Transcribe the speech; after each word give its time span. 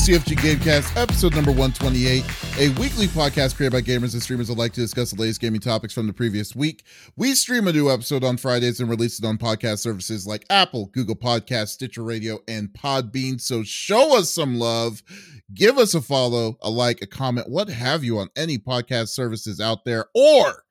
CFG 0.00 0.38
Gamecast, 0.38 0.96
episode 0.96 1.34
number 1.34 1.50
128, 1.50 2.24
a 2.58 2.70
weekly 2.80 3.06
podcast 3.06 3.54
created 3.54 3.72
by 3.72 3.82
gamers 3.82 4.14
and 4.14 4.22
streamers 4.22 4.48
that 4.48 4.56
like 4.56 4.72
to 4.72 4.80
discuss 4.80 5.10
the 5.10 5.20
latest 5.20 5.42
gaming 5.42 5.60
topics 5.60 5.92
from 5.92 6.06
the 6.06 6.12
previous 6.14 6.56
week. 6.56 6.84
We 7.16 7.34
stream 7.34 7.68
a 7.68 7.72
new 7.72 7.90
episode 7.90 8.24
on 8.24 8.38
Fridays 8.38 8.80
and 8.80 8.88
release 8.88 9.18
it 9.18 9.26
on 9.26 9.36
podcast 9.36 9.80
services 9.80 10.26
like 10.26 10.46
Apple, 10.48 10.86
Google 10.86 11.16
Podcasts, 11.16 11.68
Stitcher 11.68 12.02
Radio, 12.02 12.38
and 12.48 12.70
Podbean. 12.70 13.38
So 13.38 13.62
show 13.62 14.16
us 14.18 14.30
some 14.30 14.58
love. 14.58 15.02
Give 15.52 15.76
us 15.76 15.94
a 15.94 16.00
follow, 16.00 16.56
a 16.62 16.70
like, 16.70 17.02
a 17.02 17.06
comment, 17.06 17.50
what 17.50 17.68
have 17.68 18.02
you 18.02 18.20
on 18.20 18.30
any 18.36 18.56
podcast 18.56 19.08
services 19.08 19.60
out 19.60 19.84
there, 19.84 20.06
or 20.14 20.64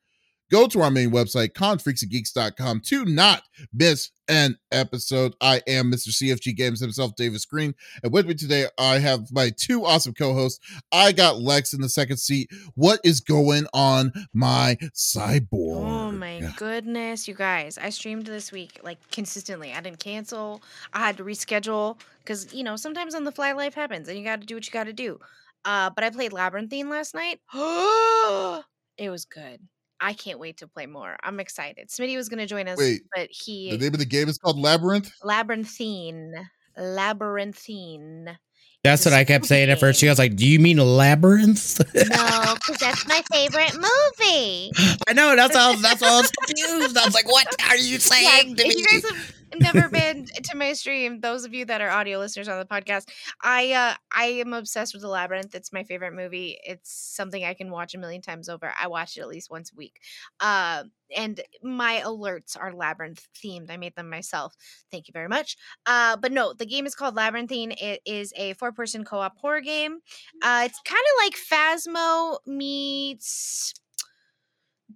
go 0.51 0.67
to 0.67 0.81
our 0.81 0.91
main 0.91 1.11
website, 1.11 1.53
confreaksandgeeks.com, 1.53 2.81
to 2.81 3.05
not 3.05 3.43
miss 3.73 4.11
an 4.27 4.57
episode. 4.71 5.33
I 5.41 5.61
am 5.67 5.91
Mr. 5.91 6.09
CFG 6.09 6.55
Games 6.55 6.79
himself, 6.79 7.15
Davis 7.15 7.45
Green. 7.45 7.73
And 8.03 8.13
with 8.13 8.27
me 8.27 8.35
today, 8.35 8.67
I 8.77 8.99
have 8.99 9.31
my 9.31 9.51
two 9.55 9.85
awesome 9.85 10.13
co 10.13 10.33
hosts. 10.33 10.59
I 10.91 11.11
got 11.11 11.39
Lex 11.39 11.73
in 11.73 11.81
the 11.81 11.89
second 11.89 12.17
seat. 12.17 12.49
What 12.75 12.99
is 13.03 13.19
going 13.19 13.65
on, 13.73 14.11
my 14.33 14.77
cyborg? 14.93 15.49
Oh 15.51 16.11
my 16.11 16.53
goodness, 16.57 17.27
you 17.27 17.33
guys. 17.33 17.77
I 17.77 17.89
streamed 17.89 18.25
this 18.25 18.51
week 18.51 18.79
like 18.83 18.97
consistently. 19.11 19.73
I 19.73 19.81
didn't 19.81 19.99
cancel. 19.99 20.61
I 20.93 20.99
had 20.99 21.17
to 21.17 21.23
reschedule 21.23 21.99
because, 22.19 22.53
you 22.53 22.63
know, 22.63 22.75
sometimes 22.75 23.15
on 23.15 23.23
the 23.23 23.31
fly 23.31 23.53
life 23.53 23.73
happens 23.73 24.07
and 24.07 24.17
you 24.17 24.23
got 24.23 24.41
to 24.41 24.47
do 24.47 24.55
what 24.55 24.65
you 24.65 24.71
got 24.71 24.85
to 24.85 24.93
do. 24.93 25.19
Uh, 25.65 25.89
but 25.89 26.03
I 26.03 26.09
played 26.09 26.33
Labyrinthine 26.33 26.89
last 26.89 27.13
night. 27.13 27.39
it 28.97 29.09
was 29.09 29.25
good. 29.25 29.59
I 30.01 30.13
can't 30.13 30.39
wait 30.39 30.57
to 30.57 30.67
play 30.67 30.85
more. 30.85 31.17
I'm 31.23 31.39
excited. 31.39 31.89
Smitty 31.89 32.15
was 32.15 32.29
going 32.29 32.39
to 32.39 32.45
join 32.45 32.67
us, 32.67 32.77
Wait, 32.77 33.01
but 33.15 33.27
he 33.31 33.71
The 33.71 33.77
name 33.77 33.93
of 33.93 33.99
the 33.99 34.05
game 34.05 34.29
is 34.29 34.37
called 34.37 34.57
Labyrinth. 34.59 35.11
Labyrinthine. 35.23 36.33
Labyrinthine. 36.77 38.37
That's 38.83 39.03
The 39.03 39.09
what 39.09 39.19
I 39.19 39.25
kept 39.25 39.45
saying 39.45 39.69
at 39.69 39.79
first. 39.79 39.99
She 39.99 40.07
was 40.07 40.17
like, 40.17 40.37
"Do 40.37 40.47
you 40.47 40.57
mean 40.57 40.77
labyrinth?" 40.77 41.79
No, 41.93 42.55
because 42.55 42.77
that's 42.79 43.05
my 43.07 43.21
favorite 43.29 43.73
movie. 43.75 44.71
I 45.07 45.13
know. 45.13 45.35
That's 45.35 45.53
all. 45.55 45.75
That's 45.77 46.01
all. 46.01 46.19
I 46.19 46.21
was 46.21 46.31
confused. 46.31 46.97
I 46.97 47.03
was 47.03 47.13
like, 47.13 47.27
"What 47.27 47.47
are 47.69 47.75
you 47.75 47.91
Yeah, 47.93 47.97
saying 47.99 48.55
to 48.55 48.63
me?" 48.63 48.75
you 48.77 48.85
guys 48.85 49.03
have 49.03 49.33
never 49.55 49.89
been 49.91 50.25
to 50.25 50.57
my 50.57 50.73
stream, 50.73 51.21
those 51.21 51.45
of 51.45 51.53
you 51.53 51.65
that 51.65 51.81
are 51.81 51.89
audio 51.89 52.19
listeners 52.19 52.47
on 52.47 52.59
the 52.59 52.65
podcast, 52.65 53.09
I 53.41 53.71
uh 53.73 53.95
I 54.11 54.25
am 54.25 54.53
obsessed 54.53 54.93
with 54.93 55.01
the 55.01 55.09
labyrinth. 55.09 55.55
It's 55.55 55.73
my 55.73 55.83
favorite 55.83 56.13
movie. 56.13 56.57
It's 56.63 56.91
something 56.91 57.43
I 57.43 57.53
can 57.53 57.71
watch 57.71 57.93
a 57.93 57.97
million 57.97 58.21
times 58.21 58.49
over. 58.49 58.73
I 58.79 58.87
watch 58.87 59.17
it 59.17 59.21
at 59.21 59.27
least 59.27 59.49
once 59.49 59.71
a 59.71 59.75
week. 59.75 60.01
Uh, 60.39 60.83
and 61.15 61.41
my 61.63 62.01
alerts 62.05 62.55
are 62.59 62.73
labyrinth 62.73 63.27
themed. 63.35 63.71
I 63.71 63.77
made 63.77 63.95
them 63.95 64.09
myself. 64.09 64.55
Thank 64.91 65.07
you 65.07 65.11
very 65.11 65.27
much. 65.27 65.57
Uh, 65.85 66.17
but 66.17 66.31
no, 66.31 66.53
the 66.53 66.65
game 66.65 66.85
is 66.85 66.95
called 66.95 67.15
Labyrinthine. 67.15 67.71
It 67.71 68.01
is 68.05 68.31
a 68.35 68.53
four-person 68.53 69.05
co-op 69.05 69.37
horror 69.37 69.61
game. 69.61 69.99
Uh, 70.41 70.63
it's 70.65 70.79
kind 70.85 70.99
of 70.99 71.25
like 71.25 71.35
Phasmo 71.35 72.37
meets 72.45 73.73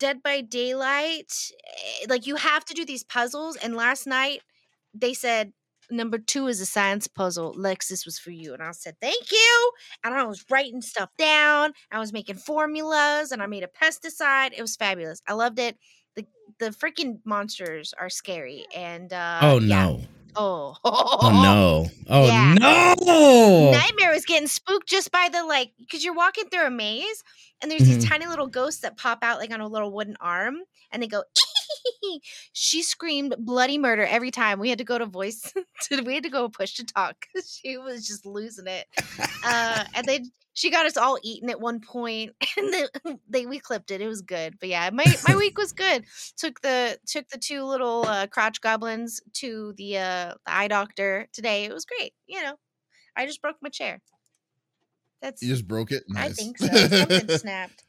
Dead 0.03 0.21
by 0.21 0.41
Daylight. 0.41 1.31
eh, 2.01 2.07
Like 2.09 2.27
you 2.27 2.35
have 2.35 2.65
to 2.65 2.73
do 2.73 2.83
these 2.83 3.05
puzzles. 3.05 3.55
And 3.55 3.73
last 3.77 4.05
night 4.05 4.41
they 4.93 5.13
said 5.13 5.53
number 5.89 6.17
two 6.17 6.47
is 6.47 6.59
a 6.59 6.65
science 6.65 7.07
puzzle. 7.07 7.53
Lex, 7.55 7.87
this 7.87 8.05
was 8.05 8.19
for 8.19 8.31
you. 8.31 8.53
And 8.53 8.61
I 8.61 8.71
said, 8.71 8.95
thank 8.99 9.31
you. 9.31 9.71
And 10.03 10.13
I 10.13 10.23
was 10.25 10.43
writing 10.49 10.81
stuff 10.81 11.09
down. 11.17 11.71
I 11.89 11.99
was 11.99 12.11
making 12.11 12.35
formulas 12.35 13.31
and 13.31 13.41
I 13.41 13.45
made 13.45 13.63
a 13.63 13.67
pesticide. 13.67 14.51
It 14.57 14.61
was 14.61 14.75
fabulous. 14.75 15.21
I 15.25 15.33
loved 15.33 15.57
it. 15.59 15.77
The 16.17 16.25
the 16.59 16.71
freaking 16.71 17.19
monsters 17.23 17.93
are 17.97 18.09
scary. 18.09 18.65
And 18.75 19.13
uh 19.13 19.39
oh 19.41 19.59
yeah. 19.59 19.87
Oh, 20.35 20.75
Oh 21.19 21.31
no! 21.31 21.89
Oh 22.09 22.27
Yeah. 22.27 22.55
no! 22.57 23.71
Nightmare 23.71 24.11
was 24.11 24.25
getting 24.25 24.47
spooked 24.47 24.87
just 24.89 25.11
by 25.11 25.29
the 25.31 25.43
like, 25.45 25.71
because 25.79 26.03
you're 26.03 26.13
walking 26.15 26.45
through 26.49 26.65
a 26.65 26.69
maze 26.71 27.23
and 27.61 27.71
there's 27.71 27.83
these 27.83 27.97
Mhm. 27.97 28.09
tiny 28.09 28.25
little 28.27 28.47
ghosts 28.47 28.81
that 28.81 28.97
pop 28.97 29.19
out 29.23 29.39
like 29.39 29.51
on 29.51 29.61
a 29.61 29.67
little 29.67 29.91
wooden 29.91 30.17
arm 30.19 30.59
and 30.91 31.01
they 31.01 31.07
go. 31.07 31.23
she 32.53 32.81
screamed 32.83 33.35
bloody 33.39 33.77
murder 33.77 34.05
every 34.05 34.31
time. 34.31 34.59
We 34.59 34.69
had 34.69 34.77
to 34.79 34.83
go 34.83 34.97
to 34.97 35.05
voice. 35.05 35.53
to, 35.83 36.01
we 36.01 36.15
had 36.15 36.23
to 36.23 36.29
go 36.29 36.49
push 36.49 36.75
to 36.75 36.85
talk 36.85 37.27
she 37.45 37.77
was 37.77 38.07
just 38.07 38.25
losing 38.25 38.67
it. 38.67 38.87
Uh, 39.45 39.85
and 39.95 40.05
then 40.07 40.31
she 40.53 40.69
got 40.69 40.85
us 40.85 40.97
all 40.97 41.17
eaten 41.23 41.49
at 41.49 41.59
one 41.59 41.79
point, 41.79 42.35
and 42.57 42.73
then 42.73 43.19
they 43.27 43.45
we 43.45 43.59
clipped 43.59 43.91
it. 43.91 44.01
It 44.01 44.07
was 44.07 44.21
good, 44.21 44.59
but 44.59 44.69
yeah, 44.69 44.89
my 44.93 45.05
my 45.23 45.35
week 45.35 45.57
was 45.57 45.71
good. 45.71 46.05
Took 46.37 46.61
the 46.61 46.99
took 47.07 47.27
the 47.29 47.39
two 47.39 47.63
little 47.63 48.05
uh, 48.07 48.27
crotch 48.27 48.61
goblins 48.61 49.21
to 49.33 49.73
the 49.77 49.97
uh, 49.97 50.33
the 50.45 50.53
eye 50.53 50.67
doctor 50.67 51.27
today. 51.33 51.65
It 51.65 51.73
was 51.73 51.85
great. 51.85 52.13
You 52.27 52.43
know, 52.43 52.55
I 53.15 53.25
just 53.25 53.41
broke 53.41 53.57
my 53.61 53.69
chair. 53.69 54.01
That's 55.21 55.41
You 55.41 55.49
just 55.49 55.67
broke 55.67 55.91
it. 55.91 56.03
I 56.15 56.27
Nice. 56.27 56.35
think 56.35 56.57
so. 56.57 56.67
Something 56.67 57.29
snapped. 57.37 57.82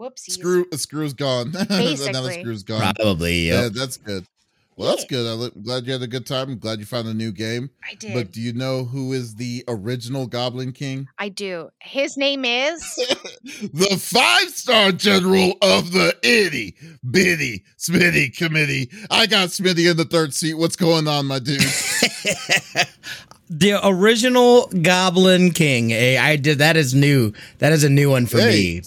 Whoopsies. 0.00 0.32
Screw, 0.32 0.66
a 0.72 0.78
screw's 0.78 1.12
gone. 1.14 1.52
now 1.52 1.64
the 1.64 1.66
Basically. 1.68 2.40
screw's 2.40 2.62
gone. 2.62 2.94
Probably. 2.94 3.48
Yeah, 3.48 3.68
that's 3.72 3.96
good. 3.96 4.26
Well, 4.74 4.88
that's 4.88 5.04
good. 5.04 5.26
I'm 5.26 5.62
glad 5.62 5.86
you 5.86 5.92
had 5.92 6.00
a 6.00 6.06
good 6.06 6.26
time. 6.26 6.48
I'm 6.48 6.58
glad 6.58 6.78
you 6.78 6.86
found 6.86 7.06
a 7.06 7.12
new 7.12 7.30
game. 7.30 7.68
I 7.88 7.94
did. 7.94 8.14
But 8.14 8.32
do 8.32 8.40
you 8.40 8.54
know 8.54 8.84
who 8.84 9.12
is 9.12 9.34
the 9.34 9.62
original 9.68 10.26
Goblin 10.26 10.72
King? 10.72 11.08
I 11.18 11.28
do. 11.28 11.68
His 11.80 12.16
name 12.16 12.46
is. 12.46 12.80
the 13.44 13.98
five 14.00 14.48
star 14.48 14.90
general 14.90 15.58
of 15.60 15.92
the 15.92 16.16
itty 16.22 16.74
bitty 17.08 17.64
Smitty 17.78 18.34
committee. 18.36 18.90
I 19.10 19.26
got 19.26 19.50
Smitty 19.50 19.90
in 19.90 19.98
the 19.98 20.06
third 20.06 20.32
seat. 20.32 20.54
What's 20.54 20.76
going 20.76 21.06
on, 21.06 21.26
my 21.26 21.38
dude? 21.38 21.60
the 23.50 23.78
original 23.84 24.68
Goblin 24.68 25.50
King. 25.50 25.90
Hey, 25.90 26.16
I 26.16 26.36
did. 26.36 26.58
That 26.58 26.78
is 26.78 26.94
new. 26.94 27.34
That 27.58 27.72
is 27.72 27.84
a 27.84 27.90
new 27.90 28.10
one 28.10 28.24
for 28.24 28.38
Hey, 28.40 28.80
me. 28.80 28.82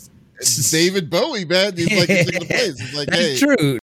It's 0.48 0.72
David 0.72 1.10
Bowie, 1.10 1.46
man. 1.46 1.76
He's 1.76 1.88
like 1.98 2.10
he's 2.10 2.26
taking 2.26 2.40
the 2.42 2.46
place. 2.50 2.82
It's 2.82 2.94
like, 2.96 3.10
hey. 3.14 3.28
That's 3.30 3.40
true. 3.40 3.80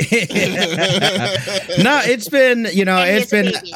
no, 1.82 2.00
it's 2.04 2.28
been 2.28 2.68
you 2.72 2.84
know 2.84 2.98
and 2.98 3.10
he 3.10 3.16
it's 3.22 3.30
has 3.30 3.42
been 3.42 3.52
baby. 3.52 3.72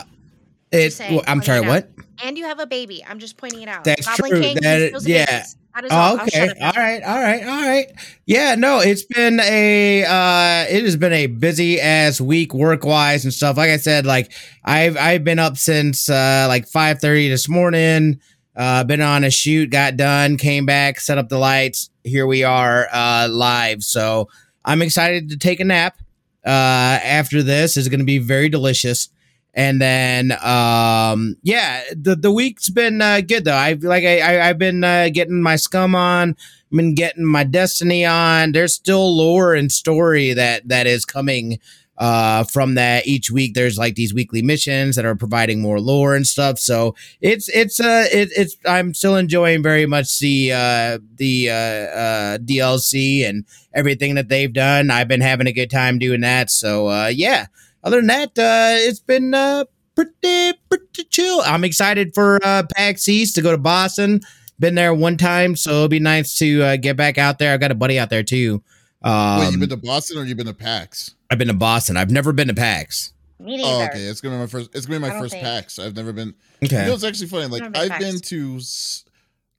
it's. 0.71 0.97
saying, 0.97 1.15
well, 1.15 1.25
I'm 1.27 1.43
sorry. 1.43 1.61
What? 1.67 1.91
And 2.23 2.39
you 2.39 2.45
have 2.45 2.61
a 2.61 2.67
baby. 2.67 3.05
I'm 3.05 3.19
just 3.19 3.37
pointing 3.37 3.63
it 3.63 3.69
out. 3.69 3.83
That's 3.85 4.07
Goblin 4.07 4.31
true. 4.31 4.41
King, 4.41 4.57
he 4.57 4.61
That- 4.61 5.03
yeah. 5.05 5.45
That 5.75 5.85
is. 5.87 5.91
Oh, 5.93 6.21
okay. 6.23 6.31
shut 6.31 6.49
up 6.51 6.57
now. 6.59 6.67
All 6.67 6.73
right. 6.77 7.03
All 7.03 7.21
right. 7.21 7.43
All 7.45 7.63
right. 7.63 7.87
Yeah. 8.27 8.55
No, 8.57 8.81
it's 8.81 9.05
been 9.05 9.41
a 9.41 10.05
uh 10.05 10.67
it 10.71 10.85
has 10.85 10.97
been 10.97 11.15
a 11.15 11.27
busy 11.29 11.81
ass 11.81 12.21
week 12.21 12.53
work 12.55 12.85
wise 12.85 13.25
and 13.25 13.33
stuff. 13.33 13.57
Like 13.57 13.71
I 13.71 13.79
said, 13.79 14.05
like 14.07 14.33
I've 14.65 14.97
I've 14.99 15.25
been 15.25 15.39
up 15.39 15.57
since 15.57 16.09
uh 16.11 16.45
like 16.49 16.69
five 16.69 17.01
thirty 17.01 17.29
this 17.31 17.49
morning. 17.49 18.21
Uh 18.57 18.85
been 18.85 19.01
on 19.01 19.25
a 19.25 19.31
shoot, 19.31 19.71
got 19.71 19.97
done, 19.97 20.37
came 20.37 20.67
back, 20.67 21.01
set 21.01 21.19
up 21.19 21.29
the 21.29 21.39
lights. 21.39 21.91
Here 22.05 22.27
we 22.27 22.45
are 22.45 22.89
uh 22.93 23.29
live. 23.31 23.83
So 23.83 24.29
I'm 24.65 24.83
excited 24.83 25.31
to 25.31 25.37
take 25.37 25.61
a 25.61 25.65
nap. 25.65 25.97
Uh 26.45 26.99
after 27.03 27.43
this 27.43 27.77
is 27.77 27.89
gonna 27.89 28.05
be 28.05 28.19
very 28.19 28.49
delicious. 28.49 29.09
And 29.55 29.83
then, 29.83 30.33
um, 30.43 31.37
yeah, 31.43 31.83
the 31.95 32.17
the 32.17 32.33
week's 32.33 32.71
been 32.71 33.03
uh, 33.03 33.21
good 33.21 33.45
though. 33.45 33.55
I've 33.55 33.83
like 33.83 34.03
I, 34.03 34.21
I 34.21 34.49
I've 34.49 34.59
been 34.59 34.83
uh, 34.83 35.11
getting 35.13 35.43
my 35.43 35.57
scum 35.57 35.95
on, 35.95 36.37
been 36.71 36.95
getting 36.95 37.27
my 37.27 37.45
destiny 37.45 38.07
on. 38.07 38.53
There's 38.53 38.73
still 38.73 39.15
lore 39.15 39.55
and 39.55 39.71
story 39.71 40.33
that 40.33 40.69
that 40.69 40.87
is 40.87 41.05
coming 41.05 41.59
uh 41.99 42.43
from 42.45 42.75
that 42.75 43.07
each 43.07 43.31
week 43.31 43.55
there's 43.55 43.77
like 43.77 43.95
these 43.95 44.15
weekly 44.15 44.43
missions 44.43 44.97
that 44.97 45.05
are 45.05 45.15
providing 45.15 45.61
more 45.61 45.79
lore 45.79 46.15
and 46.15 46.27
stuff 46.27 46.59
so 46.59 46.95
it's 47.21 47.49
it's 47.51 47.81
uh 47.81 48.07
it, 48.11 48.31
it's 48.37 48.57
i'm 48.67 48.95
still 48.95 49.17
enjoying 49.17 49.63
very 49.63 49.85
much 49.85 50.19
the 50.19 50.51
uh 50.53 50.99
the 51.17 51.51
uh 51.51 51.53
uh 51.53 52.39
dlc 52.39 53.29
and 53.29 53.45
everything 53.75 54.15
that 54.15 54.29
they've 54.29 54.55
done 54.55 54.91
i've 54.91 55.09
been 55.09 55.21
having 55.21 55.47
a 55.47 55.53
good 55.53 55.71
time 55.71 55.99
doing 55.99 56.23
that 56.23 56.51
so 56.51 56.89
uh 56.89 57.07
yeah 57.07 57.47
other 57.85 57.97
than 57.97 58.07
that, 58.09 58.39
uh, 58.39 58.77
it's 58.79 59.01
been 59.01 59.35
uh, 59.35 59.65
pretty 59.95 60.59
pretty 60.69 61.05
chill. 61.11 61.41
I'm 61.45 61.65
excited 61.65 62.15
for 62.15 62.39
uh, 62.45 62.63
PAX 62.75 63.09
East 63.09 63.35
to 63.37 63.43
go 63.43 63.51
to 63.51 63.59
Boston. 63.59 64.21
Been 64.59 64.75
there 64.77 64.95
one 64.95 65.17
time, 65.17 65.57
so 65.57 65.71
it'll 65.71 65.89
be 65.89 65.99
nice 65.99 66.39
to 66.39 66.63
uh, 66.63 66.77
get 66.77 66.97
back 66.97 67.19
out 67.19 67.39
there. 67.39 67.53
I've 67.53 67.61
got 67.61 67.73
a 67.73 67.77
buddy 67.77 67.99
out 67.99 68.11
there 68.11 68.23
too. 68.23 68.63
Um, 69.05 69.41
Wait, 69.41 69.53
you 69.53 69.59
been 69.59 69.69
to 69.71 69.77
Boston 69.77 70.19
or 70.19 70.25
you've 70.25 70.37
been 70.37 70.47
to 70.47 70.55
PAX? 70.55 71.15
I've 71.31 71.39
been 71.39 71.49
to 71.49 71.55
Boston. 71.55 71.97
I've 71.97 72.11
never 72.11 72.33
been 72.33 72.49
to 72.49 72.55
PAX. 72.55 73.13
Me 73.41 73.57
neither. 73.57 73.69
Oh, 73.69 73.85
okay. 73.87 74.03
It's 74.05 74.21
gonna 74.21 74.37
be 74.37 74.41
my 74.41 74.47
first. 74.47 74.71
It's 74.75 74.87
gonna 74.87 75.01
be 75.01 75.09
my 75.11 75.19
first 75.19 75.33
think. 75.33 75.45
PAX. 75.45 75.79
I've 75.79 75.97
never 75.97 76.13
been. 76.13 76.35
Okay. 76.65 76.83
You 76.83 76.89
know, 76.89 76.95
it's 76.95 77.05
actually 77.05 77.27
funny. 77.29 77.47
Like 77.47 77.63
Never 77.63 77.73
been 77.73 77.93
I've 77.93 78.01
been 78.01 78.19
to, 78.21 78.61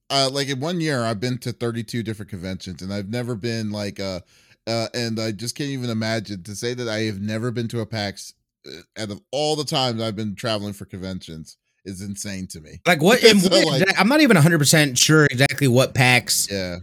uh, 0.10 0.30
like 0.32 0.48
in 0.48 0.60
one 0.60 0.80
year, 0.80 1.04
I've 1.04 1.20
been 1.20 1.38
to 1.40 1.52
32 1.52 2.04
different 2.04 2.30
conventions, 2.30 2.82
and 2.82 2.94
I've 2.94 3.10
never 3.10 3.36
been 3.36 3.72
like, 3.72 4.00
uh, 4.00 4.22
uh, 4.68 4.88
and 4.94 5.20
I 5.20 5.32
just 5.32 5.56
can't 5.56 5.70
even 5.70 5.90
imagine 5.90 6.44
to 6.44 6.56
say 6.56 6.74
that 6.74 6.88
I 6.88 7.00
have 7.02 7.20
never 7.20 7.52
been 7.52 7.68
to 7.70 7.82
a 7.82 7.86
PAX. 7.86 8.34
Uh, 8.66 8.80
out 9.02 9.12
of 9.12 9.20
all 9.32 9.58
the 9.58 9.66
times 9.66 10.02
I've 10.02 10.16
been 10.16 10.36
traveling 10.36 10.72
for 10.72 10.86
conventions, 10.86 11.58
is 11.84 12.02
insane 12.02 12.48
to 12.48 12.62
me. 12.62 12.80
like 12.86 13.02
what? 13.02 13.20
So, 13.22 13.50
what 13.50 13.66
like- 13.66 14.00
I'm 14.00 14.08
not 14.08 14.22
even 14.22 14.36
100 14.36 14.58
percent 14.60 14.98
sure 14.98 15.26
exactly 15.26 15.68
what 15.68 15.94
PAX 15.94 16.48
Yeah. 16.50 16.78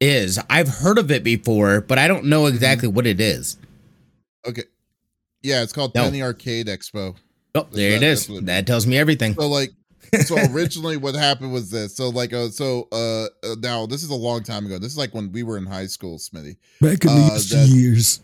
Is. 0.00 0.38
I've 0.50 0.68
heard 0.68 0.98
of 0.98 1.10
it 1.10 1.24
before, 1.24 1.80
but 1.80 1.98
I 1.98 2.08
don't 2.08 2.26
know 2.26 2.46
exactly 2.46 2.88
what 2.88 3.06
it 3.06 3.20
is. 3.20 3.56
Okay. 4.46 4.64
Yeah, 5.42 5.62
it's 5.62 5.72
called 5.72 5.94
No. 5.94 6.04
Penny 6.04 6.22
Arcade 6.22 6.66
Expo. 6.66 7.16
Oh, 7.54 7.66
there 7.72 7.92
it 7.96 8.00
that- 8.00 8.06
is. 8.06 8.20
that's 8.20 8.28
what 8.30 8.36
it 8.38 8.46
That 8.46 8.66
tells 8.66 8.86
me 8.86 8.98
everything. 8.98 9.34
So 9.34 9.48
like 9.48 9.70
so 10.24 10.36
originally 10.52 10.96
what 10.96 11.14
happened 11.14 11.52
was 11.52 11.70
this. 11.70 11.96
So 11.96 12.08
like 12.08 12.32
uh 12.32 12.48
so 12.48 12.88
uh, 12.92 13.24
uh 13.44 13.56
now 13.60 13.86
this 13.86 14.02
is 14.02 14.10
a 14.10 14.14
long 14.14 14.42
time 14.42 14.66
ago. 14.66 14.78
This 14.78 14.92
is 14.92 14.98
like 14.98 15.14
when 15.14 15.30
we 15.32 15.42
were 15.42 15.58
in 15.58 15.66
high 15.66 15.86
school, 15.86 16.18
Smitty. 16.18 16.56
Back 16.80 17.04
in 17.04 17.10
Uh, 17.10 17.28
the 17.34 17.56
that- 17.56 17.68
years. 17.68 18.20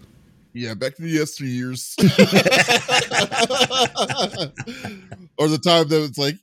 Yeah, 0.57 0.75
back 0.75 1.01
in 1.01 1.07
the 1.07 1.17
yesteryears. 1.17 1.97
or 5.37 5.49
the 5.49 5.59
time 5.59 5.89
that 5.89 6.05
it's 6.05 6.17
like 6.19 6.37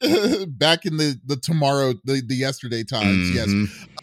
back 0.58 0.86
in 0.86 0.98
the 0.98 1.18
the 1.26 1.38
tomorrow 1.38 1.94
the, 2.04 2.22
the 2.26 2.36
yesterday 2.36 2.84
times. 2.84 3.32
Yes. 3.34 3.48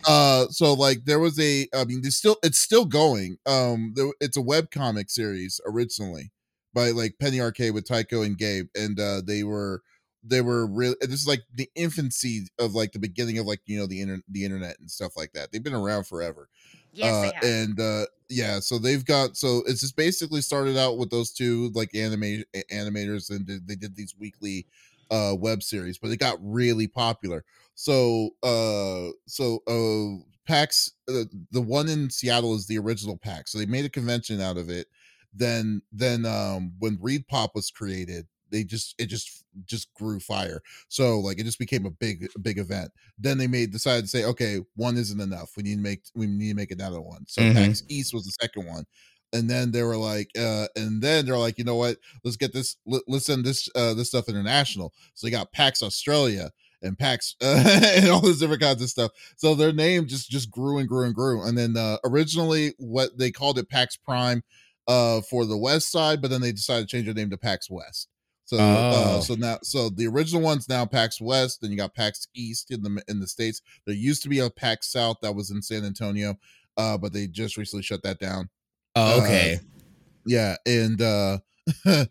Uh 0.09 0.49
so 0.49 0.73
like 0.73 1.05
there 1.05 1.19
was 1.19 1.39
a 1.39 1.69
I 1.75 1.85
mean 1.85 2.01
there's 2.03 2.17
still 2.17 2.37
it's 2.43 2.59
still 2.61 2.87
going. 2.87 3.39
Um 3.47 3.93
there, 3.95 4.09
it's 4.21 4.37
a 4.39 4.43
web 4.43 4.71
comic 4.71 5.11
series 5.11 5.61
originally 5.67 6.33
by 6.75 6.91
like 6.93 7.19
Penny 7.21 7.41
Arcade 7.41 7.75
with 7.75 7.87
Tycho 7.87 8.23
and 8.23 8.39
Gabe 8.39 8.69
and 8.75 8.99
uh 8.99 9.21
they 9.27 9.45
were 9.45 9.83
they 10.25 10.41
were 10.41 10.67
really 10.67 10.97
this 11.03 11.21
is 11.21 11.29
like 11.29 11.43
the 11.55 11.71
infancy 11.75 12.47
of 12.59 12.75
like 12.75 12.93
the 12.93 12.99
beginning 12.99 13.39
of 13.39 13.47
like 13.47 13.61
you 13.67 13.79
know 13.79 13.87
the 13.87 14.01
inter- 14.01 14.23
the 14.29 14.45
internet 14.45 14.79
and 14.81 14.91
stuff 14.91 15.17
like 15.17 15.33
that. 15.35 15.53
They've 15.53 15.63
been 15.63 15.75
around 15.75 16.05
forever 16.05 16.49
Yes, 16.93 17.13
uh, 17.15 17.23
they 17.23 17.33
have. 17.37 17.45
and 17.45 17.79
uh 17.81 18.07
yeah 18.29 18.61
so 18.61 18.79
they've 18.79 19.05
got 19.05 19.37
so 19.37 19.63
it's 19.67 19.81
just 19.81 19.97
basically 19.97 20.41
started 20.41 20.77
out 20.77 20.99
with 20.99 21.11
those 21.11 21.33
two 21.33 21.71
like 21.75 21.95
anime 21.95 22.43
animators 22.73 23.31
and 23.31 23.47
they 23.67 23.77
did 23.77 23.95
these 23.97 24.17
weekly 24.19 24.67
uh 25.11 25.35
web 25.39 25.63
series 25.63 25.99
but 25.99 26.11
it 26.11 26.19
got 26.19 26.39
really 26.43 26.87
popular. 26.89 27.45
So 27.75 28.31
uh 28.43 29.11
so 29.27 29.61
uh 29.67 30.25
pax 30.47 30.93
uh, 31.09 31.25
the 31.51 31.61
one 31.63 31.89
in 31.89 32.11
seattle 32.11 32.55
is 32.55 32.67
the 32.67 32.79
original 32.79 33.17
pax 33.19 33.53
so 33.53 33.59
they 33.59 33.67
made 33.67 33.85
a 33.85 33.91
convention 33.91 34.41
out 34.41 34.57
of 34.59 34.71
it. 34.71 34.89
Then 35.33 35.83
then 35.93 36.25
um 36.27 36.75
when 36.79 36.99
ReedPop 36.99 37.51
was 37.55 37.71
created 37.71 38.27
they 38.51 38.65
just 38.65 38.95
it 38.99 39.07
just 39.07 39.45
just 39.67 39.93
grew 39.95 40.21
fire. 40.21 40.63
So 40.89 41.21
like 41.21 41.39
it 41.39 41.45
just 41.45 41.59
became 41.59 41.85
a 41.85 41.91
big 41.91 42.29
big 42.41 42.59
event. 42.59 42.93
Then 43.19 43.37
they 43.39 43.47
made 43.47 43.73
decided 43.73 44.03
to 44.03 44.09
say 44.09 44.25
okay 44.25 44.61
one 44.75 44.97
isn't 44.97 45.21
enough. 45.21 45.53
We 45.57 45.63
need 45.65 45.77
to 45.77 45.83
make 45.83 46.05
we 46.15 46.27
need 46.27 46.49
to 46.51 46.55
make 46.55 46.71
another 46.71 47.01
one. 47.01 47.27
So 47.29 47.45
Mhm. 47.45 47.53
pax 47.53 47.83
east 47.89 48.15
was 48.15 48.25
the 48.25 48.37
second 48.41 48.67
one 48.67 48.85
and 49.33 49.49
then 49.49 49.71
they 49.73 49.83
were 49.83 49.97
like 49.97 50.31
uh 50.39 50.67
and 50.77 51.03
then 51.03 51.27
they're 51.27 51.37
like 51.39 51.59
you 51.59 51.65
know 51.65 51.77
what? 51.77 51.99
Let's 52.25 52.37
get 52.37 52.53
this 52.53 52.77
let, 52.87 53.03
let's 53.09 53.27
send 53.27 53.45
this 53.45 53.69
uh 53.75 53.95
this 53.95 54.09
stuff 54.09 54.29
international. 54.29 54.93
So 55.15 55.27
they 55.27 55.31
got 55.31 55.53
pax 55.53 55.83
australia 55.83 56.51
and 56.83 56.99
pax 56.99 57.35
uh, 57.43 57.81
and 57.97 58.09
all 58.09 58.21
this 58.21 58.39
different 58.39 58.63
kinds 58.63 58.83
of 58.83 58.89
stuff. 58.89 59.11
So 59.37 59.55
their 59.55 59.73
name 59.73 60.07
just 60.07 60.31
just 60.31 60.51
grew 60.51 60.79
and 60.79 60.89
grew 60.89 61.05
and 61.07 61.15
grew. 61.15 61.43
And 61.47 61.59
then 61.59 61.77
uh 61.77 61.99
originally 62.05 62.75
what 62.79 63.19
they 63.19 63.31
called 63.31 63.59
it 63.59 63.69
pax 63.69 63.97
prime 63.97 64.43
uh 64.87 65.21
for 65.23 65.45
the 65.45 65.59
west 65.59 65.91
side 65.93 66.23
but 66.23 66.31
then 66.31 66.41
they 66.41 66.53
decided 66.53 66.89
to 66.89 66.97
change 66.97 67.05
their 67.07 67.15
name 67.15 67.31
to 67.31 67.37
pax 67.39 67.69
west. 67.71 68.09
So 68.47 68.57
uh, 68.57 68.93
Oh. 69.19 69.21
so 69.21 69.35
now 69.35 69.59
so 69.63 69.91
the 69.91 70.07
original 70.07 70.41
one's 70.43 70.69
now 70.69 70.87
pax 70.87 71.21
west 71.21 71.61
then 71.61 71.71
you 71.71 71.77
got 71.77 71.95
pax 71.95 72.29
east 72.35 72.71
in 72.71 72.83
the 72.83 73.03
in 73.09 73.21
the 73.21 73.27
states. 73.27 73.61
There 73.87 73.95
used 73.95 74.23
to 74.23 74.29
be 74.31 74.39
a 74.39 74.49
pax 74.51 74.91
south 74.91 75.19
that 75.23 75.35
was 75.35 75.51
in 75.51 75.61
san 75.63 75.85
antonio 75.85 76.37
uh 76.79 76.97
but 76.97 77.13
they 77.13 77.27
just 77.27 77.57
recently 77.59 77.83
shut 77.83 78.03
that 78.05 78.19
down 78.19 78.49
Oh, 78.99 79.23
okay. 79.23 79.61
yeah 80.27 80.57
and 80.67 81.01
uh 81.01 81.39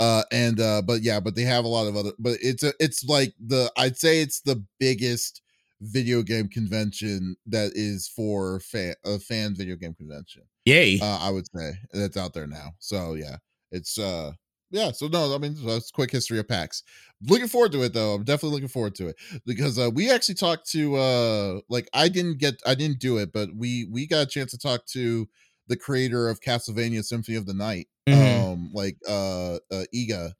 uh 0.00 0.22
and 0.32 0.60
uh 0.60 0.82
but 0.82 1.02
yeah 1.02 1.20
but 1.20 1.36
they 1.36 1.42
have 1.42 1.64
a 1.64 1.68
lot 1.68 1.86
of 1.86 1.96
other 1.96 2.10
but 2.18 2.36
it's 2.42 2.64
a 2.64 2.72
it's 2.80 3.04
like 3.04 3.32
the 3.38 3.70
i'd 3.76 3.96
say 3.96 4.20
it's 4.20 4.40
the 4.40 4.64
biggest 4.80 5.40
video 5.80 6.22
game 6.22 6.48
convention 6.48 7.36
that 7.46 7.72
is 7.74 8.08
for 8.08 8.58
fan 8.60 8.94
a 9.04 9.18
fan 9.18 9.54
video 9.54 9.76
game 9.76 9.94
convention 9.94 10.42
Yay. 10.64 10.98
uh 11.00 11.18
i 11.22 11.30
would 11.30 11.46
say 11.54 11.72
that's 11.92 12.16
out 12.16 12.34
there 12.34 12.48
now 12.48 12.70
so 12.78 13.14
yeah 13.14 13.36
it's 13.70 13.96
uh 13.98 14.32
yeah 14.70 14.90
so 14.90 15.06
no 15.06 15.34
i 15.34 15.38
mean 15.38 15.56
that's 15.64 15.92
quick 15.92 16.10
history 16.10 16.38
of 16.40 16.48
pax 16.48 16.82
looking 17.28 17.48
forward 17.48 17.70
to 17.70 17.82
it 17.82 17.92
though 17.92 18.14
i'm 18.14 18.24
definitely 18.24 18.54
looking 18.54 18.68
forward 18.68 18.94
to 18.96 19.06
it 19.06 19.16
because 19.46 19.78
uh 19.78 19.90
we 19.92 20.10
actually 20.10 20.34
talked 20.34 20.68
to 20.68 20.96
uh 20.96 21.60
like 21.68 21.88
i 21.94 22.08
didn't 22.08 22.38
get 22.38 22.54
i 22.66 22.74
didn't 22.74 22.98
do 22.98 23.18
it 23.18 23.32
but 23.32 23.48
we 23.54 23.86
we 23.90 24.06
got 24.06 24.22
a 24.22 24.26
chance 24.26 24.50
to 24.50 24.58
talk 24.58 24.84
to 24.86 25.28
the 25.68 25.76
creator 25.76 26.28
of 26.28 26.40
castlevania 26.40 27.04
symphony 27.04 27.36
of 27.36 27.46
the 27.46 27.54
night 27.54 27.88
Mhm. 28.08 28.52
um 28.52 28.70
like 28.74 28.96
uh 29.08 29.54
uh 29.70 29.84
iga 29.94 30.32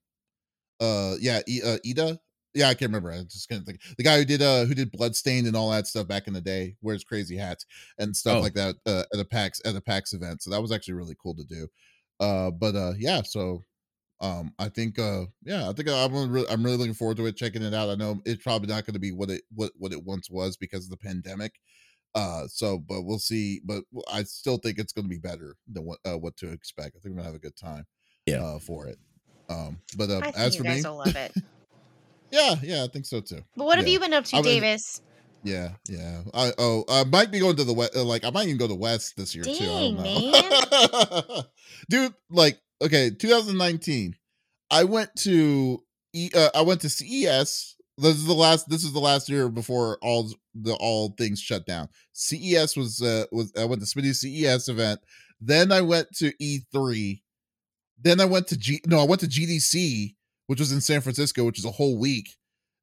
uh 0.80 1.14
yeah 1.20 1.40
I, 1.48 1.60
uh, 1.64 1.78
ida 1.86 2.18
yeah 2.54 2.68
i 2.68 2.74
can't 2.74 2.90
remember 2.90 3.12
i 3.12 3.22
just 3.22 3.48
can't 3.48 3.64
think 3.64 3.80
the 3.96 4.02
guy 4.04 4.18
who 4.18 4.24
did 4.24 4.42
uh 4.42 4.64
who 4.64 4.74
did 4.74 4.90
bloodstained 4.92 5.46
and 5.46 5.56
all 5.56 5.70
that 5.70 5.86
stuff 5.86 6.08
back 6.08 6.26
in 6.26 6.34
the 6.34 6.40
day 6.40 6.76
wears 6.82 7.04
crazy 7.04 7.36
hats 7.36 7.66
and 7.98 8.16
stuff 8.16 8.38
Oh. 8.38 8.40
like 8.40 8.54
that 8.54 8.76
uh, 8.86 9.04
at 9.12 9.20
a 9.20 9.24
pax 9.24 9.60
at 9.64 9.76
a 9.76 9.80
pax 9.80 10.12
event 10.12 10.42
so 10.42 10.50
that 10.50 10.60
was 10.60 10.72
actually 10.72 10.94
really 10.94 11.16
cool 11.22 11.34
to 11.36 11.44
do 11.44 11.68
uh 12.20 12.50
but 12.50 12.74
uh 12.74 12.94
yeah 12.98 13.22
so 13.22 13.62
um 14.20 14.52
i 14.58 14.68
think 14.68 14.98
uh 14.98 15.24
yeah 15.44 15.68
i 15.68 15.72
think 15.72 15.88
i'm 15.88 16.30
really 16.30 16.48
i'm 16.48 16.62
really 16.64 16.76
looking 16.76 16.94
forward 16.94 17.16
to 17.16 17.26
it 17.26 17.36
checking 17.36 17.62
it 17.62 17.74
out 17.74 17.88
i 17.88 17.94
know 17.94 18.20
it's 18.24 18.42
probably 18.42 18.68
not 18.68 18.84
going 18.84 18.94
to 18.94 19.00
be 19.00 19.12
what 19.12 19.30
it 19.30 19.42
what 19.54 19.72
what 19.78 19.92
it 19.92 20.04
once 20.04 20.28
was 20.30 20.56
because 20.56 20.84
of 20.84 20.90
the 20.90 20.96
pandemic 20.96 21.54
uh 22.14 22.46
so 22.48 22.78
but 22.78 23.02
we'll 23.02 23.18
see 23.18 23.60
but 23.64 23.82
i 24.12 24.22
still 24.22 24.58
think 24.58 24.78
it's 24.78 24.92
going 24.92 25.04
to 25.04 25.08
be 25.08 25.18
better 25.18 25.56
than 25.72 25.84
what 25.84 25.98
uh 26.04 26.18
what 26.18 26.36
to 26.36 26.50
expect 26.50 26.96
i 26.96 27.00
think 27.00 27.14
we're 27.14 27.20
gonna 27.22 27.24
have 27.26 27.34
a 27.34 27.38
good 27.38 27.56
time 27.56 27.86
Yeah. 28.26 28.42
uh 28.42 28.58
for 28.58 28.86
it 28.86 28.98
um 29.48 29.80
but 29.96 30.10
uh 30.10 30.18
I 30.18 30.20
think 30.22 30.36
as 30.36 30.54
you 30.54 30.58
for 30.60 30.64
guys 30.64 30.84
me 30.84 30.90
will 30.90 30.96
love 30.98 31.16
it. 31.16 31.32
yeah 32.30 32.54
yeah 32.62 32.84
i 32.84 32.88
think 32.88 33.06
so 33.06 33.20
too 33.20 33.42
But 33.56 33.64
what 33.64 33.78
have 33.78 33.88
you 33.88 33.98
been 34.00 34.12
up 34.12 34.24
to, 34.26 34.36
I 34.36 34.38
was- 34.40 34.46
Davis? 34.46 35.00
yeah 35.44 35.70
yeah 35.88 36.22
i 36.34 36.52
oh 36.58 36.84
i 36.88 37.02
might 37.04 37.32
be 37.32 37.40
going 37.40 37.56
to 37.56 37.64
the 37.64 37.72
west 37.72 37.96
uh, 37.96 38.04
like 38.04 38.24
i 38.24 38.30
might 38.30 38.46
even 38.46 38.58
go 38.58 38.68
to 38.68 38.76
west 38.76 39.14
this 39.16 39.34
year 39.34 39.42
too 39.44 39.50
I 39.50 39.66
don't 39.66 39.96
know. 39.96 41.42
dude 41.90 42.14
like 42.30 42.60
okay 42.80 43.10
2019 43.10 44.14
i 44.70 44.84
went 44.84 45.10
to 45.16 45.82
E- 46.14 46.30
uh, 46.34 46.50
i 46.54 46.62
went 46.62 46.80
to 46.82 46.88
ces 46.90 47.74
this 48.02 48.16
is 48.16 48.26
the 48.26 48.34
last 48.34 48.68
this 48.68 48.84
is 48.84 48.92
the 48.92 49.00
last 49.00 49.28
year 49.28 49.48
before 49.48 49.98
all 50.02 50.30
the 50.54 50.74
all 50.74 51.14
things 51.18 51.40
shut 51.40 51.66
down 51.66 51.88
ces 52.12 52.76
was 52.76 53.00
uh 53.02 53.24
was 53.32 53.52
i 53.58 53.64
went 53.64 53.80
to 53.80 53.86
smitty's 53.86 54.20
ces 54.20 54.68
event 54.68 55.00
then 55.40 55.72
i 55.72 55.80
went 55.80 56.08
to 56.14 56.32
e3 56.40 57.20
then 58.00 58.20
i 58.20 58.24
went 58.24 58.46
to 58.46 58.56
g 58.56 58.80
no 58.86 59.00
i 59.00 59.04
went 59.04 59.20
to 59.20 59.26
gdc 59.26 60.14
which 60.46 60.60
was 60.60 60.72
in 60.72 60.80
san 60.80 61.00
francisco 61.00 61.44
which 61.44 61.58
is 61.58 61.64
a 61.64 61.70
whole 61.70 61.98
week 61.98 62.36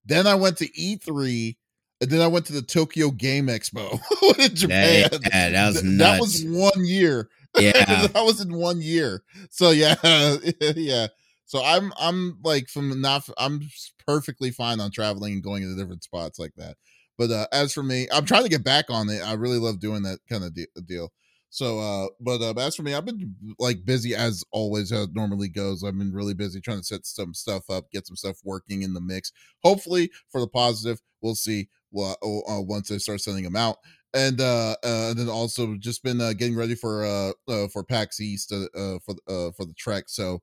then 0.05 0.25
i 0.27 0.35
went 0.35 0.57
to 0.57 0.67
e3 0.69 1.55
and 2.01 2.09
then 2.09 2.21
i 2.21 2.27
went 2.27 2.45
to 2.45 2.53
the 2.53 2.61
tokyo 2.61 3.11
game 3.11 3.47
expo 3.47 3.99
in 4.39 4.55
japan 4.55 5.09
yeah, 5.31 5.49
that 5.49 5.67
was 5.67 5.81
Th- 5.81 5.97
that 5.99 6.19
was 6.19 6.43
one 6.45 6.85
year 6.85 7.29
Yeah. 7.59 8.07
that 8.07 8.23
was 8.23 8.41
in 8.41 8.53
one 8.53 8.79
year. 8.79 9.23
So 9.49 9.71
yeah, 9.71 9.95
yeah. 10.75 11.07
So 11.49 11.63
I'm 11.63 11.91
I'm 11.99 12.37
like 12.43 12.69
from 12.69 13.01
not 13.01 13.27
I'm 13.39 13.61
perfectly 14.05 14.51
fine 14.51 14.79
on 14.79 14.91
traveling 14.91 15.33
and 15.33 15.43
going 15.43 15.63
to 15.63 15.75
different 15.75 16.03
spots 16.03 16.37
like 16.37 16.53
that. 16.57 16.77
But 17.17 17.31
uh 17.31 17.47
as 17.51 17.73
for 17.73 17.81
me, 17.81 18.07
I'm 18.13 18.25
trying 18.25 18.43
to 18.43 18.49
get 18.49 18.63
back 18.63 18.85
on 18.89 19.09
it. 19.09 19.21
I 19.25 19.33
really 19.33 19.57
love 19.57 19.79
doing 19.79 20.03
that 20.03 20.19
kind 20.29 20.43
of 20.43 20.53
de- 20.53 20.67
deal. 20.85 21.11
So 21.49 21.79
uh 21.79 22.09
but 22.21 22.39
uh 22.39 22.53
as 22.59 22.75
for 22.75 22.83
me, 22.83 22.93
I've 22.93 23.05
been 23.05 23.33
like 23.57 23.83
busy 23.83 24.13
as 24.13 24.43
always 24.51 24.91
how 24.91 25.01
it 25.01 25.15
normally 25.15 25.49
goes. 25.49 25.83
I've 25.83 25.97
been 25.97 26.13
really 26.13 26.35
busy 26.35 26.61
trying 26.61 26.81
to 26.81 26.83
set 26.83 27.03
some 27.07 27.33
stuff 27.33 27.67
up, 27.67 27.89
get 27.91 28.05
some 28.05 28.15
stuff 28.15 28.37
working 28.43 28.83
in 28.83 28.93
the 28.93 29.01
mix. 29.01 29.31
Hopefully 29.63 30.11
for 30.31 30.41
the 30.41 30.47
positive. 30.47 31.01
We'll 31.23 31.33
see 31.33 31.69
well, 31.91 32.15
uh, 32.23 32.61
once 32.61 32.91
I 32.91 32.97
start 32.97 33.21
sending 33.21 33.43
them 33.43 33.55
out 33.55 33.77
and 34.13 34.39
uh, 34.39 34.75
uh 34.83 35.07
and 35.09 35.17
then 35.17 35.29
also 35.29 35.75
just 35.79 36.03
been 36.03 36.21
uh, 36.21 36.33
getting 36.33 36.55
ready 36.55 36.75
for 36.75 37.03
uh, 37.05 37.31
uh 37.51 37.67
for 37.69 37.83
PAX 37.83 38.19
East 38.19 38.53
uh, 38.53 38.65
uh 38.77 38.99
for 39.03 39.15
uh 39.27 39.49
for 39.57 39.65
the 39.65 39.73
trek. 39.75 40.03
So 40.09 40.41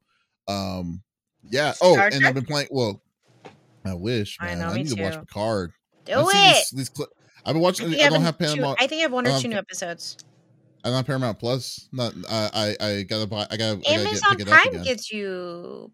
um 0.48 1.02
yeah. 1.50 1.74
Oh, 1.80 1.98
and 1.98 2.26
I've 2.26 2.34
been 2.34 2.44
playing. 2.44 2.68
Well, 2.70 3.02
I 3.84 3.94
wish. 3.94 4.36
I 4.40 4.46
Man. 4.46 4.58
know, 4.58 4.66
I 4.66 4.74
me 4.74 4.82
need 4.82 4.96
to 4.96 5.02
watch 5.02 5.14
too. 5.14 5.20
Picard. 5.20 5.72
Do 6.04 6.12
I've 6.14 6.26
it. 6.28 6.66
These, 6.72 6.88
these 6.96 7.06
I've 7.44 7.54
been 7.54 7.62
watching. 7.62 7.88
think 7.90 8.02
I, 8.02 8.06
I, 8.06 8.08
don't 8.10 8.22
have 8.22 8.38
have 8.38 8.50
two, 8.50 8.56
Paramount. 8.56 8.82
I 8.82 8.86
think 8.86 9.00
I 9.00 9.02
have 9.02 9.12
one 9.12 9.26
or 9.26 9.30
um, 9.30 9.40
two 9.40 9.48
new 9.48 9.56
episodes. 9.56 10.16
I 10.84 10.88
don't 10.88 10.96
have 10.96 11.06
Paramount 11.06 11.38
Plus. 11.38 11.88
Not. 11.92 12.14
I. 12.28 12.76
I. 12.80 12.86
I 12.86 13.02
gotta 13.02 13.26
buy. 13.26 13.46
I 13.50 13.56
gotta. 13.56 13.58
I 13.58 13.58
gotta 13.58 13.80
get, 13.82 14.00
Amazon 14.00 14.40
it 14.40 14.46
Prime 14.46 14.68
again. 14.68 14.82
gets 14.84 15.12
you. 15.12 15.92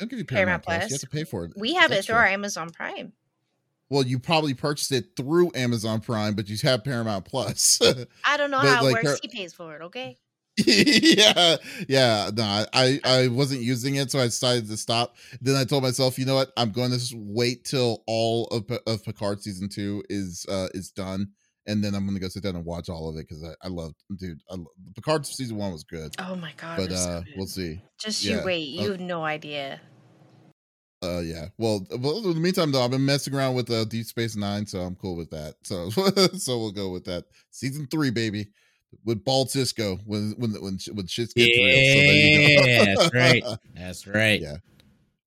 I'll 0.00 0.06
give 0.06 0.18
you 0.18 0.24
Paramount, 0.24 0.64
Paramount 0.64 0.64
Plus. 0.64 0.74
You 0.74 0.80
Plus. 0.80 1.02
have 1.02 1.10
to 1.10 1.16
pay 1.16 1.24
for 1.24 1.44
it. 1.44 1.52
We 1.56 1.74
have 1.74 1.92
it 1.92 1.96
extra. 1.98 2.14
through 2.14 2.20
our 2.20 2.26
Amazon 2.26 2.70
Prime. 2.70 3.12
Well, 3.90 4.02
you 4.02 4.18
probably 4.18 4.54
purchased 4.54 4.92
it 4.92 5.10
through 5.16 5.52
Amazon 5.54 6.00
Prime, 6.00 6.34
but 6.34 6.48
you 6.48 6.56
have 6.62 6.82
Paramount 6.82 7.26
Plus. 7.26 7.78
I 8.24 8.36
don't 8.36 8.50
know 8.50 8.60
But, 8.62 8.68
how 8.68 8.80
it 8.80 8.92
like, 8.92 9.04
works. 9.04 9.10
her- 9.10 9.18
He 9.22 9.28
pays 9.28 9.52
for 9.52 9.76
it. 9.76 9.82
Okay. 9.82 10.18
yeah, 10.66 11.56
yeah. 11.88 12.30
No, 12.32 12.64
I- 12.72 13.00
I 13.04 13.28
wasn't 13.28 13.62
using 13.62 13.96
it, 13.96 14.10
so 14.10 14.20
I 14.20 14.24
decided 14.26 14.68
to 14.68 14.76
stop. 14.76 15.16
Then 15.40 15.56
I 15.56 15.64
told 15.64 15.82
myself, 15.82 16.18
you 16.18 16.26
know 16.26 16.36
what? 16.36 16.52
I'm 16.56 16.70
going 16.70 16.90
to 16.90 16.98
just 16.98 17.14
wait 17.16 17.64
till 17.64 18.02
all 18.06 18.46
of 18.48 18.64
of 18.86 19.04
Picard 19.04 19.42
season 19.42 19.68
two 19.68 20.04
is 20.08 20.46
uh 20.48 20.68
is 20.74 20.90
done, 20.90 21.28
and 21.66 21.82
then 21.82 21.94
I'm 21.94 22.04
going 22.04 22.14
to 22.14 22.20
go 22.20 22.28
sit 22.28 22.44
down 22.44 22.54
and 22.56 22.64
watch 22.64 22.88
all 22.88 23.08
of 23.08 23.16
it 23.16 23.26
because 23.28 23.42
I 23.42 23.54
I 23.62 23.68
love, 23.68 23.94
dude. 24.16 24.38
I 24.48 24.54
love, 24.54 24.68
Picard 24.94 25.26
season 25.26 25.56
one 25.56 25.72
was 25.72 25.82
good, 25.84 26.14
Oh 26.20 26.36
my 26.36 26.52
god. 26.56 26.76
but 26.76 26.90
was 26.90 27.02
so 27.02 27.10
uh 27.10 27.22
we'll 27.36 27.46
see. 27.46 27.82
Just 27.98 28.22
yeah, 28.22 28.38
you 28.40 28.44
wait. 28.44 28.68
You 28.68 28.88
uh, 28.88 28.92
have 28.92 29.00
no 29.00 29.24
idea. 29.24 29.80
Uh 31.02 31.20
yeah. 31.20 31.46
Well, 31.58 31.86
well, 31.98 32.18
in 32.18 32.34
the 32.34 32.40
meantime 32.40 32.70
though, 32.72 32.82
I've 32.82 32.90
been 32.90 33.04
messing 33.04 33.34
around 33.34 33.56
with 33.56 33.70
uh, 33.70 33.84
Deep 33.84 34.06
Space 34.06 34.36
Nine, 34.36 34.66
so 34.66 34.78
I'm 34.80 34.94
cool 34.94 35.16
with 35.16 35.30
that. 35.30 35.56
So 35.62 35.90
so 36.38 36.58
we'll 36.58 36.72
go 36.72 36.90
with 36.90 37.04
that. 37.06 37.24
Season 37.50 37.86
three, 37.90 38.10
baby. 38.10 38.46
With 39.04 39.24
Bald 39.24 39.48
Sisko 39.48 40.00
when 40.06 40.34
when 40.38 40.52
when 40.62 40.78
when 40.92 41.06
shit's 41.06 41.32
gets 41.34 41.56
real. 41.58 41.68
So 41.68 42.00
there 42.00 42.50
you 42.50 42.56
go. 42.56 42.84
That's 42.84 43.14
right. 43.14 43.44
That's 43.74 44.06
right. 44.06 44.40
Yeah. 44.40 44.56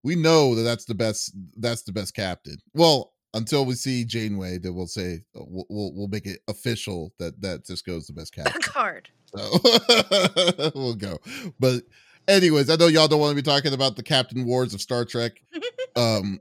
we 0.04 0.16
know 0.16 0.56
that 0.56 0.64
that's 0.64 0.86
the 0.86 0.96
best 0.96 1.34
that's 1.58 1.84
the 1.84 1.92
best 1.92 2.14
captain 2.16 2.58
well 2.74 3.14
until 3.34 3.66
we 3.66 3.76
see 3.76 4.04
Janeway, 4.04 4.58
that 4.60 4.74
we'll 4.74 4.88
say 4.88 5.22
uh, 5.36 5.44
we'll, 5.48 5.66
we'll, 5.70 5.94
we'll 5.94 6.08
make 6.08 6.26
it 6.26 6.40
official 6.48 7.14
that 7.20 7.40
that 7.42 7.66
Sisko's 7.66 8.08
the 8.08 8.14
best 8.14 8.34
captain. 8.34 8.62
Card. 8.62 9.10
So 9.36 10.72
we'll 10.76 10.96
go. 10.96 11.20
But 11.60 11.84
anyways, 12.28 12.70
I 12.70 12.76
know 12.78 12.88
y'all 12.88 13.08
don't 13.08 13.20
want 13.20 13.32
to 13.32 13.36
be 13.36 13.42
talking 13.42 13.74
about 13.74 13.96
the 13.96 14.04
Captain 14.04 14.46
Wars 14.46 14.74
of 14.74 14.82
Star 14.82 15.06
Trek. 15.06 15.42
Um 15.96 16.40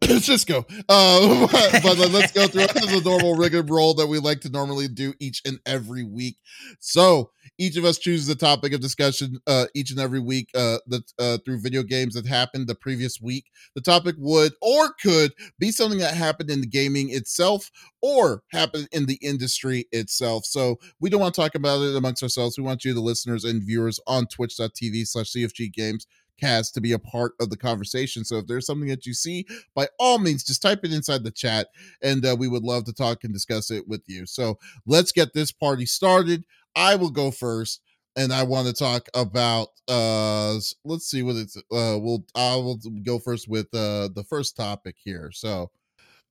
Sisko. 0.04 0.64
Uh, 0.88 1.46
but, 1.52 1.82
but 1.82 2.10
let's 2.10 2.32
go 2.32 2.46
through 2.46 2.66
the 2.66 3.02
normal 3.04 3.34
rig 3.34 3.54
and 3.54 3.68
roll 3.68 3.92
that 3.94 4.06
we 4.06 4.18
like 4.18 4.40
to 4.40 4.48
normally 4.48 4.88
do 4.88 5.12
each 5.20 5.42
and 5.44 5.60
every 5.66 6.04
week. 6.04 6.38
So 6.78 7.32
each 7.58 7.76
of 7.76 7.84
us 7.84 7.98
chooses 7.98 8.26
a 8.30 8.34
topic 8.34 8.72
of 8.72 8.80
discussion 8.80 9.40
uh, 9.46 9.66
each 9.74 9.90
and 9.90 10.00
every 10.00 10.20
week 10.20 10.48
uh, 10.54 10.78
that, 10.86 11.12
uh, 11.18 11.38
through 11.44 11.60
video 11.60 11.82
games 11.82 12.14
that 12.14 12.26
happened 12.26 12.66
the 12.66 12.74
previous 12.74 13.20
week. 13.20 13.50
The 13.74 13.82
topic 13.82 14.14
would 14.18 14.54
or 14.62 14.94
could 15.02 15.32
be 15.58 15.70
something 15.70 15.98
that 15.98 16.14
happened 16.14 16.50
in 16.50 16.62
the 16.62 16.66
gaming 16.66 17.10
itself 17.10 17.70
or 18.00 18.42
happened 18.52 18.88
in 18.92 19.04
the 19.04 19.18
industry 19.20 19.86
itself. 19.92 20.46
So 20.46 20.78
we 20.98 21.10
don't 21.10 21.20
want 21.20 21.34
to 21.34 21.40
talk 21.40 21.54
about 21.54 21.82
it 21.82 21.94
amongst 21.94 22.22
ourselves. 22.22 22.56
We 22.56 22.64
want 22.64 22.86
you, 22.86 22.94
the 22.94 23.00
listeners 23.00 23.44
and 23.44 23.62
viewers, 23.62 24.00
on 24.06 24.26
twitch.tv 24.26 25.06
slash 25.06 25.32
CFG 25.32 25.70
Games 25.74 26.06
cast 26.40 26.74
to 26.74 26.80
be 26.80 26.92
a 26.92 26.98
part 26.98 27.32
of 27.40 27.50
the 27.50 27.56
conversation. 27.56 28.24
So 28.24 28.38
if 28.38 28.46
there's 28.46 28.66
something 28.66 28.88
that 28.88 29.06
you 29.06 29.14
see, 29.14 29.46
by 29.74 29.88
all 29.98 30.18
means, 30.18 30.44
just 30.44 30.62
type 30.62 30.80
it 30.84 30.92
inside 30.92 31.24
the 31.24 31.30
chat 31.30 31.68
and 32.02 32.24
uh, 32.24 32.36
we 32.38 32.48
would 32.48 32.62
love 32.62 32.84
to 32.84 32.92
talk 32.92 33.24
and 33.24 33.32
discuss 33.32 33.70
it 33.70 33.86
with 33.88 34.02
you. 34.06 34.26
So 34.26 34.58
let's 34.86 35.12
get 35.12 35.32
this 35.32 35.52
party 35.52 35.86
started. 35.86 36.44
I 36.74 36.96
will 36.96 37.10
go 37.10 37.30
first 37.30 37.80
and 38.16 38.32
I 38.32 38.42
want 38.42 38.66
to 38.66 38.72
talk 38.72 39.08
about 39.14 39.68
uh 39.88 40.54
let's 40.84 41.06
see 41.06 41.22
what 41.22 41.36
it's 41.36 41.56
uh 41.56 41.98
we'll 41.98 42.24
I 42.34 42.56
will 42.56 42.78
go 43.02 43.18
first 43.18 43.48
with 43.48 43.66
uh 43.74 44.08
the 44.14 44.24
first 44.28 44.56
topic 44.56 44.96
here. 45.02 45.30
So 45.32 45.70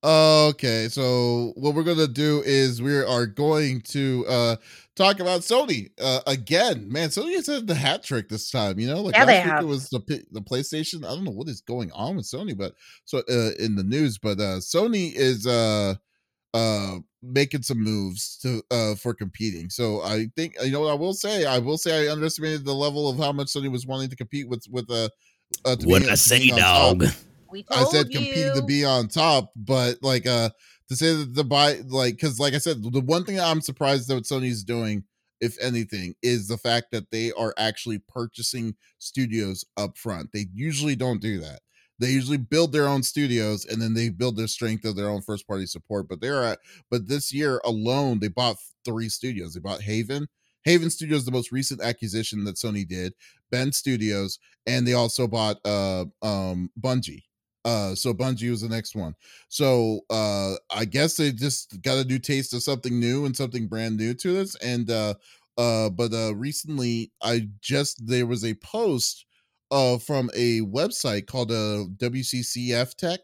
Okay, 0.01 0.87
so 0.89 1.51
what 1.55 1.75
we're 1.75 1.83
gonna 1.83 2.07
do 2.07 2.41
is 2.45 2.81
we 2.81 2.97
are 2.97 3.25
going 3.25 3.81
to 3.81 4.25
uh 4.29 4.55
talk 4.95 5.19
about 5.19 5.41
Sony 5.41 5.89
uh 5.99 6.21
again. 6.25 6.89
Man, 6.89 7.09
Sony 7.09 7.35
has 7.35 7.47
had 7.47 7.67
the 7.67 7.75
hat 7.75 8.01
trick 8.03 8.29
this 8.29 8.49
time. 8.49 8.79
You 8.79 8.87
know, 8.87 9.01
like 9.01 9.15
Yeah, 9.15 9.25
they 9.25 9.33
last 9.33 9.45
week 9.45 9.53
have. 9.55 9.63
it 9.63 9.67
was 9.67 9.89
the 9.89 9.99
the 10.31 10.41
PlayStation. 10.41 11.03
I 11.03 11.09
don't 11.09 11.25
know 11.25 11.31
what 11.31 11.49
is 11.49 11.59
going 11.59 11.91
on 11.91 12.15
with 12.15 12.25
Sony, 12.25 12.57
but 12.57 12.75
so 13.03 13.17
uh 13.29 13.51
in 13.59 13.75
the 13.75 13.83
news, 13.83 14.17
but 14.17 14.39
uh 14.39 14.59
Sony 14.59 15.11
is 15.13 15.45
uh 15.45 15.95
uh 16.53 16.99
making 17.21 17.63
some 17.63 17.83
moves 17.83 18.37
to 18.37 18.63
uh 18.71 18.95
for 18.95 19.13
competing. 19.13 19.69
So 19.69 20.01
I 20.01 20.27
think 20.37 20.55
you 20.63 20.71
know 20.71 20.79
what 20.79 20.91
I 20.91 20.95
will 20.95 21.13
say. 21.13 21.45
I 21.45 21.59
will 21.59 21.77
say 21.77 22.07
I 22.07 22.11
underestimated 22.11 22.63
the 22.63 22.73
level 22.73 23.09
of 23.09 23.17
how 23.17 23.33
much 23.33 23.47
Sony 23.47 23.69
was 23.69 23.85
wanting 23.85 24.09
to 24.11 24.15
compete 24.15 24.47
with 24.47 24.63
with 24.71 24.89
uh. 24.89 25.09
uh 25.65 25.75
to 25.75 25.87
What 25.87 26.03
be- 26.03 26.07
I 26.07 26.11
to 26.11 26.17
say, 26.17 26.39
being 26.39 26.53
on 26.53 26.59
top. 26.61 26.97
We 27.51 27.65
I 27.71 27.83
said 27.85 28.07
you. 28.11 28.19
competing 28.19 28.55
to 28.55 28.63
be 28.63 28.85
on 28.85 29.07
top, 29.07 29.51
but 29.55 29.97
like 30.01 30.27
uh 30.27 30.49
to 30.89 30.95
say 30.95 31.15
that 31.15 31.35
the 31.35 31.43
buy 31.43 31.81
like 31.87 32.15
because 32.15 32.39
like 32.39 32.53
I 32.53 32.57
said, 32.57 32.81
the 32.81 33.01
one 33.01 33.25
thing 33.25 33.35
that 33.35 33.47
I'm 33.47 33.61
surprised 33.61 34.07
that 34.09 34.23
Sony's 34.23 34.63
doing, 34.63 35.03
if 35.39 35.57
anything, 35.61 36.15
is 36.21 36.47
the 36.47 36.57
fact 36.57 36.87
that 36.91 37.11
they 37.11 37.31
are 37.33 37.53
actually 37.57 37.99
purchasing 37.99 38.75
studios 38.97 39.65
up 39.77 39.97
front. 39.97 40.31
They 40.33 40.47
usually 40.53 40.95
don't 40.95 41.21
do 41.21 41.39
that. 41.39 41.59
They 41.99 42.11
usually 42.11 42.37
build 42.37 42.71
their 42.71 42.87
own 42.87 43.03
studios 43.03 43.65
and 43.65 43.81
then 43.81 43.93
they 43.93 44.09
build 44.09 44.37
their 44.37 44.47
strength 44.47 44.85
of 44.85 44.95
their 44.95 45.09
own 45.09 45.21
first 45.21 45.47
party 45.47 45.65
support. 45.65 46.07
But 46.07 46.21
they're 46.21 46.43
at 46.43 46.59
but 46.89 47.07
this 47.07 47.33
year 47.33 47.61
alone, 47.63 48.19
they 48.19 48.29
bought 48.29 48.57
three 48.85 49.09
studios. 49.09 49.53
They 49.53 49.59
bought 49.59 49.81
Haven. 49.81 50.27
Haven 50.65 50.89
Studios, 50.89 51.23
the 51.25 51.31
most 51.31 51.51
recent 51.53 51.81
acquisition 51.81 52.43
that 52.43 52.55
Sony 52.55 52.85
did, 52.85 53.13
Ben 53.49 53.71
Studios, 53.71 54.39
and 54.67 54.85
they 54.85 54.93
also 54.93 55.27
bought 55.27 55.57
uh 55.65 56.05
um 56.21 56.69
Bungie. 56.79 57.23
Uh 57.65 57.93
so 57.95 58.13
Bungie 58.13 58.49
was 58.49 58.61
the 58.61 58.69
next 58.69 58.95
one. 58.95 59.15
So 59.49 60.01
uh 60.09 60.55
I 60.69 60.85
guess 60.85 61.17
they 61.17 61.31
just 61.31 61.81
got 61.81 61.97
a 61.97 62.03
new 62.05 62.19
taste 62.19 62.53
of 62.53 62.63
something 62.63 62.99
new 62.99 63.25
and 63.25 63.35
something 63.35 63.67
brand 63.67 63.97
new 63.97 64.13
to 64.15 64.33
this. 64.33 64.55
And 64.57 64.89
uh 64.89 65.15
uh 65.57 65.89
but 65.89 66.13
uh 66.13 66.35
recently 66.35 67.11
I 67.21 67.49
just 67.61 68.05
there 68.07 68.25
was 68.25 68.45
a 68.45 68.53
post 68.55 69.25
uh 69.71 69.97
from 69.97 70.29
a 70.35 70.61
website 70.61 71.27
called 71.27 71.51
uh 71.51 71.85
WCCF 71.97 72.95
Tech 72.95 73.19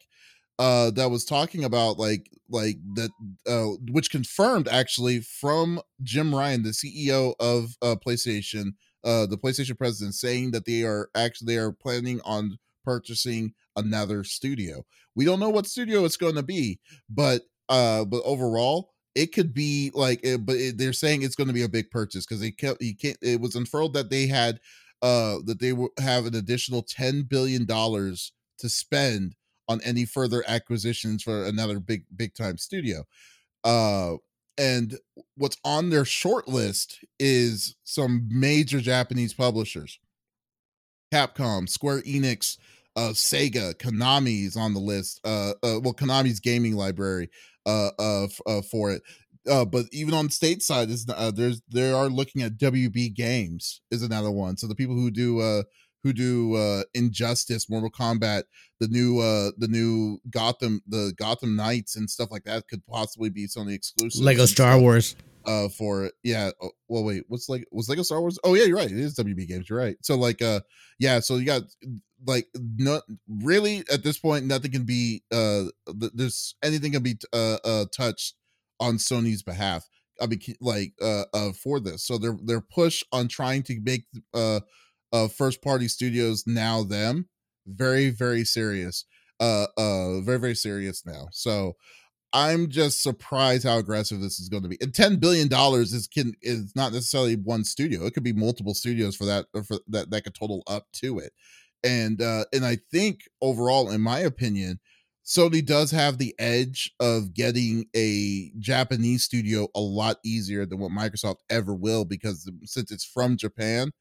uh 0.60 0.92
that 0.92 1.12
was 1.12 1.26
talking 1.26 1.64
about 1.64 1.98
like 2.00 2.30
like 2.50 2.78
that 2.94 3.12
uh 3.48 3.76
which 3.92 4.12
confirmed 4.12 4.68
actually 4.70 5.20
from 5.22 5.82
Jim 6.04 6.34
Ryan 6.34 6.64
the 6.64 6.74
CEO 6.74 7.34
of 7.40 7.76
uh 7.82 7.96
PlayStation 7.96 8.74
uh 9.04 9.26
the 9.26 9.38
PlayStation 9.38 9.78
president 9.78 10.16
saying 10.16 10.52
that 10.52 10.66
they 10.66 10.84
are 10.84 11.10
actually 11.16 11.54
they 11.56 11.60
are 11.60 11.72
planning 11.72 12.22
on 12.24 12.58
purchasing 12.86 13.54
another 13.76 14.24
studio. 14.24 14.86
We 15.16 15.26
don't 15.26 15.40
know 15.40 15.50
what 15.50 15.68
studio 15.68 16.06
it's 16.06 16.18
going 16.18 16.36
to 16.36 16.44
be, 16.44 16.80
but 17.10 17.42
uh 17.68 18.06
but 18.06 18.22
overall 18.24 18.94
it 19.16 19.34
could 19.34 19.54
be 19.54 19.92
like 19.94 20.20
it, 20.24 20.46
but 20.46 20.58
it, 20.58 20.78
they're 20.78 20.94
saying 20.94 21.24
it's 21.24 21.36
going 21.36 21.48
to 21.48 21.54
be 21.54 21.64
a 21.64 21.70
big 21.70 21.90
purchase 21.90 22.26
because 22.26 22.42
they 22.42 22.52
kept 22.52 22.82
he 22.82 22.94
can't 22.94 23.18
it 23.22 23.40
was 23.40 23.56
unfurled 23.56 23.94
that 23.94 24.10
they 24.10 24.28
had 24.28 24.60
uh 25.02 25.38
that 25.46 25.60
they 25.60 25.74
will 25.74 25.90
have 26.00 26.26
an 26.26 26.36
additional 26.36 26.84
10 26.84 27.24
billion 27.24 27.66
dollars 27.66 28.34
to 28.60 28.70
spend 28.70 29.36
on 29.68 29.82
any 29.82 30.06
further 30.06 30.44
acquisitions 30.48 31.24
for 31.24 31.46
another 31.46 31.80
big 31.80 32.04
big 32.16 32.34
time 32.36 32.58
studio 32.58 33.04
uh 33.64 34.14
and 34.58 34.98
what's 35.36 35.58
on 35.66 35.90
their 35.90 36.06
short 36.06 36.48
list 36.48 37.04
is 37.20 37.76
some 37.84 38.28
major 38.30 38.80
japanese 38.80 39.34
publishers 39.34 40.00
capcom 41.14 41.68
square 41.68 42.02
enix 42.02 42.58
uh 42.96 43.10
sega 43.10 43.74
konami's 43.76 44.56
on 44.56 44.74
the 44.74 44.80
list 44.80 45.20
uh, 45.26 45.54
uh 45.64 45.80
well 45.82 45.94
konami's 45.94 46.40
gaming 46.40 46.76
library 46.76 47.30
uh 47.66 47.90
uh, 48.00 48.24
f- 48.24 48.42
uh 48.48 48.62
for 48.62 48.92
it 48.92 49.02
uh, 49.50 49.66
but 49.66 49.86
even 49.92 50.14
on 50.14 50.26
the 50.26 50.32
stateside, 50.32 50.90
is 50.90 51.06
uh, 51.08 51.32
there's 51.32 51.62
they 51.72 51.92
are 51.92 52.10
looking 52.10 52.42
at 52.42 52.58
WB 52.58 53.14
Games 53.14 53.82
is 53.92 54.02
another 54.02 54.32
one. 54.32 54.58
So 54.58 54.68
the 54.68 54.76
people 54.76 54.96
who 54.96 55.12
do 55.12 55.40
uh 55.40 55.64
who 56.04 56.14
do 56.14 56.56
uh 56.56 56.84
Injustice, 56.94 57.70
Mortal 57.70 57.92
Kombat, 57.92 58.44
the 58.80 58.88
new 58.88 59.20
uh 59.20 59.52
the 59.58 59.68
new 59.68 60.20
Gotham, 60.30 60.82
the 60.88 61.14
Gotham 61.18 61.56
Knights 61.56 61.96
and 61.96 62.10
stuff 62.10 62.32
like 62.32 62.44
that 62.46 62.68
could 62.68 62.86
possibly 62.88 63.30
be 63.30 63.48
Sony 63.48 63.74
exclusive. 63.74 64.24
Lego 64.24 64.46
Star 64.46 64.80
Wars. 64.80 65.16
Uh 65.46 65.70
for. 65.70 66.12
Yeah. 66.24 66.52
Oh, 66.62 66.72
well, 66.88 67.04
wait. 67.04 67.24
What's 67.28 67.50
like 67.50 67.66
was 67.72 67.90
Lego 67.90 68.04
Star 68.04 68.22
Wars? 68.22 68.40
Oh 68.44 68.54
yeah, 68.54 68.64
you're 68.66 68.78
right. 68.78 68.92
It 68.92 68.98
is 68.98 69.16
WB 69.16 69.46
Games. 69.46 69.70
You're 69.70 69.80
right. 69.80 69.98
So 70.02 70.16
like 70.16 70.42
uh 70.42 70.62
yeah. 71.00 71.20
So 71.20 71.38
you 71.38 71.46
got 71.46 71.64
like 72.26 72.48
not 72.78 73.04
really 73.28 73.84
at 73.92 74.04
this 74.04 74.18
point 74.18 74.46
nothing 74.46 74.72
can 74.72 74.84
be 74.84 75.24
uh 75.32 75.66
th- 76.00 76.12
there's 76.14 76.56
anything 76.64 76.92
can 76.94 77.04
be 77.04 77.18
uh 77.34 77.58
uh 77.64 77.86
touched 77.96 78.36
on 78.80 78.96
Sony's 78.98 79.44
behalf. 79.44 79.88
I 80.22 80.28
mean 80.28 80.40
like 80.62 80.94
uh 81.02 81.26
uh 81.34 81.52
for 81.52 81.80
this. 81.80 82.06
So 82.06 82.18
their 82.18 82.38
their 82.44 82.62
push 82.62 83.04
on 83.12 83.28
trying 83.28 83.64
to 83.64 83.80
make 83.82 84.06
uh 84.34 84.62
uh 85.12 85.28
first 85.28 85.62
party 85.62 85.88
studios 85.88 86.46
now 86.48 86.84
them 86.84 87.30
very 87.68 88.10
very 88.10 88.46
serious. 88.46 89.06
Uh 89.40 89.68
uh 89.78 90.22
very 90.22 90.40
very 90.40 90.56
serious 90.56 91.06
now. 91.06 91.28
So 91.32 91.74
I'm 92.36 92.70
just 92.70 93.02
surprised 93.02 93.64
how 93.66 93.78
aggressive 93.78 94.20
this 94.20 94.42
is 94.42 94.50
going 94.50 94.64
to 94.64 94.70
be. 94.70 94.78
And 94.82 94.94
ten 94.94 95.16
billion 95.18 95.48
dollars 95.48 95.94
is 95.94 96.06
can 96.08 96.34
is 96.42 96.76
not 96.76 96.92
necessarily 96.92 97.38
one 97.38 97.64
studio. 97.64 98.06
It 98.06 98.14
could 98.14 98.24
be 98.26 98.34
multiple 98.34 98.74
studios 98.74 99.16
for 99.16 99.24
that 99.26 99.46
for 99.66 99.80
that 99.88 100.10
that 100.12 100.26
could 100.26 100.36
total 100.36 100.62
up 100.68 100.86
to 100.96 101.20
it. 101.20 101.32
And 101.84 102.22
uh 102.22 102.44
and 102.54 102.66
I 102.66 102.80
think 102.92 103.22
overall, 103.42 103.90
in 103.90 104.02
my 104.02 104.20
opinion, 104.20 104.82
Sony 105.26 105.66
does 105.66 105.92
have 105.92 106.18
the 106.18 106.36
edge 106.38 106.94
of 107.00 107.34
getting 107.34 107.86
a 107.96 108.52
Japanese 108.60 109.24
studio 109.24 109.70
a 109.74 109.80
lot 109.80 110.18
easier 110.26 110.66
than 110.66 110.80
what 110.80 110.92
Microsoft 110.92 111.38
ever 111.50 111.74
will 111.74 112.04
because 112.04 112.52
since 112.66 112.92
it's 112.92 113.06
from 113.06 113.38
Japan, 113.38 113.92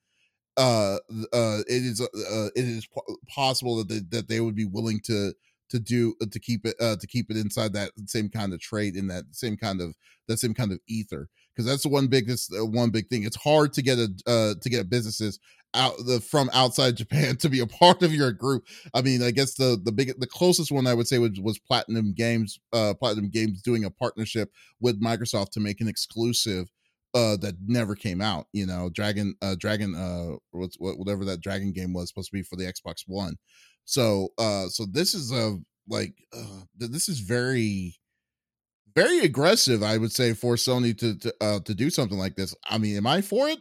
uh 0.56 0.98
uh 1.32 1.60
it 1.68 1.82
is 1.84 2.00
uh 2.00 2.48
it 2.54 2.64
is 2.64 2.86
possible 3.28 3.76
that 3.76 3.88
they, 3.88 4.00
that 4.10 4.28
they 4.28 4.40
would 4.40 4.54
be 4.54 4.66
willing 4.66 5.00
to 5.04 5.32
to 5.74 5.80
do 5.80 6.14
uh, 6.22 6.26
to 6.30 6.38
keep 6.38 6.64
it 6.64 6.76
uh 6.80 6.96
to 6.96 7.06
keep 7.06 7.30
it 7.30 7.36
inside 7.36 7.72
that 7.72 7.90
same 8.06 8.28
kind 8.28 8.52
of 8.52 8.60
trade 8.60 8.94
in 8.94 9.08
that 9.08 9.24
same 9.32 9.56
kind 9.56 9.80
of 9.80 9.94
that 10.28 10.38
same 10.38 10.54
kind 10.54 10.72
of 10.72 10.78
ether 10.88 11.28
because 11.54 11.68
that's 11.68 11.82
the 11.82 11.88
one 11.88 12.06
big 12.06 12.26
this 12.26 12.48
uh, 12.58 12.64
one 12.64 12.90
big 12.90 13.08
thing. 13.08 13.24
It's 13.24 13.36
hard 13.36 13.72
to 13.74 13.82
get 13.82 13.98
a 13.98 14.08
uh 14.26 14.54
to 14.60 14.70
get 14.70 14.88
businesses 14.88 15.38
out 15.74 15.94
the 16.06 16.20
from 16.20 16.48
outside 16.52 16.96
Japan 16.96 17.36
to 17.38 17.48
be 17.48 17.60
a 17.60 17.66
part 17.66 18.02
of 18.02 18.14
your 18.14 18.32
group. 18.32 18.66
I 18.94 19.02
mean 19.02 19.22
I 19.22 19.32
guess 19.32 19.54
the 19.54 19.80
the 19.82 19.92
big 19.92 20.18
the 20.18 20.26
closest 20.26 20.70
one 20.70 20.86
I 20.86 20.94
would 20.94 21.08
say 21.08 21.18
was, 21.18 21.40
was 21.40 21.58
Platinum 21.58 22.14
Games 22.14 22.58
uh 22.72 22.94
Platinum 22.94 23.30
Games 23.30 23.60
doing 23.60 23.84
a 23.84 23.90
partnership 23.90 24.50
with 24.80 25.02
Microsoft 25.02 25.50
to 25.50 25.60
make 25.60 25.80
an 25.80 25.88
exclusive 25.88 26.70
uh 27.14 27.36
that 27.36 27.54
never 27.66 27.94
came 27.94 28.20
out 28.20 28.46
you 28.52 28.66
know 28.66 28.90
dragon 28.92 29.34
uh 29.40 29.54
dragon 29.58 29.94
uh 29.94 30.36
whatever 30.78 31.24
that 31.24 31.40
dragon 31.40 31.72
game 31.72 31.92
was 31.92 32.08
supposed 32.08 32.28
to 32.28 32.36
be 32.36 32.42
for 32.42 32.56
the 32.56 32.64
xbox 32.64 33.04
one 33.06 33.36
so 33.84 34.28
uh 34.38 34.68
so 34.68 34.86
this 34.90 35.14
is 35.14 35.32
a 35.32 35.58
like 35.88 36.14
uh 36.32 36.60
this 36.76 37.08
is 37.08 37.20
very 37.20 37.96
very 38.94 39.20
aggressive 39.20 39.82
i 39.82 39.98
would 39.98 40.12
say 40.12 40.32
for 40.32 40.54
sony 40.54 40.96
to 40.96 41.16
to 41.18 41.34
uh 41.40 41.60
to 41.60 41.74
do 41.74 41.90
something 41.90 42.18
like 42.18 42.36
this. 42.36 42.54
I 42.64 42.78
mean 42.78 42.96
am 42.96 43.06
i 43.06 43.20
for 43.20 43.48
it? 43.48 43.58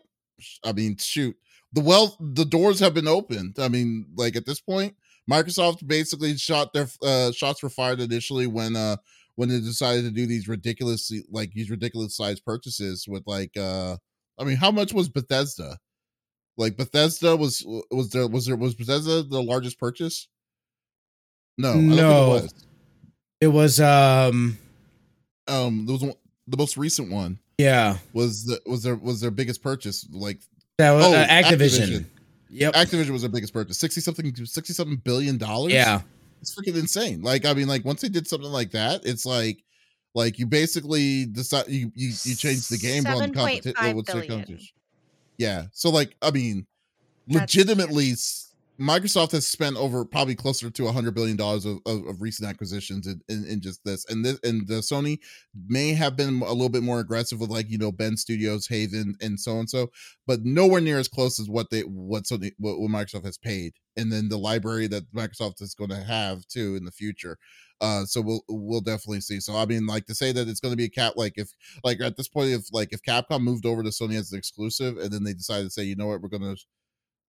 I 0.64 0.74
mean 0.74 0.98
shoot. 0.98 1.36
The 1.74 1.82
well 1.82 2.18
the 2.20 2.46
doors 2.46 2.80
have 2.80 2.94
been 2.94 3.08
opened. 3.08 3.58
I 3.60 3.68
mean 3.68 4.06
like 4.16 4.36
at 4.36 4.46
this 4.46 4.62
point 4.62 4.96
Microsoft 5.30 5.88
basically 5.88 6.36
shot 6.38 6.74
their 6.74 6.88
uh, 7.02 7.32
shots 7.32 7.64
were 7.64 7.70
fired 7.70 8.00
initially 8.00 8.48
when 8.48 8.76
uh 8.76 8.98
when 9.36 9.50
they 9.50 9.60
decided 9.60 10.04
to 10.04 10.12
do 10.12 10.28
these 10.28 10.48
ridiculous 10.48 11.12
like 11.32 11.52
these 11.54 11.70
ridiculous 11.72 12.16
size 12.16 12.40
purchases 12.40 13.06
with 13.08 13.24
like 13.26 13.56
uh 13.58 13.98
I 14.40 14.44
mean 14.44 14.58
how 14.58 14.72
much 14.72 14.94
was 14.94 15.10
Bethesda? 15.10 15.78
Like 16.58 16.78
Bethesda 16.78 17.36
was 17.36 17.64
was 17.92 18.10
there 18.10 18.28
was 18.28 18.46
there 18.46 18.56
was 18.56 18.76
Bethesda 18.76 19.24
the 19.24 19.42
largest 19.42 19.80
purchase? 19.80 20.28
No, 21.58 21.70
I 21.70 21.74
don't 21.74 21.82
think 21.88 21.96
No. 21.96 22.24
it 22.36 22.42
was. 22.42 22.54
It 23.42 23.48
was 23.48 23.80
um 23.82 24.58
Um, 25.48 25.86
there 25.86 25.94
was 25.94 26.02
one, 26.04 26.14
the 26.48 26.58
most 26.58 26.78
recent 26.78 27.12
one 27.12 27.40
yeah. 27.58 27.98
was 28.14 28.46
the 28.46 28.62
was 28.66 28.84
their 28.84 28.96
was 28.96 29.20
their 29.22 29.32
biggest 29.32 29.62
purchase. 29.62 30.08
Like 30.12 30.40
That 30.78 30.92
was 30.92 31.06
oh, 31.06 31.14
uh, 31.14 31.28
Activision. 31.28 31.88
Activision. 31.88 32.06
Yep. 32.50 32.74
Activision 32.76 33.10
was 33.10 33.22
their 33.22 33.32
biggest 33.32 33.54
purchase. 33.54 33.80
Sixty 33.80 34.00
something 34.02 34.34
sixty 34.46 34.74
something 34.74 34.98
billion 34.98 35.38
dollars. 35.38 35.74
yeah. 35.74 36.02
it's 36.40 36.56
freaking 36.56 36.78
insane. 36.78 37.22
Like, 37.24 37.46
I 37.46 37.54
mean, 37.54 37.68
like 37.68 37.84
once 37.84 38.02
they 38.02 38.10
did 38.10 38.28
something 38.28 38.52
like 38.52 38.72
that, 38.72 39.02
it's 39.06 39.26
like, 39.26 39.64
like 40.14 40.38
you 40.38 40.46
basically 40.46 41.26
decide 41.26 41.68
you 41.68 41.92
you, 41.96 42.14
you 42.24 42.36
change 42.36 42.68
the 42.68 42.78
game 42.78 43.08
on 43.08 43.34
7.5 43.34 44.06
competition. 44.06 44.68
Yeah, 45.38 45.66
so 45.72 45.90
like, 45.90 46.16
I 46.22 46.32
mean, 46.32 46.68
That's 47.28 47.56
legitimately, 47.56 48.12
s- 48.12 48.54
Microsoft 48.80 49.32
has 49.32 49.46
spent 49.46 49.78
over 49.78 50.04
probably 50.04 50.36
closer 50.36 50.70
to 50.70 50.88
a 50.88 50.92
hundred 50.92 51.14
billion 51.14 51.38
dollars 51.38 51.64
of, 51.66 51.78
of, 51.86 52.06
of 52.08 52.22
recent 52.22 52.50
acquisitions 52.50 53.06
in, 53.08 53.22
in, 53.30 53.46
in 53.46 53.62
just 53.62 53.80
this, 53.86 54.04
and 54.10 54.26
this 54.26 54.40
and 54.44 54.68
the 54.68 54.76
Sony 54.76 55.20
may 55.68 55.94
have 55.94 56.16
been 56.16 56.42
a 56.42 56.52
little 56.52 56.70
bit 56.70 56.82
more 56.84 57.00
aggressive 57.00 57.40
with 57.40 57.52
like 57.52 57.70
you 57.70 57.78
know 57.78 57.92
Ben 57.92 58.18
Studios, 58.18 58.68
Haven, 58.68 59.16
and 59.22 59.40
so 59.40 59.60
and 59.60 59.70
so, 59.70 59.92
but 60.26 60.44
nowhere 60.44 60.82
near 60.82 60.98
as 60.98 61.08
close 61.08 61.40
as 61.40 61.48
what 61.48 61.70
they 61.70 61.82
what 61.82 62.24
Sony 62.24 62.52
what, 62.58 62.80
what 62.80 62.90
Microsoft 62.90 63.26
has 63.26 63.38
paid, 63.38 63.74
and 63.96 64.12
then 64.12 64.28
the 64.28 64.38
library 64.38 64.88
that 64.88 65.04
Microsoft 65.14 65.62
is 65.62 65.76
going 65.76 65.92
to 65.92 66.04
have 66.04 66.46
too 66.48 66.76
in 66.76 66.84
the 66.84 66.92
future. 66.92 67.38
Uh, 67.84 68.06
so 68.06 68.22
we'll 68.22 68.42
we'll 68.48 68.80
definitely 68.82 69.20
see. 69.20 69.42
So 69.42 69.58
I 69.58 69.66
mean, 69.66 69.86
like 69.86 70.06
to 70.06 70.16
say 70.16 70.32
that 70.32 70.48
it's 70.48 70.62
going 70.62 70.72
to 70.72 70.78
be 70.78 70.86
a 70.86 70.90
cap, 70.90 71.14
like 71.18 71.34
if 71.36 71.50
like 71.84 72.00
at 72.00 72.16
this 72.16 72.30
point, 72.30 72.52
if 72.52 72.72
like 72.72 72.94
if 72.94 73.02
Capcom 73.04 73.42
moved 73.42 73.66
over 73.66 73.84
to 73.84 73.90
Sony 73.90 74.16
as 74.16 74.32
an 74.32 74.38
exclusive, 74.38 74.98
and 74.98 75.12
then 75.12 75.26
they 75.26 75.34
decided 75.34 75.66
to 75.66 75.70
say, 75.70 75.84
you 75.84 75.98
know 75.98 76.08
what, 76.08 76.22
we're 76.22 76.30
gonna 76.30 76.56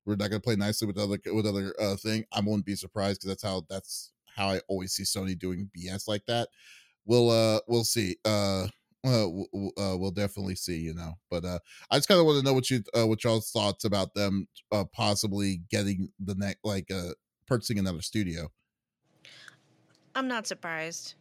we're 0.06 0.14
not 0.14 0.30
gonna 0.30 0.40
play 0.40 0.54
nicely 0.54 0.86
with 0.86 0.96
other 0.96 1.18
with 1.32 1.44
other 1.44 1.74
uh 1.80 1.96
thing, 1.96 2.24
I 2.32 2.40
won't 2.40 2.64
be 2.64 2.76
surprised 2.76 3.20
because 3.20 3.30
that's 3.30 3.42
how 3.42 3.64
that's 3.68 4.12
how 4.36 4.48
I 4.48 4.60
always 4.68 4.92
see 4.92 5.02
Sony 5.02 5.36
doing 5.36 5.70
BS 5.76 6.06
like 6.06 6.24
that. 6.26 6.50
We'll 7.04 7.30
uh 7.30 7.60
we'll 7.66 7.84
see. 7.84 8.16
Uh 8.24 8.68
uh, 9.06 9.26
uh, 9.26 9.96
we'll 9.98 10.10
definitely 10.10 10.54
see, 10.54 10.78
you 10.78 10.94
know. 10.94 11.12
But 11.30 11.44
uh, 11.44 11.58
I 11.90 11.96
just 11.96 12.08
kind 12.08 12.18
of 12.18 12.24
want 12.26 12.38
to 12.38 12.44
know 12.44 12.54
what 12.54 12.70
you, 12.70 12.82
uh, 12.98 13.06
what 13.06 13.22
y'all's 13.22 13.50
thoughts 13.50 13.84
about 13.84 14.14
them 14.14 14.48
uh, 14.72 14.84
possibly 14.94 15.60
getting 15.70 16.08
the 16.18 16.34
next, 16.34 16.60
like, 16.64 16.90
uh, 16.90 17.10
purchasing 17.46 17.78
another 17.78 18.00
studio. 18.00 18.48
I'm 20.14 20.28
not 20.28 20.46
surprised. 20.46 21.14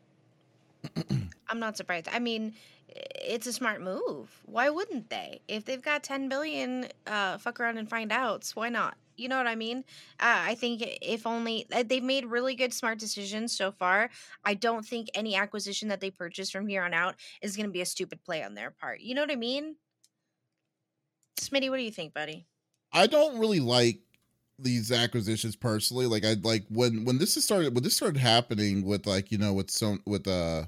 I'm 1.49 1.59
not 1.59 1.77
surprised. 1.77 2.07
I 2.11 2.19
mean, 2.19 2.53
it's 2.87 3.47
a 3.47 3.53
smart 3.53 3.81
move. 3.81 4.29
Why 4.45 4.69
wouldn't 4.69 5.09
they? 5.09 5.41
If 5.47 5.65
they've 5.65 5.81
got 5.81 6.03
10 6.03 6.29
billion, 6.29 6.87
uh, 7.07 7.37
fuck 7.37 7.59
around 7.59 7.77
and 7.77 7.89
find 7.89 8.11
outs. 8.11 8.55
Why 8.55 8.69
not? 8.69 8.95
You 9.15 9.29
know 9.29 9.37
what 9.37 9.47
I 9.47 9.55
mean? 9.55 9.79
Uh, 10.19 10.41
I 10.47 10.55
think 10.55 10.83
if 11.01 11.27
only 11.27 11.67
uh, 11.71 11.83
they've 11.85 12.03
made 12.03 12.25
really 12.25 12.55
good, 12.55 12.73
smart 12.73 12.97
decisions 12.99 13.55
so 13.55 13.71
far. 13.71 14.09
I 14.43 14.55
don't 14.55 14.85
think 14.85 15.09
any 15.13 15.35
acquisition 15.35 15.87
that 15.89 16.01
they 16.01 16.09
purchase 16.09 16.49
from 16.49 16.67
here 16.67 16.83
on 16.83 16.93
out 16.93 17.15
is 17.41 17.55
going 17.55 17.67
to 17.67 17.71
be 17.71 17.81
a 17.81 17.85
stupid 17.85 18.23
play 18.23 18.43
on 18.43 18.55
their 18.55 18.71
part. 18.71 19.01
You 19.01 19.13
know 19.13 19.21
what 19.21 19.31
I 19.31 19.35
mean? 19.35 19.75
Smitty, 21.39 21.69
what 21.69 21.77
do 21.77 21.83
you 21.83 21.91
think, 21.91 22.13
buddy? 22.13 22.47
I 22.91 23.07
don't 23.07 23.39
really 23.39 23.59
like 23.59 23.99
these 24.63 24.91
acquisitions 24.91 25.55
personally. 25.55 26.05
Like 26.07 26.25
I 26.25 26.35
like 26.41 26.65
when 26.69 27.05
when 27.05 27.17
this 27.17 27.37
is 27.37 27.43
started 27.45 27.73
when 27.75 27.83
this 27.83 27.95
started 27.95 28.19
happening 28.19 28.83
with 28.85 29.05
like 29.05 29.31
you 29.31 29.37
know 29.37 29.53
with 29.53 29.69
some 29.71 30.01
with 30.05 30.27
uh 30.27 30.65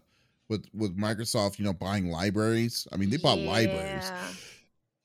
with 0.49 0.65
with 0.73 0.97
Microsoft 0.97 1.57
you 1.59 1.65
know 1.65 1.73
buying 1.73 2.09
libraries. 2.09 2.87
I 2.91 2.97
mean 2.97 3.09
they 3.09 3.17
bought 3.17 3.39
libraries. 3.39 4.11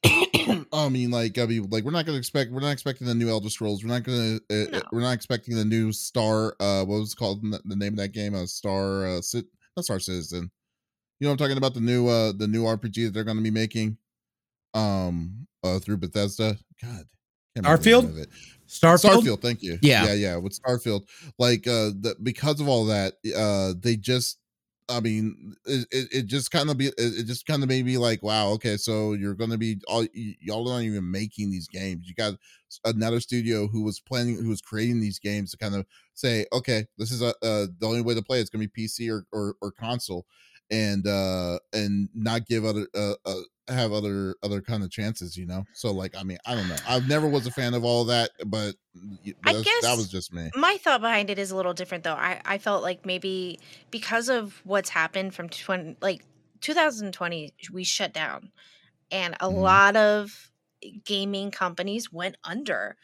I 0.72 0.88
mean 0.88 1.10
like 1.10 1.38
I 1.38 1.46
mean 1.46 1.68
like 1.70 1.84
we're 1.84 1.90
not 1.90 2.06
gonna 2.06 2.18
expect 2.18 2.50
we're 2.50 2.60
not 2.60 2.70
expecting 2.72 3.06
the 3.06 3.14
new 3.14 3.28
Elder 3.28 3.50
Scrolls. 3.50 3.82
We're 3.84 3.90
not 3.90 4.02
gonna 4.04 4.36
uh, 4.50 4.70
No. 4.72 4.82
we're 4.92 5.00
not 5.00 5.12
expecting 5.14 5.54
the 5.56 5.64
new 5.64 5.92
Star. 5.92 6.56
Uh, 6.60 6.84
what 6.84 7.00
was 7.00 7.12
it 7.12 7.16
called 7.16 7.42
the 7.42 7.60
the 7.64 7.76
name 7.76 7.92
of 7.94 7.98
that 7.98 8.12
game? 8.12 8.34
Uh, 8.34 8.46
Star. 8.46 9.06
Uh, 9.06 9.20
Cit- 9.20 9.46
not 9.76 9.84
Star 9.84 10.00
Citizen. 10.00 10.50
You 11.18 11.26
know 11.26 11.32
I'm 11.32 11.36
talking 11.38 11.58
about 11.58 11.74
the 11.74 11.80
new 11.80 12.08
uh 12.08 12.32
the 12.32 12.46
new 12.48 12.64
RPG 12.64 13.06
that 13.06 13.10
they're 13.14 13.24
gonna 13.24 13.42
be 13.42 13.50
making. 13.50 13.96
Um, 14.72 15.46
uh, 15.64 15.78
through 15.80 15.98
Bethesda. 15.98 16.56
God. 16.82 17.04
Can't 17.54 17.66
remember 17.66 18.12
the 18.12 18.18
name 18.18 18.26
Starfield? 18.26 18.26
Starfield. 18.70 19.22
Starfield, 19.22 19.42
thank 19.42 19.62
you. 19.62 19.78
Yeah. 19.82 20.06
yeah, 20.06 20.12
yeah. 20.12 20.36
With 20.36 20.60
Starfield, 20.60 21.02
like 21.38 21.66
uh, 21.66 21.90
the, 22.00 22.16
because 22.22 22.60
of 22.60 22.68
all 22.68 22.86
that, 22.86 23.14
uh, 23.36 23.74
they 23.78 23.96
just, 23.96 24.38
I 24.88 25.00
mean, 25.00 25.54
it, 25.66 25.88
it, 25.90 26.26
just 26.26 26.52
kind 26.52 26.70
of 26.70 26.78
be, 26.78 26.92
it, 26.96 27.26
just 27.26 27.46
kind 27.46 27.62
of 27.64 27.68
made 27.68 27.84
me 27.84 27.98
like, 27.98 28.22
wow, 28.22 28.48
okay, 28.50 28.76
so 28.76 29.14
you're 29.14 29.34
gonna 29.34 29.58
be 29.58 29.80
all 29.88 30.00
y- 30.00 30.36
y'all 30.40 30.68
are 30.68 30.78
not 30.78 30.84
even 30.84 31.08
making 31.10 31.50
these 31.50 31.68
games. 31.68 32.08
You 32.08 32.14
got 32.14 32.34
another 32.84 33.20
studio 33.20 33.66
who 33.66 33.82
was 33.82 34.00
planning, 34.00 34.36
who 34.36 34.48
was 34.48 34.60
creating 34.60 35.00
these 35.00 35.18
games 35.18 35.50
to 35.50 35.58
kind 35.58 35.74
of 35.74 35.86
say, 36.14 36.46
okay, 36.52 36.86
this 36.96 37.12
is 37.12 37.22
a 37.22 37.28
uh, 37.42 37.66
the 37.78 37.86
only 37.86 38.02
way 38.02 38.14
to 38.14 38.22
play. 38.22 38.40
It's 38.40 38.50
gonna 38.50 38.66
be 38.66 38.88
PC 38.88 39.10
or 39.12 39.26
or, 39.32 39.54
or 39.60 39.70
console, 39.70 40.26
and 40.70 41.06
uh, 41.06 41.58
and 41.72 42.08
not 42.14 42.46
give 42.46 42.64
other 42.64 42.86
uh, 42.94 43.14
uh 43.24 43.40
have 43.74 43.92
other 43.92 44.36
other 44.42 44.60
kind 44.62 44.82
of 44.82 44.90
chances, 44.90 45.36
you 45.36 45.46
know. 45.46 45.64
So 45.72 45.92
like, 45.92 46.14
I 46.16 46.22
mean, 46.24 46.38
I 46.46 46.54
don't 46.54 46.68
know. 46.68 46.80
I've 46.86 47.06
never 47.06 47.28
was 47.28 47.46
a 47.46 47.50
fan 47.52 47.74
of 47.74 47.84
all 47.84 48.04
that, 48.06 48.30
but 48.46 48.76
I 49.44 49.54
guess 49.54 49.76
that 49.80 49.96
was 49.96 50.08
just 50.08 50.32
me. 50.32 50.50
my 50.54 50.76
thought 50.78 51.00
behind 51.00 51.30
it 51.30 51.38
is 51.38 51.50
a 51.50 51.56
little 51.56 51.74
different 51.74 52.04
though 52.04 52.14
i 52.14 52.40
i 52.44 52.58
felt 52.58 52.82
like 52.82 53.06
maybe 53.06 53.58
because 53.90 54.28
of 54.28 54.60
what's 54.64 54.90
happened 54.90 55.34
from 55.34 55.48
20 55.48 55.96
like 56.00 56.24
2020 56.60 57.54
we 57.72 57.84
shut 57.84 58.12
down 58.12 58.52
and 59.10 59.36
a 59.40 59.48
Mhm. 59.48 59.50
lot 59.50 59.96
of 59.96 60.50
gaming 61.04 61.50
companies 61.50 62.12
went 62.12 62.36
under 62.44 62.96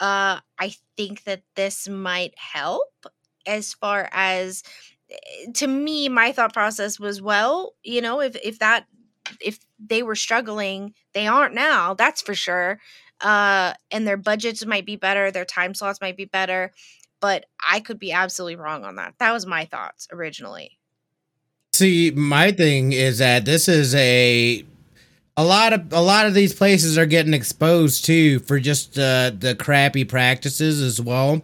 uh 0.00 0.40
i 0.58 0.74
think 0.96 1.24
that 1.24 1.42
this 1.56 1.88
might 1.88 2.34
help 2.38 3.06
as 3.46 3.74
far 3.74 4.08
as 4.12 4.62
eh, 5.10 5.52
to 5.54 5.66
me 5.66 6.08
my 6.08 6.32
thought 6.32 6.52
process 6.54 7.00
was 7.00 7.22
well 7.22 7.74
you 7.84 8.00
know 8.02 8.20
if 8.20 8.36
if 8.44 8.58
that 8.60 8.86
if 9.40 9.58
they 9.78 10.02
were 10.02 10.14
struggling 10.14 10.94
they 11.14 11.26
aren't 11.26 11.54
now 11.54 11.94
that's 11.94 12.22
for 12.22 12.34
sure 12.34 12.78
uh 13.20 13.72
and 13.90 14.06
their 14.06 14.16
budgets 14.16 14.64
might 14.64 14.86
be 14.86 14.96
better 14.96 15.30
their 15.30 15.44
time 15.44 15.74
slots 15.74 16.00
might 16.00 16.16
be 16.16 16.24
better 16.24 16.72
but 17.20 17.46
i 17.68 17.80
could 17.80 17.98
be 17.98 18.12
absolutely 18.12 18.56
wrong 18.56 18.84
on 18.84 18.96
that 18.96 19.14
that 19.18 19.32
was 19.32 19.46
my 19.46 19.64
thoughts 19.64 20.08
originally. 20.12 20.78
See, 21.76 22.10
my 22.10 22.52
thing 22.52 22.92
is 22.92 23.18
that 23.18 23.44
this 23.44 23.68
is 23.68 23.94
a 23.94 24.64
a 25.36 25.44
lot 25.44 25.74
of 25.74 25.92
a 25.92 26.00
lot 26.00 26.24
of 26.24 26.32
these 26.32 26.54
places 26.54 26.96
are 26.96 27.04
getting 27.04 27.34
exposed 27.34 28.06
too 28.06 28.38
for 28.38 28.58
just 28.58 28.98
uh, 28.98 29.30
the 29.38 29.54
crappy 29.54 30.02
practices 30.02 30.80
as 30.80 31.02
well, 31.02 31.42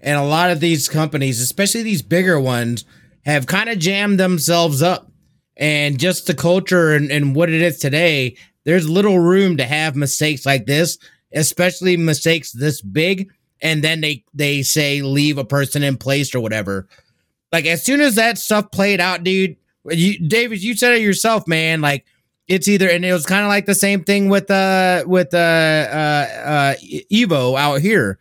and 0.00 0.18
a 0.18 0.24
lot 0.24 0.50
of 0.50 0.60
these 0.60 0.88
companies, 0.88 1.38
especially 1.38 1.82
these 1.82 2.00
bigger 2.00 2.40
ones, 2.40 2.86
have 3.26 3.46
kind 3.46 3.68
of 3.68 3.78
jammed 3.78 4.18
themselves 4.18 4.80
up, 4.80 5.10
and 5.56 5.98
just 5.98 6.26
the 6.26 6.34
culture 6.34 6.92
and, 6.92 7.10
and 7.10 7.34
what 7.34 7.50
it 7.50 7.62
is 7.62 7.78
today. 7.78 8.36
There's 8.64 8.88
little 8.88 9.18
room 9.18 9.56
to 9.58 9.64
have 9.64 9.94
mistakes 9.94 10.46
like 10.46 10.66
this, 10.66 10.98
especially 11.32 11.96
mistakes 11.96 12.52
this 12.52 12.80
big, 12.80 13.30
and 13.60 13.84
then 13.84 14.00
they 14.00 14.24
they 14.32 14.62
say 14.62 15.02
leave 15.02 15.38
a 15.38 15.44
person 15.44 15.82
in 15.82 15.96
place 15.96 16.34
or 16.34 16.40
whatever. 16.40 16.88
Like 17.52 17.66
as 17.66 17.84
soon 17.84 18.00
as 18.00 18.16
that 18.16 18.38
stuff 18.38 18.70
played 18.70 19.00
out, 19.00 19.22
dude, 19.22 19.56
you 19.90 20.18
David, 20.26 20.62
you 20.62 20.76
said 20.76 20.94
it 20.94 21.02
yourself, 21.02 21.46
man. 21.46 21.80
Like 21.80 22.04
it's 22.48 22.68
either, 22.68 22.88
and 22.88 23.04
it 23.04 23.12
was 23.12 23.26
kind 23.26 23.42
of 23.42 23.48
like 23.48 23.66
the 23.66 23.74
same 23.74 24.04
thing 24.04 24.28
with 24.28 24.50
uh 24.50 25.04
with 25.06 25.32
uh 25.32 25.36
uh 25.36 26.28
uh 26.44 26.74
Evo 27.12 27.58
out 27.58 27.80
here. 27.80 28.18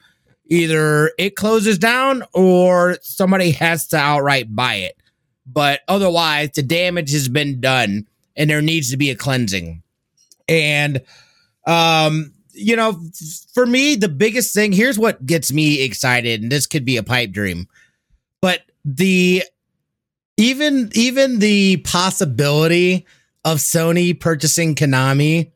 Either 0.48 1.12
it 1.18 1.36
closes 1.36 1.78
down 1.78 2.24
or 2.34 2.98
somebody 3.02 3.52
has 3.52 3.88
to 3.88 3.98
outright 3.98 4.54
buy 4.54 4.76
it. 4.76 4.98
But 5.46 5.82
otherwise, 5.88 6.52
the 6.52 6.64
damage 6.64 7.12
has 7.12 7.28
been 7.28 7.60
done, 7.60 8.08
and 8.36 8.50
there 8.50 8.62
needs 8.62 8.92
to 8.92 8.98
be 8.98 9.10
a 9.10 9.16
cleansing. 9.16 9.84
And 10.48 11.02
um, 11.66 12.34
you 12.54 12.76
know, 12.76 13.00
for 13.54 13.66
me, 13.66 13.96
the 13.96 14.10
biggest 14.10 14.54
thing 14.54 14.72
here's 14.72 15.00
what 15.00 15.26
gets 15.26 15.52
me 15.52 15.84
excited, 15.84 16.42
and 16.42 16.52
this 16.52 16.68
could 16.68 16.86
be 16.86 16.98
a 16.98 17.04
pipe 17.04 17.32
dream, 17.32 17.68
but 18.42 18.62
the 18.86 19.44
even 20.38 20.92
even 20.94 21.40
the 21.40 21.78
possibility 21.78 23.06
of 23.46 23.58
Sony 23.58 24.18
purchasing 24.20 24.76
Konami. 24.76 25.52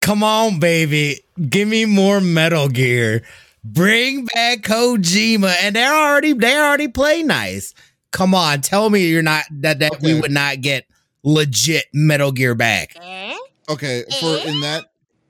Come 0.00 0.22
on, 0.22 0.60
baby. 0.60 1.20
Give 1.48 1.66
me 1.66 1.84
more 1.84 2.20
Metal 2.20 2.68
Gear. 2.68 3.22
Bring 3.64 4.26
back 4.26 4.60
Kojima. 4.60 5.54
And 5.62 5.74
they're 5.74 5.92
already 5.92 6.32
they 6.32 6.56
already 6.56 6.88
play 6.88 7.22
nice. 7.22 7.74
Come 8.16 8.34
on, 8.34 8.62
tell 8.62 8.88
me 8.88 9.06
you're 9.08 9.22
not 9.22 9.44
that, 9.50 9.78
that 9.80 10.00
we 10.00 10.18
would 10.18 10.30
not 10.30 10.62
get 10.62 10.86
legit 11.22 11.84
Metal 11.92 12.32
Gear 12.32 12.54
back. 12.54 12.96
eh? 12.98 13.36
Okay, 13.68 14.04
for 14.20 14.38
in 14.38 14.60
that 14.62 14.86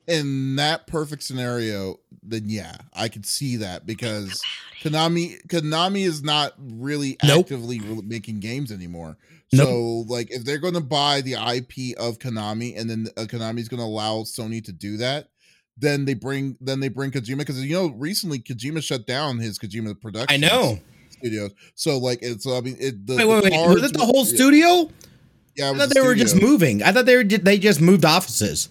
in 0.07 0.55
that 0.55 0.87
perfect 0.87 1.25
scenario, 1.25 1.99
then 2.23 2.45
yeah, 2.47 2.77
I 2.93 3.09
could 3.09 3.27
see 3.27 3.57
that 3.57 3.87
because 3.87 4.41
Konami 4.85 5.45
Konami 5.49 6.07
is 6.07 6.23
not 6.23 6.53
really 6.59 7.17
Nope. 7.25 7.47
actively 7.47 7.81
re- 7.81 8.03
making 8.05 8.39
games 8.39 8.71
anymore. 8.71 9.17
Nope. 9.53 9.67
So 9.67 9.81
like 10.07 10.31
if 10.31 10.45
they're 10.45 10.59
going 10.59 10.75
to 10.75 10.81
buy 10.81 11.23
the 11.23 11.33
IP 11.33 11.99
of 11.99 12.21
Konami 12.21 12.79
and 12.79 12.89
then 12.89 13.09
uh, 13.17 13.23
Konami's 13.23 13.69
going 13.69 13.81
to 13.81 13.85
allow 13.87 14.19
Sony 14.23 14.63
to 14.65 14.71
do 14.73 14.97
that, 14.99 15.29
then 15.77 16.05
they 16.05 16.15
bring 16.15 16.57
then 16.61 16.79
they 16.79 16.89
bring 16.89 17.11
Kojima 17.11 17.39
because 17.39 17.65
you 17.65 17.75
know 17.75 17.89
recently 17.97 18.39
Kojima 18.39 18.81
shut 18.81 19.09
down 19.09 19.39
his 19.39 19.59
Kojima 19.59 20.01
production. 20.01 20.29
I 20.31 20.37
know. 20.37 20.79
Studios. 21.27 21.53
So 21.75 21.99
like 21.99 22.21
it's 22.23 22.47
I 22.47 22.61
mean 22.61 22.77
it 22.79 23.07
the, 23.07 23.17
Wait, 23.17 23.27
wait, 23.27 23.45
the 23.45 23.51
wait. 23.51 23.69
Was 23.75 23.83
it 23.85 23.93
the 23.93 24.05
whole 24.05 24.25
studio? 24.25 24.91
Yeah, 25.57 25.71
I 25.71 25.75
thought 25.75 25.89
the 25.89 25.95
they 25.95 26.01
were 26.01 26.15
just 26.15 26.41
moving. 26.41 26.83
I 26.83 26.93
thought 26.93 27.07
they 27.07 27.17
were 27.17 27.25
they 27.25 27.59
just 27.59 27.81
moved 27.81 28.05
offices. 28.05 28.69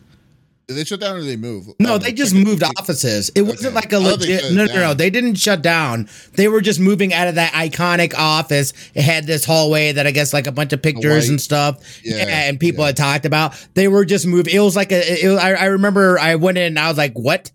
Did 0.67 0.77
they 0.77 0.83
shut 0.83 0.99
down 0.99 1.17
or 1.17 1.19
did 1.19 1.27
they 1.27 1.35
move? 1.35 1.67
No, 1.79 1.93
Oh, 1.93 1.97
they 1.99 2.11
just 2.11 2.33
moved 2.33 2.63
offices. 2.63 3.29
It 3.35 3.43
wasn't 3.43 3.75
like 3.75 3.93
a 3.93 3.97
oh, 3.97 4.01
thought 4.03 4.19
legit. 4.21 4.45
it 4.45 4.53
No, 4.53 4.65
no, 4.65 4.73
no. 4.73 4.93
They 4.95 5.11
didn't 5.11 5.35
shut 5.35 5.61
down. 5.61 6.09
They 6.33 6.47
were 6.47 6.59
just 6.59 6.79
moving 6.79 7.13
out 7.13 7.27
of 7.27 7.35
that 7.35 7.53
iconic 7.53 8.15
office. 8.17 8.73
It 8.95 9.03
had 9.03 9.27
this 9.27 9.45
hallway 9.45 9.91
that 9.91 10.07
I 10.07 10.11
guess 10.11 10.33
like 10.33 10.47
a 10.47 10.51
bunch 10.51 10.73
of 10.73 10.81
pictures 10.81 11.29
and 11.29 11.39
stuff. 11.39 12.01
Yeah, 12.03 12.17
Yeah, 12.17 12.49
and 12.49 12.59
people 12.59 12.81
yeah. 12.81 12.87
had 12.87 12.97
talked 12.97 13.25
about. 13.25 13.53
They 13.75 13.87
were 13.87 14.05
just 14.05 14.25
moving. 14.25 14.55
It 14.55 14.59
was 14.59 14.75
like 14.75 14.91
a. 14.91 15.27
Was, 15.27 15.37
I, 15.37 15.51
I 15.53 15.65
remember 15.65 16.17
I 16.17 16.33
went 16.35 16.57
in 16.57 16.63
and 16.63 16.79
I 16.79 16.87
was 16.89 16.97
like, 16.97 17.13
"What?" 17.13 17.51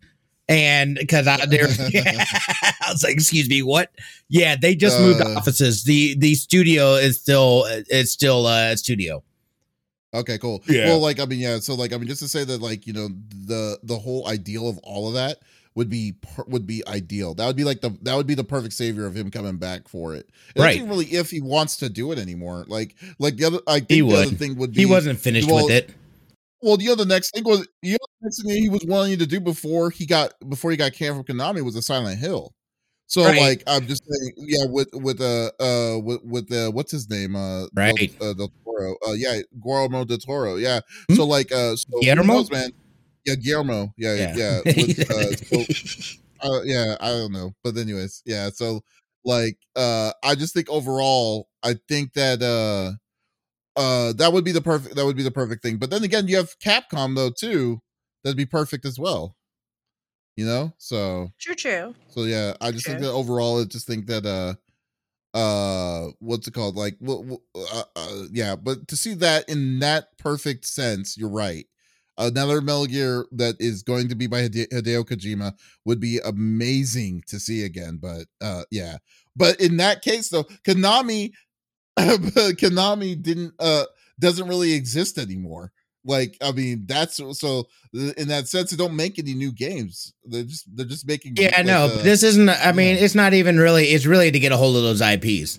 And 0.50 0.96
because 0.96 1.26
I, 1.28 1.46
they 1.46 1.58
were- 1.58 1.68
I 1.94 2.90
was 2.90 3.04
like, 3.04 3.14
"Excuse 3.14 3.48
me, 3.48 3.62
what?" 3.62 3.90
Yeah, 4.28 4.56
they 4.56 4.74
just 4.74 4.98
moved 5.00 5.20
Uh, 5.20 5.34
offices. 5.36 5.84
the 5.84 6.14
The 6.18 6.34
studio 6.34 6.94
is 6.94 7.18
still 7.20 7.64
it's 7.68 8.10
still 8.10 8.46
a 8.48 8.76
studio. 8.76 9.22
Okay, 10.12 10.38
cool. 10.38 10.60
Yeah. 10.68 10.86
Well, 10.86 10.98
like 10.98 11.20
I 11.20 11.24
mean, 11.24 11.38
yeah. 11.38 11.60
So 11.60 11.74
like 11.74 11.92
I 11.92 11.96
mean, 11.98 12.08
just 12.08 12.20
to 12.22 12.28
say 12.28 12.42
that 12.44 12.60
like 12.60 12.84
you 12.86 12.92
know 12.92 13.08
the 13.46 13.78
the 13.84 13.96
whole 13.96 14.26
ideal 14.28 14.68
of 14.68 14.78
all 14.78 15.06
of 15.06 15.14
that 15.14 15.38
would 15.76 15.88
be 15.88 16.14
per- 16.20 16.42
would 16.48 16.66
be 16.66 16.82
ideal. 16.88 17.32
That 17.34 17.46
would 17.46 17.54
be 17.54 17.62
like 17.62 17.80
the 17.80 17.90
that 18.02 18.16
would 18.16 18.26
be 18.26 18.34
the 18.34 18.42
perfect 18.42 18.74
savior 18.74 19.06
of 19.06 19.14
him 19.16 19.30
coming 19.30 19.56
back 19.56 19.86
for 19.86 20.16
it. 20.16 20.28
And 20.56 20.64
Right. 20.64 20.80
Right. 20.80 20.88
Really, 20.88 21.06
if 21.06 21.30
he 21.30 21.40
wants 21.40 21.76
to 21.76 21.88
do 21.88 22.10
it 22.10 22.18
anymore, 22.18 22.64
like 22.66 22.96
like 23.20 23.36
the 23.36 23.44
other, 23.44 23.58
I 23.68 23.78
think 23.78 23.90
He 23.90 24.00
the 24.00 24.16
other 24.16 24.30
thing 24.34 24.56
would 24.56 24.72
be 24.72 24.80
He 24.80 24.86
wasn't 24.86 25.20
finished 25.20 25.46
well, 25.48 25.66
with 25.66 25.74
it. 25.74 25.90
Well, 26.62 26.76
the 26.76 26.90
other 26.90 27.04
next 27.06 27.32
thing 27.34 27.44
was 27.44 27.66
the 27.82 27.94
other 27.94 28.12
next 28.22 28.42
thing 28.42 28.50
he 28.62 28.68
was 28.68 28.84
wanting 28.86 29.18
to 29.18 29.26
do 29.26 29.40
before 29.40 29.90
he 29.90 30.06
got 30.06 30.34
before 30.48 30.70
he 30.70 30.76
got 30.76 30.92
canned 30.92 31.16
from 31.16 31.24
Konami 31.24 31.62
was 31.64 31.76
a 31.76 31.82
Silent 31.82 32.18
Hill. 32.18 32.52
So 33.06 33.22
Right. 33.22 33.38
like 33.40 33.62
I'm 33.66 33.86
just 33.86 34.02
saying, 34.08 34.32
yeah, 34.36 34.66
with 34.68 34.88
with 34.92 35.20
uh 35.20 35.50
uh 35.58 35.98
with 35.98 36.20
with 36.24 36.52
uh 36.52 36.70
what's 36.70 36.92
his 36.92 37.08
name 37.10 37.34
uh 37.34 37.66
Right. 37.74 37.94
Del, 38.20 38.30
uh, 38.30 38.34
Del 38.34 38.52
Toro 38.64 38.94
uh 39.08 39.12
yeah 39.12 39.40
Guillermo 39.62 40.04
del 40.04 40.18
Toro 40.18 40.56
yeah 40.56 40.80
Hmm? 41.08 41.16
so 41.16 41.26
like 41.26 41.50
uh 41.52 41.74
so 41.76 42.00
Guillermo? 42.02 42.34
knows, 42.34 42.50
man 42.50 42.70
yeah 43.26 43.34
Guillermo 43.34 43.92
yeah 43.96 44.14
yeah, 44.14 44.36
Yeah. 44.36 44.60
With, 44.76 45.10
uh, 45.10 45.32
so, 45.52 45.64
uh, 46.42 46.60
yeah 46.64 46.96
I 47.00 47.08
don't 47.10 47.32
know 47.32 47.52
but 47.64 47.76
anyways 47.76 48.22
yeah 48.26 48.50
so 48.50 48.80
like 49.24 49.56
uh 49.76 50.12
I 50.22 50.34
just 50.36 50.54
think 50.54 50.68
overall 50.70 51.48
I 51.62 51.76
think 51.88 52.12
that 52.14 52.42
uh 52.42 52.92
uh 53.76 54.12
that 54.14 54.32
would 54.32 54.44
be 54.44 54.52
the 54.52 54.60
perfect 54.60 54.96
that 54.96 55.04
would 55.06 55.16
be 55.16 55.22
the 55.22 55.30
perfect 55.30 55.62
thing. 55.62 55.76
But 55.78 55.90
then 55.90 56.04
again 56.04 56.28
you 56.28 56.36
have 56.36 56.58
capcom 56.58 57.14
though 57.16 57.30
too 57.30 57.80
that'd 58.24 58.36
be 58.36 58.46
perfect 58.46 58.84
as 58.84 58.98
well 58.98 59.36
you 60.36 60.46
know? 60.46 60.72
So 60.78 61.30
True, 61.38 61.54
true. 61.54 61.94
so 62.08 62.22
yeah 62.24 62.54
i 62.60 62.70
just 62.70 62.86
think 62.86 63.00
that 63.00 63.10
overall 63.10 63.60
i 63.60 63.64
just 63.64 63.86
think 63.86 64.06
that 64.06 64.24
uh 64.24 64.54
uh 65.36 66.08
what's 66.18 66.48
it 66.48 66.54
called? 66.54 66.76
Like 66.76 66.96
well, 67.00 67.22
well, 67.24 67.42
uh, 67.72 67.82
uh, 67.96 68.22
yeah 68.32 68.56
but 68.56 68.88
to 68.88 68.96
see 68.96 69.14
that 69.14 69.48
in 69.48 69.78
that 69.80 70.16
perfect 70.18 70.66
sense 70.66 71.16
you're 71.16 71.28
right. 71.30 71.66
Another 72.18 72.60
metal 72.60 72.86
gear 72.86 73.26
that 73.32 73.56
is 73.60 73.82
going 73.82 74.08
to 74.08 74.14
be 74.14 74.26
by 74.26 74.42
Hide- 74.42 74.68
hideo 74.72 75.04
kojima 75.04 75.54
would 75.84 76.00
be 76.00 76.18
amazing 76.24 77.22
to 77.28 77.38
see 77.38 77.62
again 77.64 77.98
but 78.00 78.26
uh 78.40 78.64
yeah. 78.70 78.98
But 79.36 79.60
in 79.60 79.76
that 79.78 80.02
case 80.02 80.28
though 80.30 80.44
konami 80.66 81.32
konami 82.58 83.20
didn't 83.20 83.52
uh 83.58 83.84
doesn't 84.18 84.48
really 84.48 84.72
exist 84.72 85.18
anymore 85.18 85.72
like 86.04 86.36
i 86.42 86.50
mean 86.52 86.84
that's 86.86 87.16
so 87.38 87.66
in 88.16 88.28
that 88.28 88.48
sense 88.48 88.70
they 88.70 88.76
don't 88.76 88.96
make 88.96 89.18
any 89.18 89.34
new 89.34 89.52
games 89.52 90.12
they're 90.24 90.44
just 90.44 90.64
they're 90.76 90.86
just 90.86 91.06
making 91.06 91.34
Yeah, 91.36 91.50
I 91.54 91.58
like, 91.58 91.66
know. 91.66 91.84
uh, 91.86 92.02
this 92.02 92.22
isn't. 92.22 92.48
I 92.48 92.72
mean, 92.72 92.96
yeah. 92.96 93.02
it's 93.02 93.14
not 93.14 93.34
even 93.34 93.58
really. 93.58 93.86
It's 93.86 94.06
really 94.06 94.30
to 94.30 94.38
get 94.38 94.52
a 94.52 94.56
hold 94.56 94.76
of 94.76 94.82
those 94.82 95.00
IPs 95.00 95.58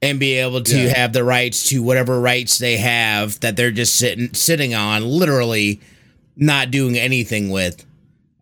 and 0.00 0.20
be 0.20 0.34
able 0.34 0.62
to 0.62 0.78
Yeah. 0.78 0.96
have 0.96 1.12
the 1.12 1.24
rights 1.24 1.68
to 1.70 1.82
whatever 1.82 2.20
rights 2.20 2.58
they 2.58 2.76
have 2.76 3.40
that 3.40 3.56
they're 3.56 3.72
just 3.72 3.96
sitting 3.96 4.32
sitting 4.32 4.74
on, 4.74 5.04
literally 5.04 5.80
not 6.36 6.70
doing 6.70 6.96
anything 6.96 7.50
with. 7.50 7.84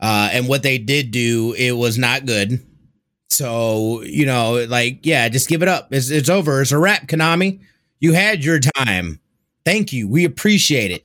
Uh, 0.01 0.29
and 0.33 0.47
what 0.49 0.63
they 0.63 0.77
did 0.77 1.11
do, 1.11 1.55
it 1.57 1.73
was 1.73 1.97
not 1.97 2.27
good. 2.27 2.61
So 3.31 4.03
you 4.03 4.27
know, 4.27 4.65
like, 4.69 5.05
yeah, 5.05 5.29
just 5.29 5.49
give 5.49 5.63
it 5.63 5.69
up. 5.69 5.93
It's 5.93 6.11
it's 6.11 6.29
over. 6.29 6.61
It's 6.63 6.73
a 6.73 6.79
wrap, 6.79 7.07
Konami. 7.07 7.61
You 8.01 8.13
had 8.13 8.45
your 8.45 8.61
time. 8.61 9.21
Thank 9.65 9.93
you. 9.93 10.07
We 10.09 10.25
appreciate 10.25 10.91
it. 10.91 11.05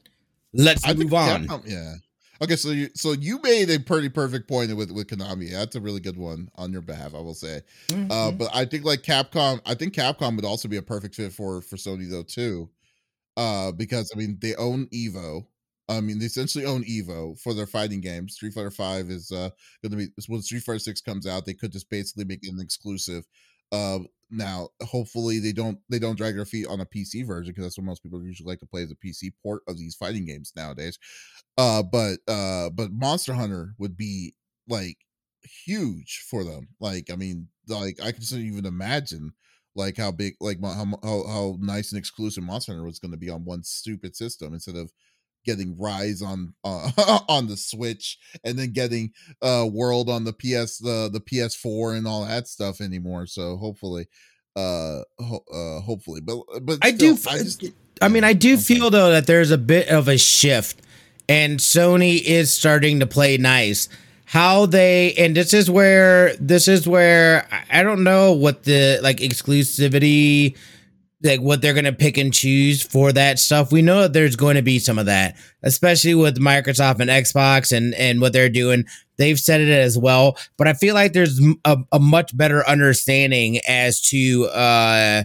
Let's 0.53 0.85
I 0.87 0.93
move 0.93 1.13
on. 1.13 1.47
Capcom- 1.47 1.69
yeah. 1.69 1.95
Okay, 2.41 2.55
so 2.55 2.69
you 2.71 2.89
so 2.93 3.11
you 3.13 3.39
made 3.41 3.69
a 3.69 3.79
pretty 3.79 4.09
perfect 4.09 4.47
point 4.47 4.75
with 4.75 4.91
with 4.91 5.07
Konami. 5.07 5.51
That's 5.51 5.75
a 5.75 5.81
really 5.81 5.99
good 5.99 6.17
one 6.17 6.49
on 6.55 6.71
your 6.71 6.81
behalf, 6.81 7.13
I 7.13 7.19
will 7.19 7.33
say. 7.33 7.61
Uh, 7.91 7.93
Mhm. 7.93 8.37
but 8.37 8.49
I 8.53 8.65
think 8.65 8.85
like 8.85 9.01
Capcom, 9.01 9.59
I 9.65 9.73
think 9.75 9.93
Capcom 9.93 10.35
would 10.35 10.45
also 10.45 10.67
be 10.67 10.77
a 10.77 10.81
perfect 10.81 11.15
fit 11.15 11.33
for 11.33 11.61
for 11.61 11.75
Sony 11.77 12.09
though 12.09 12.23
too, 12.23 12.69
uh, 13.37 13.71
because 13.71 14.11
I 14.13 14.17
mean 14.17 14.37
they 14.41 14.55
own 14.55 14.87
Evo. 14.87 15.45
I 15.89 16.01
mean 16.01 16.19
they 16.19 16.25
essentially 16.25 16.65
own 16.65 16.83
Evo 16.83 17.39
for 17.39 17.53
their 17.53 17.67
fighting 17.67 18.01
games. 18.01 18.35
Street 18.35 18.53
Fighter 18.53 18.71
Five 18.71 19.09
is 19.09 19.31
uh 19.31 19.49
going 19.83 19.91
to 19.91 19.97
be 19.97 20.07
when 20.27 20.41
Street 20.41 20.63
Fighter 20.63 20.79
Six 20.79 21.01
comes 21.01 21.27
out, 21.27 21.45
they 21.45 21.53
could 21.53 21.71
just 21.71 21.89
basically 21.89 22.25
make 22.25 22.39
it 22.43 22.53
an 22.53 22.61
exclusive. 22.61 23.25
Uh, 23.71 23.99
now 24.31 24.69
hopefully 24.83 25.39
they 25.39 25.51
don't 25.51 25.79
they 25.89 25.99
don't 25.99 26.17
drag 26.17 26.35
their 26.35 26.45
feet 26.45 26.67
on 26.67 26.79
a 26.79 26.85
PC 26.85 27.23
version 27.23 27.51
because 27.51 27.65
that's 27.65 27.77
what 27.77 27.85
most 27.85 28.03
people 28.03 28.23
usually 28.23 28.47
like 28.47 28.59
to 28.59 28.65
play 28.65 28.83
as 28.83 28.91
a 28.91 28.95
PC 28.95 29.31
port 29.43 29.63
of 29.67 29.77
these 29.77 29.95
fighting 29.95 30.25
games 30.25 30.53
nowadays. 30.55 30.97
Uh, 31.57 31.83
but 31.83 32.19
uh, 32.27 32.69
but 32.69 32.91
Monster 32.91 33.33
Hunter 33.33 33.73
would 33.77 33.97
be 33.97 34.33
like 34.67 34.97
huge 35.43 36.25
for 36.29 36.43
them. 36.43 36.69
Like, 36.79 37.09
I 37.11 37.15
mean, 37.15 37.47
like 37.67 37.99
I 38.03 38.11
can 38.11 38.23
even 38.33 38.65
imagine 38.65 39.33
like 39.75 39.97
how 39.97 40.11
big, 40.11 40.35
like 40.39 40.61
how 40.61 40.85
how, 41.03 41.27
how 41.27 41.57
nice 41.59 41.91
and 41.91 41.99
exclusive 41.99 42.43
Monster 42.43 42.73
Hunter 42.73 42.85
was 42.85 42.99
going 42.99 43.11
to 43.11 43.17
be 43.17 43.29
on 43.29 43.45
one 43.45 43.63
stupid 43.63 44.15
system 44.15 44.53
instead 44.53 44.75
of 44.75 44.91
getting 45.45 45.77
Rise 45.77 46.21
on 46.21 46.53
uh, 46.63 46.91
on 47.29 47.47
the 47.47 47.57
Switch 47.57 48.17
and 48.43 48.57
then 48.57 48.71
getting 48.71 49.11
uh 49.41 49.67
World 49.71 50.09
on 50.09 50.23
the 50.23 50.33
PS 50.33 50.77
the 50.77 51.09
the 51.11 51.19
PS4 51.21 51.97
and 51.97 52.07
all 52.07 52.25
that 52.25 52.47
stuff 52.47 52.81
anymore. 52.81 53.25
So 53.25 53.57
hopefully, 53.57 54.07
uh, 54.55 54.99
ho- 55.19 55.45
uh 55.53 55.81
hopefully, 55.81 56.21
but 56.21 56.39
but 56.61 56.79
I 56.81 56.91
do 56.91 57.15
still, 57.15 57.33
I 57.33 57.37
just 57.39 57.63
I 58.01 58.07
mean, 58.07 58.23
I 58.23 58.33
do 58.33 58.53
I'm 58.53 58.59
feel 58.59 58.89
though 58.89 59.11
that 59.11 59.27
there's 59.27 59.51
a 59.51 59.57
bit 59.57 59.87
of 59.89 60.07
a 60.07 60.17
shift, 60.17 60.81
and 61.27 61.59
Sony 61.59 62.21
is 62.21 62.51
starting 62.51 62.99
to 62.99 63.07
play 63.07 63.37
nice. 63.37 63.89
How 64.25 64.67
they 64.67 65.13
and 65.15 65.35
this 65.35 65.53
is 65.55 65.71
where 65.71 66.35
this 66.37 66.67
is 66.67 66.87
where 66.87 67.47
I- 67.51 67.79
I 67.79 67.83
don't 67.83 68.03
know 68.03 68.31
what 68.33 68.63
the 68.63 68.99
like 69.01 69.17
exclusivity, 69.17 70.55
like 71.23 71.41
what 71.41 71.61
they're 71.61 71.73
gonna 71.73 71.93
pick 71.93 72.17
and 72.17 72.33
choose 72.33 72.81
for 72.81 73.11
that 73.13 73.39
stuff. 73.39 73.71
We 73.71 73.81
know 73.81 74.03
that 74.03 74.13
there's 74.13 74.35
going 74.35 74.55
to 74.55 74.61
be 74.61 74.79
some 74.79 74.97
of 74.97 75.05
that, 75.07 75.35
especially 75.63 76.15
with 76.15 76.39
Microsoft 76.39 76.99
and 76.99 77.09
Xbox 77.09 77.75
and 77.75 77.93
and 77.95 78.21
what 78.21 78.33
they're 78.33 78.49
doing. 78.49 78.85
They've 79.17 79.39
said 79.39 79.59
it 79.61 79.69
as 79.69 79.97
well, 79.97 80.37
but 80.57 80.67
I 80.67 80.73
feel 80.73 80.95
like 80.95 81.13
there's 81.13 81.41
a 81.65 81.99
much 81.99 82.35
better 82.37 82.65
understanding 82.67 83.59
as 83.67 84.01
to 84.03 84.45
uh 84.45 85.23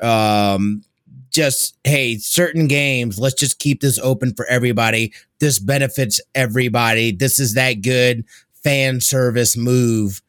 um 0.00 0.82
just 1.30 1.76
hey 1.84 2.16
certain 2.18 2.68
games 2.68 3.18
let's 3.18 3.34
just 3.34 3.58
keep 3.58 3.80
this 3.80 3.98
open 4.00 4.34
for 4.34 4.44
everybody 4.46 5.12
this 5.40 5.58
benefits 5.58 6.20
everybody 6.34 7.10
this 7.10 7.38
is 7.38 7.54
that 7.54 7.80
good 7.82 8.24
fan 8.62 9.00
service 9.00 9.56
move 9.56 10.21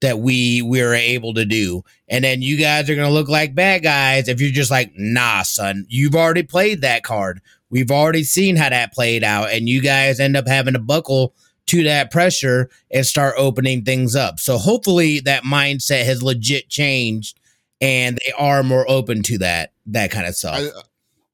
that 0.00 0.18
we 0.18 0.62
we 0.62 0.80
are 0.80 0.94
able 0.94 1.34
to 1.34 1.44
do. 1.44 1.82
And 2.08 2.24
then 2.24 2.42
you 2.42 2.56
guys 2.56 2.88
are 2.88 2.96
to 2.96 3.08
look 3.08 3.28
like 3.28 3.54
bad 3.54 3.82
guys 3.82 4.28
if 4.28 4.40
you're 4.40 4.50
just 4.50 4.70
like 4.70 4.92
nah 4.96 5.42
son 5.42 5.86
you've 5.88 6.14
already 6.14 6.42
played 6.42 6.80
that 6.80 7.02
card. 7.02 7.40
We've 7.70 7.90
already 7.90 8.24
seen 8.24 8.56
how 8.56 8.70
that 8.70 8.92
played 8.92 9.22
out. 9.22 9.50
And 9.50 9.68
you 9.68 9.80
guys 9.80 10.18
end 10.18 10.36
up 10.36 10.48
having 10.48 10.74
to 10.74 10.80
buckle 10.80 11.34
to 11.66 11.84
that 11.84 12.10
pressure 12.10 12.68
and 12.90 13.06
start 13.06 13.34
opening 13.38 13.84
things 13.84 14.16
up. 14.16 14.40
So 14.40 14.58
hopefully 14.58 15.20
that 15.20 15.44
mindset 15.44 16.04
has 16.04 16.22
legit 16.22 16.68
changed 16.68 17.38
and 17.80 18.18
they 18.18 18.32
are 18.32 18.62
more 18.62 18.88
open 18.90 19.22
to 19.24 19.38
that 19.38 19.72
that 19.86 20.10
kind 20.10 20.26
of 20.26 20.34
stuff. 20.34 20.56
I 20.56 20.70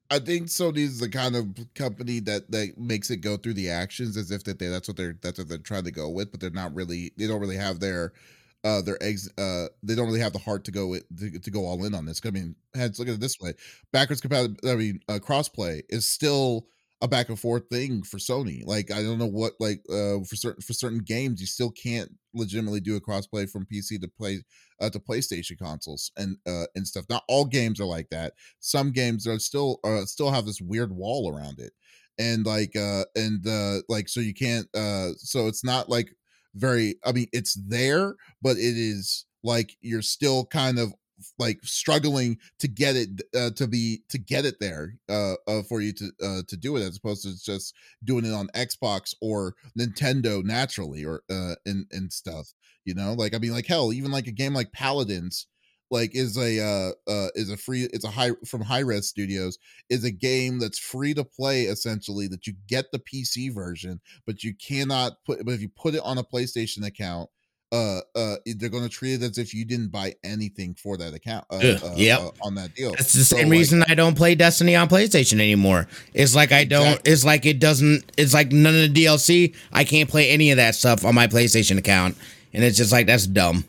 I 0.08 0.18
think 0.20 0.46
Sony's 0.46 1.00
the 1.00 1.08
kind 1.08 1.34
of 1.34 1.48
company 1.74 2.20
that 2.20 2.50
that 2.50 2.78
makes 2.78 3.10
it 3.10 3.18
go 3.18 3.36
through 3.36 3.54
the 3.54 3.70
actions 3.70 4.16
as 4.16 4.30
if 4.30 4.44
that 4.44 4.58
they 4.58 4.68
that's 4.68 4.88
what 4.88 4.96
they're 4.96 5.16
that's 5.20 5.38
what 5.38 5.48
they're 5.48 5.58
trying 5.58 5.84
to 5.84 5.90
go 5.90 6.08
with, 6.08 6.30
but 6.30 6.40
they're 6.40 6.50
not 6.50 6.74
really 6.74 7.12
they 7.16 7.26
don't 7.26 7.40
really 7.40 7.56
have 7.56 7.80
their 7.80 8.12
uh 8.66 8.82
their 8.82 9.02
eggs 9.02 9.30
uh 9.38 9.66
they 9.82 9.94
don't 9.94 10.06
really 10.06 10.20
have 10.20 10.32
the 10.32 10.38
heart 10.40 10.64
to 10.64 10.72
go 10.72 10.88
with 10.88 11.04
to, 11.18 11.38
to 11.38 11.50
go 11.50 11.66
all 11.66 11.84
in 11.84 11.94
on 11.94 12.04
this. 12.06 12.20
I 12.24 12.30
mean, 12.30 12.56
heads 12.74 12.98
look 12.98 13.08
at 13.08 13.14
it 13.14 13.20
this 13.20 13.38
way: 13.40 13.54
backwards 13.92 14.20
compatibility, 14.20 14.70
I 14.70 14.76
mean, 14.76 15.00
uh, 15.08 15.18
crossplay 15.20 15.82
is 15.88 16.06
still 16.06 16.66
a 17.02 17.08
back 17.08 17.28
and 17.28 17.38
forth 17.38 17.68
thing 17.70 18.02
for 18.02 18.16
Sony. 18.18 18.64
Like 18.64 18.90
I 18.90 19.02
don't 19.02 19.18
know 19.18 19.26
what 19.26 19.52
like 19.60 19.82
uh 19.90 20.20
for 20.28 20.34
certain 20.36 20.62
for 20.62 20.72
certain 20.72 20.98
games 21.00 21.40
you 21.40 21.46
still 21.46 21.70
can't 21.70 22.10
legitimately 22.34 22.80
do 22.80 22.96
a 22.96 23.00
crossplay 23.00 23.48
from 23.48 23.66
PC 23.66 23.98
to 23.98 24.08
play 24.08 24.42
uh, 24.80 24.90
to 24.90 24.98
PlayStation 24.98 25.58
consoles 25.58 26.10
and 26.16 26.36
uh 26.46 26.64
and 26.74 26.86
stuff. 26.86 27.04
Not 27.10 27.24
all 27.28 27.44
games 27.44 27.80
are 27.80 27.86
like 27.86 28.08
that. 28.10 28.34
Some 28.60 28.92
games 28.92 29.26
are 29.26 29.38
still 29.38 29.78
uh 29.84 30.06
still 30.06 30.30
have 30.30 30.46
this 30.46 30.60
weird 30.60 30.92
wall 30.92 31.34
around 31.34 31.60
it. 31.60 31.72
And 32.18 32.46
like 32.46 32.74
uh 32.76 33.04
and 33.14 33.46
uh 33.46 33.82
like 33.88 34.08
so 34.08 34.20
you 34.20 34.32
can't 34.34 34.66
uh 34.74 35.10
so 35.18 35.48
it's 35.48 35.64
not 35.64 35.90
like 35.90 36.08
very 36.56 36.96
I 37.04 37.12
mean 37.12 37.28
it's 37.32 37.54
there 37.54 38.16
but 38.42 38.56
it 38.56 38.76
is 38.76 39.26
like 39.42 39.76
you're 39.80 40.02
still 40.02 40.46
kind 40.46 40.78
of 40.78 40.92
like 41.38 41.58
struggling 41.62 42.36
to 42.58 42.68
get 42.68 42.94
it 42.94 43.08
uh, 43.34 43.50
to 43.56 43.66
be 43.66 44.02
to 44.10 44.18
get 44.18 44.44
it 44.44 44.56
there 44.60 44.96
uh, 45.08 45.34
uh, 45.46 45.62
for 45.62 45.80
you 45.80 45.92
to 45.94 46.10
uh, 46.22 46.42
to 46.48 46.56
do 46.56 46.76
it 46.76 46.82
as 46.82 46.98
opposed 46.98 47.22
to 47.22 47.42
just 47.42 47.74
doing 48.04 48.24
it 48.24 48.34
on 48.34 48.48
Xbox 48.48 49.14
or 49.22 49.54
Nintendo 49.78 50.44
naturally 50.44 51.04
or 51.04 51.22
uh 51.30 51.54
and 51.64 51.86
and 51.90 52.12
stuff 52.12 52.52
you 52.86 52.94
know? 52.94 53.12
Like 53.12 53.34
I 53.34 53.38
mean 53.38 53.52
like 53.52 53.66
hell 53.66 53.92
even 53.92 54.10
like 54.10 54.28
a 54.28 54.32
game 54.32 54.54
like 54.54 54.72
Paladins 54.72 55.46
like 55.90 56.14
is 56.14 56.36
a 56.36 56.60
uh 56.60 57.10
uh 57.10 57.28
is 57.34 57.50
a 57.50 57.56
free 57.56 57.88
it's 57.92 58.04
a 58.04 58.10
high 58.10 58.30
from 58.46 58.60
Hi-Rez 58.60 59.08
Studios 59.08 59.58
is 59.88 60.04
a 60.04 60.10
game 60.10 60.58
that's 60.58 60.78
free 60.78 61.14
to 61.14 61.24
play 61.24 61.62
essentially 61.62 62.28
that 62.28 62.46
you 62.46 62.54
get 62.66 62.86
the 62.92 62.98
PC 62.98 63.54
version 63.54 64.00
but 64.26 64.42
you 64.42 64.54
cannot 64.54 65.12
put 65.24 65.44
but 65.44 65.54
if 65.54 65.60
you 65.60 65.68
put 65.68 65.94
it 65.94 66.02
on 66.04 66.18
a 66.18 66.24
PlayStation 66.24 66.86
account 66.86 67.30
uh 67.72 68.00
uh 68.14 68.36
they're 68.58 68.68
going 68.68 68.84
to 68.84 68.88
treat 68.88 69.14
it 69.14 69.22
as 69.22 69.38
if 69.38 69.52
you 69.52 69.64
didn't 69.64 69.90
buy 69.90 70.14
anything 70.22 70.74
for 70.74 70.96
that 70.96 71.14
account 71.14 71.44
uh, 71.50 71.56
uh, 71.56 71.94
yep. 71.96 72.20
uh, 72.20 72.30
on 72.42 72.54
that 72.54 72.72
deal 72.74 72.92
That's 72.92 73.12
the 73.12 73.24
So, 73.24 73.36
same 73.36 73.48
like, 73.48 73.58
reason 73.58 73.84
I 73.88 73.94
don't 73.94 74.16
play 74.16 74.34
Destiny 74.36 74.76
on 74.76 74.88
PlayStation 74.88 75.34
anymore. 75.34 75.88
It's 76.14 76.34
like 76.34 76.52
I 76.52 76.64
don't. 76.64 76.86
Exactly. 76.86 77.12
It's 77.12 77.24
like 77.24 77.46
it 77.46 77.58
doesn't. 77.58 78.12
It's 78.16 78.34
like 78.34 78.52
none 78.52 78.74
of 78.74 78.94
the 78.94 79.04
DLC. 79.04 79.54
I 79.72 79.82
can't 79.84 80.08
play 80.08 80.30
any 80.30 80.52
of 80.52 80.58
that 80.58 80.76
stuff 80.76 81.04
on 81.04 81.14
my 81.14 81.26
PlayStation 81.26 81.76
account, 81.76 82.16
and 82.52 82.62
it's 82.62 82.76
just 82.76 82.92
like 82.92 83.06
that's 83.06 83.26
dumb. 83.26 83.64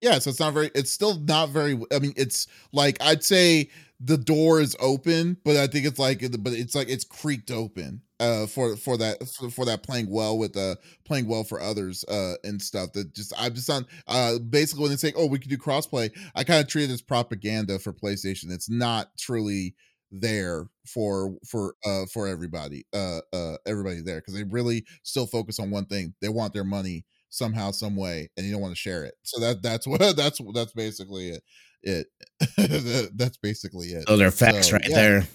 Yeah 0.00 0.18
so 0.18 0.30
it's 0.30 0.40
not 0.40 0.52
very 0.52 0.70
it's 0.74 0.90
still 0.90 1.18
not 1.20 1.50
very 1.50 1.78
i 1.92 1.98
mean 1.98 2.12
it's 2.16 2.46
like 2.72 2.96
i'd 3.00 3.24
say 3.24 3.68
the 4.00 4.16
door 4.18 4.60
is 4.60 4.76
open 4.80 5.36
but 5.44 5.56
i 5.56 5.66
think 5.66 5.86
it's 5.86 5.98
like 5.98 6.20
but 6.42 6.52
it's 6.52 6.74
like 6.74 6.88
it's 6.88 7.04
creaked 7.04 7.50
open 7.50 8.00
uh 8.20 8.46
for 8.46 8.76
for 8.76 8.96
that 8.96 9.26
for, 9.28 9.50
for 9.50 9.64
that 9.64 9.82
playing 9.82 10.10
well 10.10 10.36
with 10.38 10.56
uh 10.56 10.74
playing 11.04 11.26
well 11.26 11.44
for 11.44 11.60
others 11.60 12.04
uh 12.08 12.34
and 12.44 12.60
stuff 12.60 12.92
that 12.92 13.14
just 13.14 13.32
i'm 13.38 13.54
just 13.54 13.70
on 13.70 13.86
uh 14.08 14.38
basically 14.50 14.82
when 14.82 14.90
they 14.90 14.96
say 14.96 15.12
oh 15.16 15.26
we 15.26 15.38
can 15.38 15.48
do 15.50 15.56
crossplay 15.56 16.10
i 16.34 16.44
kind 16.44 16.60
of 16.60 16.68
treat 16.68 16.90
it 16.90 16.92
as 16.92 17.02
propaganda 17.02 17.78
for 17.78 17.92
playstation. 17.92 18.50
It's 18.50 18.68
not 18.70 19.08
truly 19.18 19.74
there 20.12 20.66
for 20.86 21.34
for 21.48 21.74
uh 21.84 22.04
for 22.12 22.28
everybody 22.28 22.86
uh 22.94 23.18
uh 23.32 23.56
everybody 23.66 24.00
there 24.00 24.16
because 24.20 24.34
they 24.34 24.44
really 24.44 24.84
still 25.02 25.26
focus 25.26 25.58
on 25.58 25.70
one 25.70 25.84
thing. 25.86 26.14
They 26.20 26.28
want 26.28 26.52
their 26.54 26.64
money 26.64 27.04
somehow 27.36 27.70
some 27.70 27.96
way 27.96 28.28
and 28.36 28.46
you 28.46 28.52
don't 28.52 28.60
want 28.62 28.72
to 28.74 28.80
share 28.80 29.04
it 29.04 29.14
so 29.22 29.40
that 29.40 29.62
that's 29.62 29.86
what 29.90 30.16
that's 30.16 30.40
that's 30.54 30.72
basically 30.72 31.28
it 31.30 31.42
it 31.82 32.06
That- 32.56 33.10
that's 33.14 33.36
basically 33.38 33.88
it 33.88 34.06
Those 34.06 34.20
are 34.20 34.30
facts 34.30 34.68
So, 34.68 34.74
right 34.76 34.88
yeah. 34.88 34.94
there. 34.96 35.28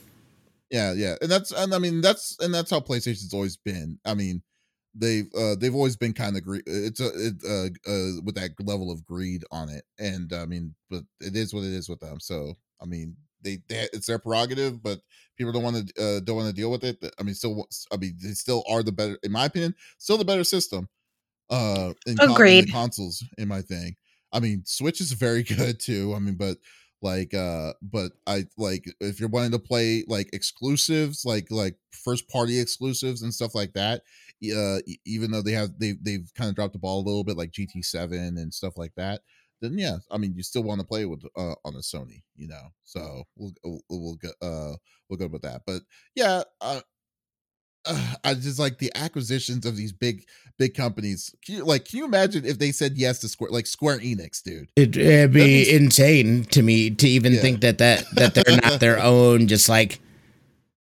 yeah 0.70 0.94
yeah 0.94 1.16
and 1.22 1.30
that's 1.32 1.52
and 1.52 1.74
i 1.74 1.78
mean 1.80 2.02
that's 2.02 2.38
and 2.40 2.54
that's 2.54 2.72
how 2.72 2.80
playstation's 2.80 3.34
always 3.34 3.58
been 3.58 4.00
i 4.06 4.14
mean 4.14 4.42
they've 4.96 5.28
uh 5.38 5.56
they've 5.56 5.76
always 5.76 5.96
been 5.96 6.14
kind 6.14 6.36
of 6.36 6.44
gre- 6.44 6.66
it's 6.66 7.00
a 7.00 7.08
it, 7.16 7.34
uh, 7.48 7.90
uh 7.90 8.22
with 8.26 8.36
that 8.36 8.52
level 8.62 8.92
of 8.92 9.06
greed 9.06 9.44
on 9.52 9.70
it 9.70 9.84
and 10.00 10.34
i 10.34 10.46
mean 10.46 10.74
but 10.90 11.04
it 11.22 11.36
is 11.36 11.54
what 11.54 11.64
it 11.64 11.72
is 11.72 11.88
with 11.88 12.00
them 12.00 12.20
so 12.20 12.54
i 12.82 12.86
mean 12.86 13.16
they, 13.44 13.58
they 13.70 13.88
it's 13.94 14.06
their 14.08 14.20
prerogative 14.20 14.84
but 14.84 15.00
people 15.38 15.52
don't 15.54 15.64
want 15.64 15.78
to 15.96 16.04
uh 16.04 16.20
don't 16.20 16.36
want 16.36 16.48
to 16.48 16.54
deal 16.54 16.70
with 16.70 16.84
it 16.84 16.98
i 17.20 17.24
mean 17.24 17.34
still 17.34 17.66
i 17.92 17.98
mean 17.98 18.14
they 18.22 18.30
still 18.32 18.64
are 18.70 18.84
the 18.84 18.92
better 18.92 19.18
in 19.24 19.32
my 19.32 19.46
opinion 19.46 19.74
still 19.98 20.18
the 20.18 20.26
better 20.26 20.44
system 20.44 20.88
uh 21.52 21.94
in, 22.08 22.16
con- 22.18 22.36
the 22.46 22.64
consoles 22.64 23.24
in 23.38 23.48
my 23.48 23.62
thing. 23.62 23.96
I 24.34 24.40
mean 24.40 24.64
switch 24.66 25.02
is 25.02 25.12
very 25.12 25.44
good 25.58 25.80
too 25.80 26.14
i 26.16 26.20
mean 26.20 26.36
but 26.36 26.58
like 27.02 27.34
uh 27.34 27.74
but 27.82 28.12
i 28.28 28.46
like 28.58 28.86
if 29.00 29.20
you're 29.20 29.30
wanting 29.30 29.52
to 29.52 29.60
play 29.60 30.04
like 30.08 30.30
exclusives 30.34 31.26
like 31.26 31.50
like 31.50 31.76
first 31.92 32.30
party 32.30 32.60
exclusives 32.60 33.24
and 33.24 33.34
stuff 33.34 33.56
like 33.56 33.74
that 33.74 34.04
uh 34.56 34.80
even 35.06 35.32
though 35.32 35.42
they 35.42 35.52
have 35.52 35.78
they 35.80 35.94
they've 36.02 36.32
kind 36.36 36.50
of 36.50 36.56
dropped 36.56 36.74
the 36.74 36.80
ball 36.80 37.00
a 37.00 37.08
little 37.08 37.24
bit 37.24 37.38
like 37.38 37.52
gt7 37.52 38.38
and 38.38 38.54
stuff 38.54 38.78
like 38.78 38.94
that 38.96 39.22
then 39.62 39.78
yeah 39.78 39.98
i 40.12 40.18
mean 40.18 40.34
you 40.36 40.44
still 40.44 40.64
want 40.64 40.80
to 40.80 40.86
play 40.88 41.06
with 41.06 41.24
uh 41.38 41.56
on 41.66 41.76
a 41.76 41.80
sony 41.80 42.22
you 42.36 42.48
know 42.48 42.70
so 42.84 43.24
we'll 43.36 43.54
we'll, 43.64 43.82
we'll 43.90 44.16
go 44.16 44.30
uh 44.42 44.76
we'll 45.10 45.18
go 45.18 45.28
with 45.28 45.42
that 45.42 45.62
but 45.66 45.82
yeah 46.16 46.44
uh 46.62 46.82
uh, 47.86 48.14
I 48.24 48.34
just 48.34 48.60
like 48.60 48.78
the 48.78 48.92
acquisitions 48.96 49.66
of 49.66 49.76
these 49.76 49.92
big, 49.92 50.26
big 50.58 50.74
companies. 50.76 51.34
Can 51.46 51.56
you, 51.56 51.66
like, 51.66 51.86
can 51.86 52.00
you 52.00 52.06
imagine 52.06 52.46
if 52.46 52.60
they 52.60 52.72
said 52.72 52.98
yes 52.98 53.20
to 53.20 53.28
Square, 53.30 53.52
like 53.52 53.66
Square 53.68 54.00
Enix, 54.00 54.42
dude? 54.44 54.70
It, 54.76 54.96
it'd 54.98 55.34
be 55.34 55.40
means- 55.40 55.68
insane 55.70 56.44
to 56.46 56.62
me 56.62 56.90
to 56.92 57.08
even 57.08 57.34
Yeah. 57.34 57.42
think 57.42 57.62
that 57.62 57.78
that 57.80 58.06
that 58.16 58.34
they're 58.36 58.58
not 58.62 58.80
their 58.80 59.00
own. 59.04 59.48
Just 59.48 59.68
like 59.70 60.00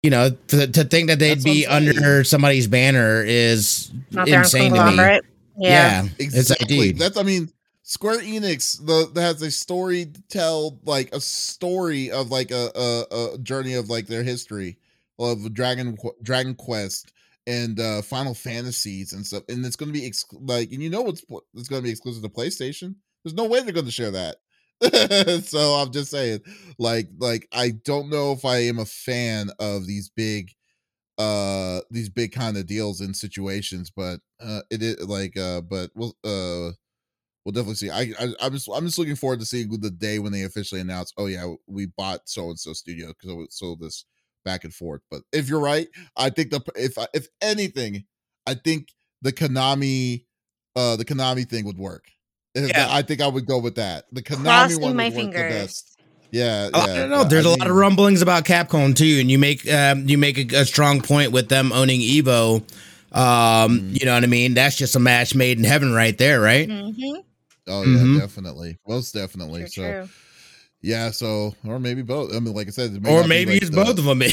you 0.02 0.10
know, 0.10 0.30
to, 0.48 0.66
to 0.68 0.84
think 0.86 1.10
that 1.10 1.20
they'd 1.20 1.34
That's 1.36 1.44
be 1.44 1.68
under 1.68 2.24
somebody's 2.24 2.68
banner 2.68 3.22
is 3.22 3.92
Not 4.12 4.30
insane 4.30 4.72
to 4.72 4.72
me. 4.72 4.78
conglomerate. 4.78 5.26
Yeah, 5.58 6.04
Yeah. 6.04 6.10
it's 6.20 6.36
Exactly. 6.50 6.92
That's 6.94 7.18
I 7.18 7.24
mean, 7.24 7.52
Square 7.84 8.20
Enix 8.22 8.78
the 8.86 9.10
that 9.14 9.22
has 9.22 9.42
a 9.42 9.52
story 9.52 10.06
to 10.06 10.22
tell, 10.30 10.80
like 10.86 11.14
a 11.14 11.20
story 11.20 12.12
of 12.12 12.32
like 12.32 12.52
a 12.52 12.72
a, 12.76 13.34
a 13.34 13.38
journey 13.40 13.74
of 13.74 13.90
like 13.90 14.08
their 14.08 14.24
history 14.24 14.78
of 15.20 15.54
Dragon 15.54 15.98
Dragon 16.24 16.56
Quest 16.56 17.14
and 17.48 17.80
uh 17.80 18.02
Final 18.02 18.34
Fantasies 18.34 19.14
and 19.14 19.26
stuff, 19.26 19.44
and 19.50 19.66
it's 19.66 19.76
going 19.76 19.92
to 19.92 20.00
be 20.00 20.06
ex- 20.06 20.26
like, 20.32 20.72
and 20.72 20.82
you 20.82 20.90
know 20.90 21.02
what's 21.02 21.24
it's 21.54 21.70
going 21.70 21.82
to 21.82 21.86
be 21.86 21.92
exclusive 21.92 22.24
to 22.24 22.30
PlayStation. 22.30 22.96
There's 23.24 23.36
no 23.36 23.46
way 23.46 23.62
they're 23.62 23.74
going 23.74 23.86
to 23.86 23.92
share 23.92 24.12
that. 24.12 24.38
so 25.46 25.74
I'm 25.74 25.92
just 25.92 26.10
saying, 26.10 26.40
like, 26.78 27.10
like 27.18 27.48
I 27.54 27.72
don't 27.84 28.10
know 28.10 28.32
if 28.32 28.46
I 28.46 28.60
am 28.60 28.80
a 28.80 28.86
fan 28.86 29.50
of 29.60 29.86
these 29.88 30.10
big 30.10 30.52
uh 31.18 31.82
these 31.92 32.10
big 32.10 32.32
kind 32.32 32.56
of 32.56 32.66
deals 32.66 33.02
and 33.02 33.16
situations 33.16 33.92
but 33.94 34.22
uh 34.40 34.62
it 34.72 34.82
is 34.82 35.06
like 35.06 35.36
uh 35.38 35.60
but 35.60 35.92
we'll 35.94 36.16
uh 36.24 36.72
we'll 37.44 37.52
definitely 37.52 37.76
see 37.76 37.90
i, 37.90 38.14
I 38.20 38.34
i'm 38.42 38.54
just 38.54 38.70
i'm 38.74 38.86
just 38.86 38.98
looking 38.98 39.18
forward 39.18 39.40
to 39.42 39.46
seeing 39.46 39.70
the 39.70 39.92
day 39.92 40.20
when 40.20 40.32
they 40.32 40.44
officially 40.44 40.80
announce 40.80 41.14
oh 41.18 41.26
yeah 41.26 41.54
we 41.68 41.88
bought 41.88 42.22
so 42.30 42.50
and 42.50 42.60
so 42.60 42.72
studio 42.72 43.10
because 43.10 43.54
so 43.54 43.76
this 43.80 44.06
back 44.46 44.64
and 44.64 44.74
forth 44.74 45.02
but 45.12 45.22
if 45.34 45.50
you're 45.50 45.60
right 45.60 45.88
i 46.18 46.30
think 46.30 46.50
the 46.52 46.62
if 46.76 46.98
if 47.14 47.28
anything 47.42 48.04
i 48.48 48.54
think 48.54 48.90
the 49.22 49.32
konami 49.32 50.26
uh 50.76 50.96
the 50.96 51.06
konami 51.06 51.48
thing 51.48 51.66
would 51.66 51.78
work 51.78 52.06
Yeah. 52.56 52.88
i 52.90 53.02
think 53.02 53.22
i 53.22 53.28
would 53.28 53.46
go 53.46 53.60
with 53.60 53.76
that 53.76 54.06
the 54.12 54.22
konami 54.22 54.44
Crossing 54.44 54.82
one 54.82 54.96
my 54.96 55.06
would 55.06 55.14
work 55.14 55.26
the 55.36 55.42
fingers. 55.42 55.50
best 55.66 55.96
yeah, 56.32 56.70
Oh, 56.72 56.86
yeah 56.86 56.94
I 56.94 56.96
don't 56.98 57.10
know. 57.10 57.24
There's 57.24 57.46
I 57.48 57.50
a 57.50 57.58
lot 57.58 57.68
of 57.68 57.76
rumblings 57.76 58.22
about 58.22 58.46
Capcom 58.46 58.96
too, 58.96 59.18
and 59.20 59.32
you 59.32 59.40
make 59.40 59.68
um, 59.72 60.08
you 60.08 60.16
make 60.16 60.38
a, 60.54 60.58
a 60.58 60.66
strong 60.66 61.02
point 61.02 61.32
with 61.32 61.50
them 61.50 61.72
owning 61.72 62.02
Evo. 62.02 62.58
Um, 63.12 63.80
Mhm. 63.80 64.00
you 64.00 64.06
know 64.06 64.14
what 64.14 64.24
I 64.24 64.28
mean? 64.28 64.54
That's 64.54 64.76
just 64.76 64.96
a 64.96 65.00
match 65.00 65.34
made 65.34 65.58
in 65.58 65.64
heaven, 65.64 65.92
right 65.92 66.16
there, 66.16 66.40
right? 66.40 66.70
Mm-hmm. 66.70 67.22
Oh 67.68 67.82
yeah, 67.82 67.88
Mhm. 67.98 68.20
definitely, 68.20 68.78
most 68.88 69.16
definitely. 69.16 69.62
True, 69.62 69.70
so 69.70 69.82
true. 69.92 70.10
Yeah, 70.82 71.12
so 71.12 71.54
or 71.68 71.80
maybe 71.80 72.02
both. 72.02 72.34
I 72.36 72.40
mean, 72.40 72.54
like 72.54 72.68
I 72.68 72.72
said, 72.72 72.94
it 72.94 73.02
may 73.02 73.12
Or 73.14 73.28
maybe 73.28 73.54
like 73.54 73.62
it's 73.64 73.72
the- 73.72 73.84
both 73.84 73.98
of 74.00 74.06
them. 74.06 74.22
Yeah, 74.22 74.28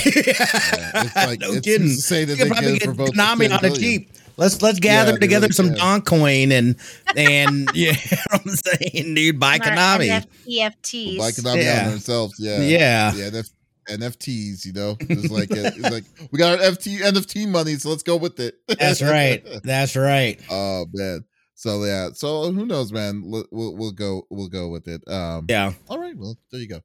it's 1.04 1.16
like 1.16 1.40
no 1.40 1.52
it's 1.52 1.66
kidding. 1.66 1.88
to 1.88 1.94
say 1.94 2.24
that 2.24 2.32
You 2.38 2.44
they 2.44 2.50
could 2.50 2.52
probably 2.52 2.72
get 2.72 2.76
it 2.76 2.86
get 2.86 2.88
for 2.88 2.94
both 2.94 3.10
Konami 3.14 3.46
on 3.46 3.58
a 3.58 3.60
billion. 3.60 3.80
cheap. 3.80 4.12
Let's 4.38 4.60
let's 4.60 4.78
gather 4.80 5.12
they 5.12 5.18
together 5.18 5.44
really 5.46 5.54
some 5.54 5.68
can. 5.70 5.76
Don 5.78 6.02
coin 6.02 6.52
and 6.52 6.76
and 7.16 7.70
yeah, 7.74 7.92
you 7.92 8.16
know 8.16 8.40
I'm 8.44 8.50
saying, 8.50 9.14
dude, 9.14 9.40
buy 9.40 9.58
Konami. 9.58 10.24
EFTs. 10.46 11.18
Buy 11.18 11.30
Konami 11.30 11.62
Yeah. 11.64 11.84
on 11.84 11.90
themselves. 11.92 12.34
Yeah, 12.38 12.60
Yeah. 12.60 13.14
yeah. 13.14 13.30
NF- 13.30 13.50
NFTs, 13.88 14.64
you 14.66 14.72
know, 14.72 14.96
it's 15.00 15.30
like 15.30 15.50
uh, 15.52 15.70
it's 15.74 15.78
like 15.90 16.04
we 16.32 16.38
got 16.38 16.58
our 16.58 16.64
FT 16.72 16.98
NFT 16.98 17.48
money, 17.48 17.76
so 17.76 17.88
let's 17.90 18.02
go 18.02 18.16
with 18.16 18.38
it. 18.40 18.56
That's 18.78 19.00
right. 19.00 19.42
That's 19.62 19.94
right. 19.96 20.40
oh 20.50 20.86
man. 20.92 21.24
So 21.56 21.84
yeah. 21.84 22.10
So 22.12 22.52
who 22.52 22.66
knows, 22.66 22.92
man? 22.92 23.22
We'll, 23.24 23.46
we'll 23.50 23.76
we'll 23.76 23.92
go 23.92 24.22
we'll 24.30 24.48
go 24.48 24.68
with 24.68 24.86
it. 24.86 25.02
Um. 25.08 25.46
Yeah. 25.48 25.72
All 25.88 25.98
right. 25.98 26.16
Well, 26.16 26.36
there 26.52 26.60
you 26.60 26.68
go. 26.68 26.80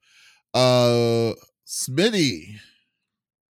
Uh, 0.54 1.36
Smitty. 1.68 2.56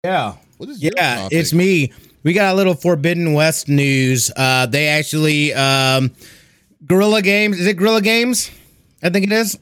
Yeah. 0.03 0.35
What 0.57 0.69
is 0.69 0.81
Yeah, 0.81 1.27
it's 1.31 1.53
me. 1.53 1.91
We 2.23 2.33
got 2.33 2.53
a 2.53 2.55
little 2.55 2.75
Forbidden 2.75 3.33
West 3.33 3.67
news. 3.67 4.31
Uh, 4.35 4.67
they 4.67 4.87
actually 4.87 5.53
um, 5.53 6.11
Guerrilla 6.85 7.21
Games. 7.21 7.59
Is 7.59 7.67
it 7.67 7.77
Guerrilla 7.77 8.01
Games? 8.01 8.51
I 9.01 9.09
think 9.09 9.25
it 9.25 9.31
is. 9.31 9.57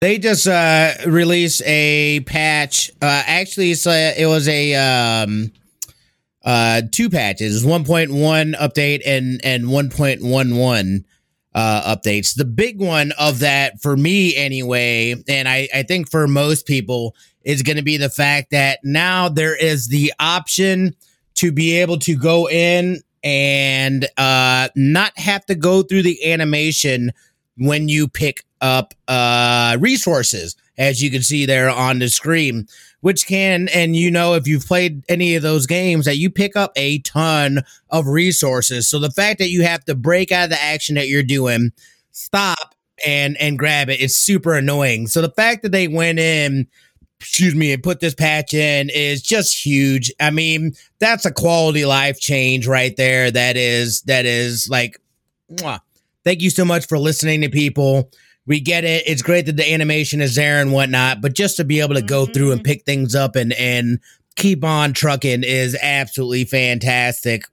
They 0.00 0.18
just 0.18 0.48
uh, 0.48 0.94
released 1.06 1.62
a 1.64 2.20
patch. 2.20 2.90
Uh, 3.00 3.22
actually, 3.24 3.70
it's 3.70 3.86
a, 3.86 4.20
it 4.20 4.26
was 4.26 4.48
a 4.48 4.74
um, 4.74 5.52
uh, 6.44 6.82
two 6.90 7.08
patches: 7.10 7.64
one 7.64 7.84
point 7.84 8.10
one 8.12 8.54
update 8.60 9.02
and 9.06 9.40
and 9.44 9.70
one 9.70 9.90
point 9.90 10.22
one 10.22 10.56
one. 10.56 11.04
uh, 11.54 11.96
updates. 11.96 12.34
The 12.34 12.44
big 12.46 12.80
one 12.80 13.12
of 13.18 13.40
that 13.40 13.80
for 13.80 13.96
me, 13.96 14.34
anyway, 14.36 15.14
and 15.28 15.48
I, 15.48 15.68
I 15.74 15.82
think 15.82 16.10
for 16.10 16.26
most 16.26 16.66
people, 16.66 17.14
is 17.44 17.62
going 17.62 17.76
to 17.76 17.82
be 17.82 17.96
the 17.96 18.08
fact 18.08 18.52
that 18.52 18.78
now 18.84 19.28
there 19.28 19.54
is 19.54 19.88
the 19.88 20.12
option 20.18 20.94
to 21.34 21.52
be 21.52 21.76
able 21.78 21.98
to 21.98 22.16
go 22.16 22.48
in 22.48 23.02
and 23.22 24.06
uh, 24.16 24.68
not 24.76 25.12
have 25.18 25.44
to 25.46 25.54
go 25.54 25.82
through 25.82 26.02
the 26.02 26.32
animation 26.32 27.12
when 27.58 27.88
you 27.88 28.08
pick 28.08 28.44
up 28.60 28.94
uh, 29.08 29.76
resources, 29.80 30.56
as 30.78 31.02
you 31.02 31.10
can 31.10 31.22
see 31.22 31.44
there 31.46 31.68
on 31.68 31.98
the 31.98 32.08
screen, 32.08 32.66
which 33.02 33.26
can, 33.26 33.68
and 33.68 33.94
you 33.94 34.10
know, 34.10 34.34
if 34.34 34.48
you've 34.48 34.66
played 34.66 35.04
any 35.08 35.36
of 35.36 35.42
those 35.42 35.66
games, 35.66 36.06
that 36.06 36.16
you 36.16 36.30
pick 36.30 36.56
up 36.56 36.72
a 36.74 36.98
ton 37.00 37.62
of 37.90 38.06
resources. 38.06 38.88
So 38.88 38.98
the 38.98 39.10
fact 39.10 39.38
that 39.38 39.50
you 39.50 39.62
have 39.62 39.84
to 39.84 39.94
break 39.94 40.32
out 40.32 40.44
of 40.44 40.50
the 40.50 40.62
action 40.62 40.94
that 40.94 41.08
you're 41.08 41.22
doing, 41.22 41.72
stop 42.12 42.74
and 43.06 43.36
and 43.38 43.58
grab 43.58 43.90
it, 43.90 44.00
it's 44.00 44.16
super 44.16 44.54
annoying. 44.54 45.06
So 45.06 45.20
the 45.20 45.30
fact 45.30 45.62
that 45.62 45.72
they 45.72 45.88
went 45.88 46.18
in 46.18 46.66
excuse 47.22 47.54
me, 47.54 47.72
and 47.72 47.82
put 47.82 48.00
this 48.00 48.14
patch 48.14 48.52
in 48.52 48.90
is 48.90 49.22
just 49.22 49.64
huge. 49.64 50.12
I 50.18 50.30
mean, 50.30 50.74
that's 50.98 51.24
a 51.24 51.30
quality 51.30 51.84
life 51.84 52.18
change 52.18 52.66
right 52.66 52.96
there. 52.96 53.30
That 53.30 53.56
is, 53.56 54.02
that 54.02 54.26
is 54.26 54.68
like, 54.68 55.00
mwah. 55.52 55.80
thank 56.24 56.42
you 56.42 56.50
so 56.50 56.64
much 56.64 56.86
for 56.88 56.98
listening 56.98 57.42
to 57.42 57.48
people. 57.48 58.10
We 58.46 58.60
get 58.60 58.84
it. 58.84 59.04
It's 59.06 59.22
great 59.22 59.46
that 59.46 59.56
the 59.56 59.72
animation 59.72 60.20
is 60.20 60.34
there 60.34 60.60
and 60.60 60.72
whatnot, 60.72 61.20
but 61.20 61.34
just 61.34 61.56
to 61.58 61.64
be 61.64 61.80
able 61.80 61.94
to 61.94 62.02
go 62.02 62.26
through 62.26 62.52
and 62.52 62.60
Mhm. 62.60 62.64
pick 62.64 62.84
things 62.84 63.14
up 63.14 63.36
and, 63.36 63.52
and 63.52 64.00
keep 64.36 64.64
on 64.64 64.92
trucking 64.94 65.44
is 65.44 65.76
absolutely 65.80 66.44
fantastic. 66.44 67.44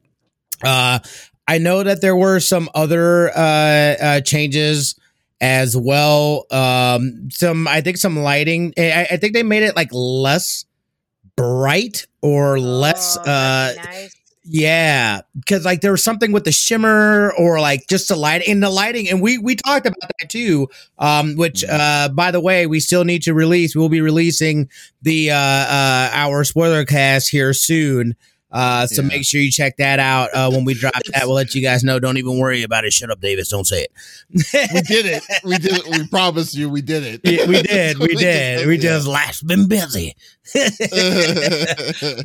Uh, 0.63 0.99
I 1.47 1.57
know 1.59 1.83
that 1.83 2.01
there 2.01 2.15
were 2.15 2.39
some 2.39 2.69
other 2.73 3.29
uh, 3.29 3.39
uh, 3.39 4.21
changes 4.21 4.95
as 5.41 5.75
well. 5.77 6.45
Um, 6.51 7.29
some 7.31 7.67
I 7.67 7.81
think 7.81 7.97
some 7.97 8.17
lighting. 8.19 8.73
I, 8.77 9.07
I 9.11 9.17
think 9.17 9.33
they 9.33 9.43
made 9.43 9.63
it 9.63 9.75
like 9.75 9.89
less 9.91 10.65
bright 11.35 12.05
or 12.21 12.59
less. 12.59 13.17
Oh, 13.17 13.21
Uh, 13.21 13.73
nice. 13.83 14.15
Yeah, 14.43 15.21
because 15.35 15.65
like 15.65 15.81
there 15.81 15.91
was 15.91 16.03
something 16.03 16.31
with 16.31 16.45
the 16.45 16.51
shimmer 16.51 17.33
or 17.37 17.59
like 17.59 17.87
just 17.87 18.07
the 18.07 18.15
light 18.15 18.47
in 18.47 18.61
the 18.61 18.69
lighting, 18.69 19.09
and 19.09 19.21
we 19.21 19.37
we 19.37 19.55
talked 19.55 19.85
about 19.85 20.11
that 20.19 20.29
too. 20.29 20.69
Um, 20.97 21.35
which 21.35 21.63
uh, 21.65 22.09
by 22.09 22.31
the 22.31 22.39
way, 22.39 22.65
we 22.65 22.79
still 22.79 23.03
need 23.03 23.23
to 23.23 23.33
release. 23.33 23.75
We'll 23.75 23.89
be 23.89 24.01
releasing 24.01 24.69
the 25.01 25.31
uh, 25.31 25.35
uh 25.35 26.09
our 26.13 26.43
spoiler 26.43 26.85
cast 26.85 27.29
here 27.29 27.53
soon. 27.53 28.15
Uh, 28.51 28.87
so 28.87 29.01
Yeah. 29.03 29.07
make 29.09 29.25
sure 29.25 29.39
you 29.41 29.51
check 29.51 29.77
that 29.77 29.99
out 29.99 30.29
uh, 30.33 30.49
when 30.49 30.65
we 30.65 30.73
drop 30.73 30.93
that. 31.13 31.25
We'll 31.27 31.35
let 31.35 31.53
you 31.53 31.61
guys 31.61 31.83
know. 31.83 31.99
Don't 31.99 32.17
even 32.17 32.39
worry 32.39 32.63
about 32.63 32.83
it. 32.83 32.93
Shut 32.93 33.11
up, 33.11 33.21
Davis. 33.21 33.49
Don't 33.49 33.65
say 33.67 33.83
it. 33.83 33.91
We 34.73 34.81
did 34.81 35.05
it. 35.05 35.23
We 35.43 35.57
did 35.59 35.73
it. 35.73 35.87
We 35.87 36.07
promised 36.07 36.55
you. 36.55 36.69
We 36.69 36.81
did 36.81 37.03
it. 37.03 37.21
Yeah, 37.23 37.45
we 37.45 37.61
did. 37.61 37.99
We 37.99 38.07
just- 38.13 38.19
did. 38.21 38.67
We 38.67 38.75
yeah. 38.77 38.81
just 38.81 39.07
last 39.07 39.45
been 39.45 39.67
busy. 39.67 40.15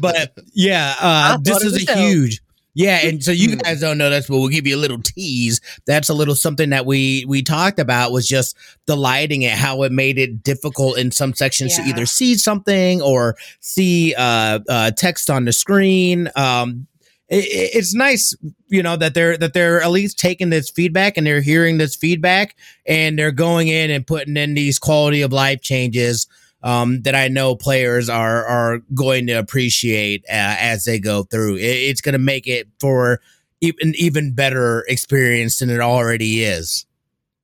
but 0.00 0.32
yeah, 0.54 0.94
uh, 1.00 1.36
this 1.38 1.52
thought 1.52 1.62
it 1.62 1.66
is 1.66 1.72
was 1.74 1.82
a 1.82 1.86
dope. 1.86 1.98
huge. 1.98 2.40
Yeah, 2.74 2.98
and 3.06 3.22
so 3.22 3.30
you 3.30 3.50
Hmm. 3.52 3.58
guys 3.58 3.80
don't 3.80 3.98
know 3.98 4.10
this, 4.10 4.26
but 4.26 4.36
we'll 4.38 4.48
give 4.48 4.66
you 4.66 4.76
a 4.76 4.78
little 4.78 5.00
tease. 5.00 5.60
That's 5.86 6.08
a 6.08 6.14
little 6.14 6.34
something 6.34 6.70
that 6.70 6.86
we 6.86 7.24
we 7.28 7.40
talked 7.42 7.78
about 7.78 8.10
was 8.12 8.26
just 8.26 8.56
the 8.86 8.96
lighting 8.96 9.44
and 9.44 9.58
how 9.58 9.82
it 9.84 9.92
made 9.92 10.18
it 10.18 10.42
difficult 10.42 10.98
in 10.98 11.10
some 11.12 11.34
sections 11.34 11.76
to 11.76 11.82
either 11.82 12.04
see 12.06 12.34
something 12.34 13.00
or 13.00 13.36
see 13.60 14.14
uh, 14.16 14.58
uh, 14.68 14.90
text 14.92 15.30
on 15.30 15.44
the 15.44 15.52
screen. 15.52 16.28
Um, 16.36 16.86
it, 17.28 17.44
it- 17.44 17.70
it's 17.76 17.94
nice, 17.94 18.34
you 18.68 18.82
know, 18.82 18.96
that 18.96 19.14
they're 19.14 19.36
that 19.38 19.54
they're 19.54 19.80
at 19.80 19.90
least 19.90 20.18
taking 20.18 20.50
this 20.50 20.68
feedback 20.68 21.16
and 21.16 21.26
they're 21.26 21.40
hearing 21.40 21.78
this 21.78 21.94
feedback 21.94 22.56
and 22.86 23.16
they're 23.18 23.30
going 23.32 23.68
in 23.68 23.90
and 23.90 24.04
putting 24.06 24.36
in 24.36 24.54
these 24.54 24.78
quality 24.80 25.22
of 25.22 25.32
life 25.32 25.60
changes 25.62 26.26
um, 26.64 27.02
that 27.02 27.14
I 27.14 27.28
know 27.28 27.54
players 27.54 28.08
are 28.08 28.44
are 28.44 28.80
going 28.94 29.28
to 29.28 29.34
appreciate 29.34 30.24
uh, 30.28 30.56
as 30.58 30.84
they 30.84 30.98
go 30.98 31.22
through. 31.22 31.56
It, 31.56 31.60
it's 31.62 32.00
going 32.00 32.14
to 32.14 32.18
make 32.18 32.48
it 32.48 32.66
for 32.80 33.20
even 33.60 33.94
even 33.96 34.34
better 34.34 34.84
experience 34.88 35.58
than 35.58 35.70
it 35.70 35.80
already 35.80 36.42
is. 36.42 36.86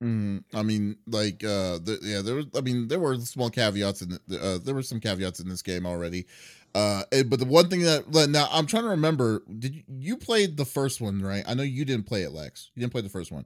Mm, 0.02 0.44
I 0.54 0.62
mean, 0.62 0.96
like, 1.06 1.44
uh, 1.44 1.76
the, 1.76 1.98
yeah, 2.02 2.22
there 2.22 2.34
was. 2.34 2.46
I 2.56 2.62
mean, 2.62 2.88
there 2.88 2.98
were 2.98 3.16
small 3.18 3.50
caveats 3.50 4.00
in. 4.00 4.18
The, 4.26 4.42
uh, 4.42 4.58
there 4.58 4.74
were 4.74 4.82
some 4.82 4.98
caveats 4.98 5.40
in 5.40 5.48
this 5.48 5.62
game 5.62 5.84
already. 5.84 6.26
Uh, 6.74 7.02
eh, 7.12 7.22
but 7.22 7.38
the 7.38 7.44
one 7.44 7.68
thing 7.68 7.82
that 7.82 8.08
now 8.30 8.48
I'm 8.50 8.66
trying 8.66 8.84
to 8.84 8.90
remember. 8.90 9.42
Did 9.58 9.74
you, 9.74 9.82
you 9.86 10.16
played 10.16 10.56
the 10.56 10.64
first 10.64 11.02
one, 11.02 11.20
right? 11.20 11.44
I 11.46 11.52
know 11.52 11.62
you 11.62 11.84
didn't 11.84 12.06
play 12.06 12.22
it, 12.22 12.32
Lex. 12.32 12.70
You 12.74 12.80
didn't 12.80 12.92
play 12.92 13.02
the 13.02 13.10
first 13.10 13.30
one. 13.30 13.44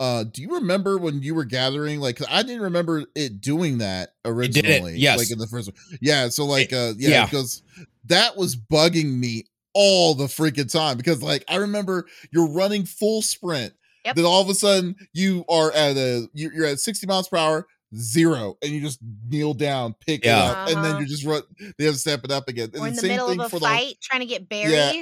Uh, 0.00 0.24
do 0.24 0.42
you 0.42 0.54
remember 0.54 0.98
when 0.98 1.22
you 1.22 1.34
were 1.34 1.44
gathering? 1.44 2.00
Like, 2.00 2.16
'cause 2.16 2.26
I 2.30 2.42
didn't 2.42 2.62
remember 2.62 3.04
it 3.14 3.40
doing 3.40 3.78
that 3.78 4.14
did 4.24 4.30
it, 4.30 4.34
originally. 4.36 4.98
yes. 4.98 5.18
like 5.18 5.30
in 5.30 5.38
the 5.38 5.46
first 5.46 5.68
one. 5.68 5.98
Yeah. 6.00 6.28
So 6.28 6.44
like, 6.44 6.72
uh, 6.72 6.94
yeah, 6.96 7.08
yeah. 7.10 7.24
because 7.26 7.62
that 8.06 8.36
was 8.36 8.56
bugging 8.56 9.18
me 9.18 9.44
all 9.72 10.14
the 10.14 10.26
freaking 10.26 10.70
time 10.70 10.96
because 10.96 11.22
like 11.22 11.44
I 11.48 11.56
remember 11.56 12.06
you're 12.32 12.48
running 12.48 12.84
full 12.84 13.22
sprint. 13.22 13.72
Yep. 14.04 14.16
Then 14.16 14.24
all 14.24 14.42
of 14.42 14.48
a 14.48 14.54
sudden 14.54 14.96
you 15.12 15.44
are 15.48 15.70
at 15.72 15.96
a 15.96 16.28
you- 16.34 16.50
you're 16.54 16.66
at 16.66 16.80
60 16.80 17.06
miles 17.06 17.28
per 17.28 17.36
hour, 17.36 17.66
zero, 17.96 18.58
and 18.62 18.72
you 18.72 18.80
just 18.80 18.98
kneel 19.28 19.54
down, 19.54 19.94
pick 20.04 20.24
Yeah. 20.24 20.36
it 20.38 20.50
up, 20.50 20.68
and 20.68 20.84
then 20.84 20.92
Uh-huh. 20.92 21.00
you 21.00 21.06
just 21.06 21.24
run. 21.24 21.42
They 21.78 21.84
have 21.84 21.94
to 21.94 22.00
step 22.00 22.24
it 22.24 22.30
up 22.32 22.48
again. 22.48 22.70
And 22.74 22.82
Or 22.82 22.88
in 22.88 22.94
the 22.96 23.00
same 23.00 23.10
middle 23.10 23.26
of 23.28 23.32
thing 23.32 23.40
a 23.40 23.48
for 23.48 23.60
the- 23.60 23.66
fight 23.66 23.96
trying 24.02 24.20
to 24.20 24.26
get 24.26 24.48
Yeah. 24.70 24.92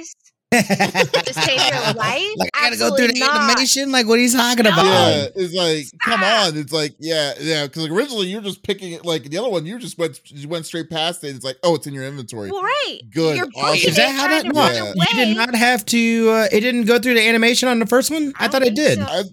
Berries. 0.67 1.11
Just 1.25 1.39
take 1.43 1.59
your 1.71 1.81
life? 1.93 2.27
Like 2.37 2.49
I 2.53 2.61
gotta 2.69 2.77
go 2.77 2.95
through 2.95 3.07
the 3.09 3.19
not. 3.19 3.49
animation. 3.51 3.91
Like 3.91 4.07
what 4.07 4.19
he's 4.19 4.33
talking 4.33 4.63
No. 4.63 4.71
about? 4.71 4.85
Yeah, 4.85 5.27
it's 5.35 5.53
like, 5.53 5.99
come 6.01 6.23
on. 6.23 6.57
It's 6.57 6.71
like, 6.71 6.95
yeah, 6.99 7.33
yeah. 7.39 7.65
Because 7.65 7.83
like 7.83 7.91
originally 7.91 8.27
you're 8.27 8.41
just 8.41 8.63
picking 8.63 8.93
it. 8.93 9.05
Like 9.05 9.23
the 9.23 9.37
other 9.37 9.49
one, 9.49 9.65
you 9.65 9.77
just 9.79 9.97
went, 9.97 10.19
you 10.31 10.47
went 10.47 10.65
straight 10.65 10.89
past 10.89 11.23
it. 11.23 11.35
It's 11.35 11.45
like, 11.45 11.57
oh, 11.63 11.75
it's 11.75 11.87
in 11.87 11.93
your 11.93 12.05
inventory. 12.05 12.51
Well, 12.51 12.63
right. 12.63 12.99
Good, 13.11 13.37
You're 13.37 13.47
awesome. 13.55 13.89
Is 13.89 13.95
that 13.95 14.11
how 14.11 14.27
trying 14.27 14.43
that? 14.43 14.53
to 14.53 14.53
No, 14.53 14.93
Yeah. 14.93 14.93
you 15.11 15.25
did 15.25 15.37
not 15.37 15.55
have 15.55 15.85
to. 15.87 16.29
Uh, 16.29 16.47
it 16.51 16.59
didn't 16.61 16.85
go 16.85 16.99
through 16.99 17.15
the 17.15 17.27
animation 17.27 17.67
on 17.69 17.79
the 17.79 17.85
first 17.85 18.11
one. 18.11 18.33
I, 18.39 18.45
I 18.45 18.47
thought 18.47 18.63
it 18.63 18.75
did. 18.75 18.99
so. 18.99 19.05
I, 19.05 19.23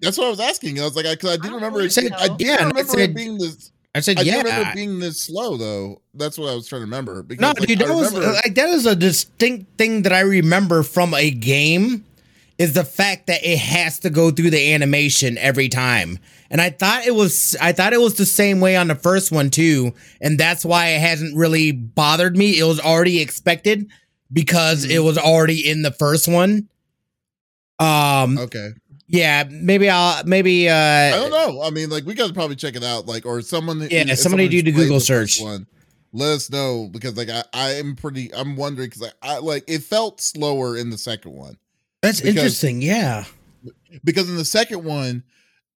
that's 0.00 0.16
what 0.16 0.28
I 0.28 0.30
was 0.30 0.40
asking. 0.40 0.80
I 0.80 0.84
was 0.84 0.96
like, 0.96 1.04
because 1.04 1.30
I, 1.30 1.36
didn't 1.36 1.54
remember 1.56 1.80
it. 1.82 1.94
believe 1.94 2.12
I 2.16 2.28
didn't 2.28 2.40
Yeah, 2.40 2.52
and 2.52 2.60
I 2.62 2.68
remember 2.68 2.92
said- 2.92 3.10
it 3.10 3.14
being 3.14 3.36
this. 3.38 3.70
I 3.94 4.00
said, 4.00 4.18
I 4.18 4.22
yeah. 4.22 4.42
didn't 4.42 4.46
remember 4.54 4.74
being 4.74 4.98
this 5.00 5.20
slow 5.22 5.56
though. 5.56 6.00
That's 6.14 6.38
what 6.38 6.48
I 6.50 6.54
was 6.54 6.68
trying 6.68 6.80
to 6.80 6.84
remember. 6.86 7.22
Because 7.22 7.40
No, 7.42 7.48
like, 7.48 7.66
dude, 7.68 7.82
I 7.82 7.86
that 7.88 7.94
was 7.94 8.12
remember- 8.14 8.34
like 8.44 8.54
that 8.54 8.68
is 8.68 8.86
a 8.86 8.94
distinct 8.94 9.76
thing 9.78 10.02
that 10.02 10.12
I 10.12 10.20
remember 10.20 10.82
from 10.84 11.12
a 11.14 11.30
game 11.30 12.04
is 12.58 12.74
the 12.74 12.84
fact 12.84 13.26
that 13.26 13.42
it 13.42 13.58
has 13.58 13.98
to 14.00 14.10
go 14.10 14.30
through 14.30 14.50
the 14.50 14.72
animation 14.74 15.38
every 15.38 15.68
time. 15.68 16.18
And 16.50 16.60
I 16.60 16.70
thought 16.70 17.06
it 17.06 17.14
was 17.14 17.56
I 17.60 17.72
thought 17.72 17.92
it 17.92 18.00
was 18.00 18.14
the 18.16 18.26
same 18.26 18.60
way 18.60 18.76
on 18.76 18.86
the 18.88 18.94
first 18.94 19.32
one 19.32 19.50
too, 19.50 19.92
and 20.20 20.38
that's 20.38 20.64
why 20.64 20.88
it 20.88 21.00
hasn't 21.00 21.36
really 21.36 21.72
bothered 21.72 22.36
me. 22.36 22.58
It 22.58 22.64
was 22.64 22.78
already 22.78 23.20
expected 23.20 23.88
because 24.32 24.84
Mhm. 24.86 24.90
it 24.90 24.98
was 25.00 25.18
already 25.18 25.68
in 25.68 25.82
the 25.82 25.90
first 25.92 26.28
one. 26.28 26.68
Um 27.78 28.38
okay. 28.38 28.70
Yeah, 29.10 29.44
maybe 29.50 29.90
I'll 29.90 30.24
maybe 30.24 30.68
uh 30.68 30.74
I 30.74 31.10
don't 31.10 31.30
know. 31.30 31.62
I 31.62 31.70
mean, 31.70 31.90
like 31.90 32.04
we 32.06 32.14
gotta 32.14 32.32
probably 32.32 32.54
check 32.56 32.76
it 32.76 32.84
out. 32.84 33.06
Like, 33.06 33.26
or 33.26 33.42
someone. 33.42 33.80
Yeah, 33.90 34.14
somebody 34.14 34.16
someone 34.16 34.48
do 34.48 34.62
the 34.62 34.72
Google 34.72 35.00
search. 35.00 35.40
One, 35.40 35.66
let 36.12 36.28
us 36.28 36.50
know 36.50 36.88
because 36.92 37.16
like 37.16 37.28
I, 37.28 37.42
I 37.52 37.70
am 37.74 37.96
pretty. 37.96 38.32
I'm 38.32 38.54
wondering 38.56 38.88
because 38.88 39.12
I, 39.22 39.34
I 39.34 39.38
like 39.38 39.64
it 39.66 39.82
felt 39.82 40.20
slower 40.20 40.76
in 40.76 40.90
the 40.90 40.98
second 40.98 41.32
one 41.32 41.56
That's 42.02 42.20
because- 42.20 42.36
interesting. 42.36 42.82
Yeah. 42.82 43.24
because 44.04 44.30
in 44.30 44.36
the 44.36 44.44
second 44.44 44.84
one 44.84 45.24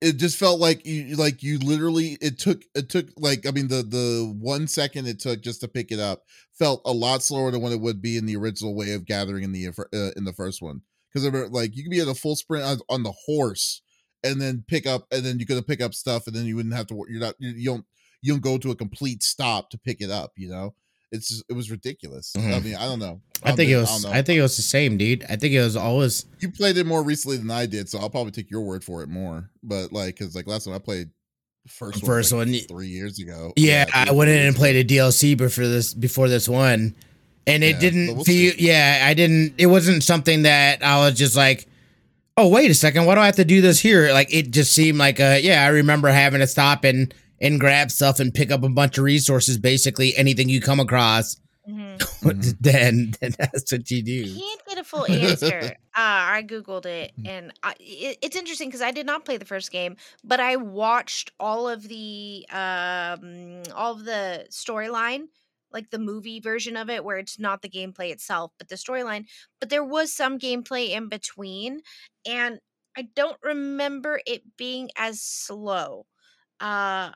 it 0.00 0.16
just 0.16 0.36
felt 0.38 0.60
like 0.60 0.84
you 0.86 1.16
like 1.16 1.42
you 1.42 1.58
literally 1.58 2.16
it 2.20 2.38
took 2.38 2.62
it 2.74 2.88
took 2.88 3.06
like 3.16 3.46
i 3.46 3.50
mean 3.50 3.68
the 3.68 3.82
the 3.82 4.34
one 4.40 4.66
second 4.66 5.06
it 5.06 5.20
took 5.20 5.40
just 5.40 5.60
to 5.60 5.68
pick 5.68 5.92
it 5.92 5.98
up 5.98 6.24
felt 6.52 6.80
a 6.84 6.92
lot 6.92 7.22
slower 7.22 7.50
than 7.50 7.60
what 7.60 7.72
it 7.72 7.80
would 7.80 8.02
be 8.02 8.16
in 8.16 8.26
the 8.26 8.36
original 8.36 8.74
way 8.74 8.92
of 8.92 9.04
gathering 9.06 9.44
in 9.44 9.52
the 9.52 9.66
uh, 9.68 10.10
in 10.16 10.24
the 10.24 10.32
first 10.32 10.60
one 10.62 10.80
because 11.14 11.50
like 11.50 11.76
you 11.76 11.82
could 11.84 11.90
be 11.90 12.00
at 12.00 12.08
a 12.08 12.14
full 12.14 12.34
sprint 12.36 12.64
on, 12.64 12.78
on 12.88 13.02
the 13.04 13.12
horse 13.26 13.80
and 14.24 14.40
then 14.40 14.64
pick 14.66 14.86
up 14.86 15.06
and 15.12 15.24
then 15.24 15.38
you 15.38 15.46
could 15.46 15.64
pick 15.66 15.80
up 15.80 15.94
stuff 15.94 16.26
and 16.26 16.34
then 16.34 16.44
you 16.44 16.56
wouldn't 16.56 16.74
have 16.74 16.86
to 16.88 17.04
you're 17.08 17.20
not 17.20 17.34
you, 17.38 17.50
you 17.50 17.64
don't 17.70 17.84
you 18.22 18.32
don't 18.32 18.42
go 18.42 18.58
to 18.58 18.70
a 18.70 18.76
complete 18.76 19.22
stop 19.22 19.70
to 19.70 19.78
pick 19.78 20.00
it 20.00 20.10
up 20.10 20.32
you 20.36 20.48
know 20.48 20.74
it's 21.12 21.28
just, 21.28 21.44
it 21.48 21.52
was 21.52 21.70
ridiculous 21.70 22.32
i 22.36 22.40
Mhm. 22.40 22.64
mean 22.64 22.74
i 22.74 22.84
don't 22.86 22.98
know 22.98 23.20
I 23.46 23.52
think 23.52 23.70
it 23.70 23.76
was 23.76 24.04
know. 24.04 24.10
I 24.10 24.22
think 24.22 24.38
it 24.38 24.42
was 24.42 24.56
the 24.56 24.62
same, 24.62 24.96
dude. 24.96 25.22
I 25.28 25.36
think 25.36 25.52
it 25.52 25.60
was 25.60 25.76
always 25.76 26.24
you 26.40 26.50
played 26.50 26.78
it 26.78 26.86
more 26.86 27.02
recently 27.02 27.36
than 27.36 27.50
I 27.50 27.66
did, 27.66 27.90
so 27.90 27.98
I'll 27.98 28.08
probably 28.08 28.32
take 28.32 28.50
your 28.50 28.62
word 28.62 28.82
for 28.82 29.02
it 29.02 29.08
more. 29.10 29.50
But 29.62 29.92
like, 29.92 30.16
because 30.16 30.34
like 30.34 30.46
last 30.46 30.64
time 30.64 30.72
I 30.72 30.78
played 30.78 31.10
first 31.68 32.02
one, 32.02 32.06
First 32.06 32.32
like, 32.32 32.46
one, 32.46 32.54
three 32.68 32.88
years 32.88 33.18
ago. 33.18 33.52
Yeah, 33.56 33.84
three 33.84 33.92
I 33.94 34.12
went 34.12 34.30
in 34.30 34.46
and 34.46 34.56
played 34.56 34.76
a 34.76 34.94
DLC 34.94 35.36
before 35.36 35.66
this 35.66 35.92
before 35.92 36.30
this 36.30 36.48
one, 36.48 36.96
and 37.46 37.62
it 37.64 37.74
Yeah, 37.74 37.80
didn't 37.80 38.14
we'll 38.16 38.24
feel. 38.24 38.52
see. 38.52 38.66
Yeah, 38.66 39.04
I 39.06 39.14
didn't. 39.14 39.54
It 39.58 39.66
wasn't 39.66 40.02
something 40.02 40.42
that 40.42 40.82
I 40.84 40.98
was 40.98 41.16
just 41.18 41.36
like, 41.36 41.66
oh 42.36 42.48
wait 42.48 42.70
a 42.70 42.74
second, 42.74 43.06
why 43.06 43.14
do 43.14 43.20
I 43.20 43.26
have 43.26 43.36
to 43.36 43.44
do 43.44 43.60
this 43.60 43.78
here? 43.80 44.12
Like 44.12 44.32
it 44.34 44.50
just 44.50 44.72
seemed 44.72 44.98
like 44.98 45.20
a 45.20 45.40
yeah. 45.40 45.64
I 45.64 45.68
remember 45.68 46.08
having 46.08 46.40
to 46.40 46.46
stop 46.46 46.84
and 46.84 47.12
and 47.40 47.60
grab 47.60 47.90
stuff 47.90 48.20
and 48.20 48.32
pick 48.32 48.50
up 48.50 48.62
a 48.62 48.68
bunch 48.68 48.96
of 48.98 49.04
resources. 49.04 49.58
Basically, 49.58 50.16
anything 50.16 50.48
you 50.48 50.60
come 50.60 50.80
across, 50.80 51.36
Mhm. 51.68 51.96
Mhm. 51.98 52.56
then 52.60 53.14
then 53.20 53.34
that's 53.38 53.72
what 53.72 53.90
you 53.90 54.02
do. 54.02 54.12
You 54.12 54.40
can't 54.40 54.60
get 54.68 54.78
a 54.78 54.80
a 54.80 54.84
full 54.84 55.06
answer. 55.06 55.60
uh, 55.96 55.96
I 55.96 56.44
googled 56.46 56.84
it, 56.86 57.12
Hmm. 57.16 57.26
and 57.26 57.52
I, 57.62 57.74
it, 57.80 58.18
it's 58.20 58.36
interesting 58.36 58.68
because 58.68 58.82
I 58.82 58.90
did 58.90 59.06
not 59.06 59.24
play 59.24 59.36
the 59.38 59.44
first 59.46 59.70
game, 59.72 59.96
but 60.22 60.40
I 60.40 60.56
watched 60.56 61.32
all 61.40 61.68
of 61.68 61.88
the 61.88 62.44
um 62.50 63.62
all 63.74 63.92
of 63.92 64.04
the 64.04 64.46
storyline, 64.50 65.28
like 65.74 65.90
the 65.90 65.98
movie 65.98 66.40
version 66.40 66.76
of 66.76 66.88
it, 66.90 67.04
where 67.04 67.18
it's 67.18 67.38
not 67.38 67.62
the 67.62 67.68
gameplay 67.68 68.10
itself, 68.12 68.52
but 68.58 68.68
the 68.68 68.76
storyline. 68.76 69.26
But 69.60 69.70
there 69.70 69.84
was 69.84 70.14
some 70.14 70.38
gameplay 70.38 70.90
in 70.90 71.08
between, 71.08 71.82
and 72.26 72.60
I 72.96 73.08
don't 73.14 73.38
remember 73.42 74.20
it 74.26 74.56
being 74.56 74.90
as 74.96 75.20
slow. 75.20 76.06
Uh, 76.60 77.12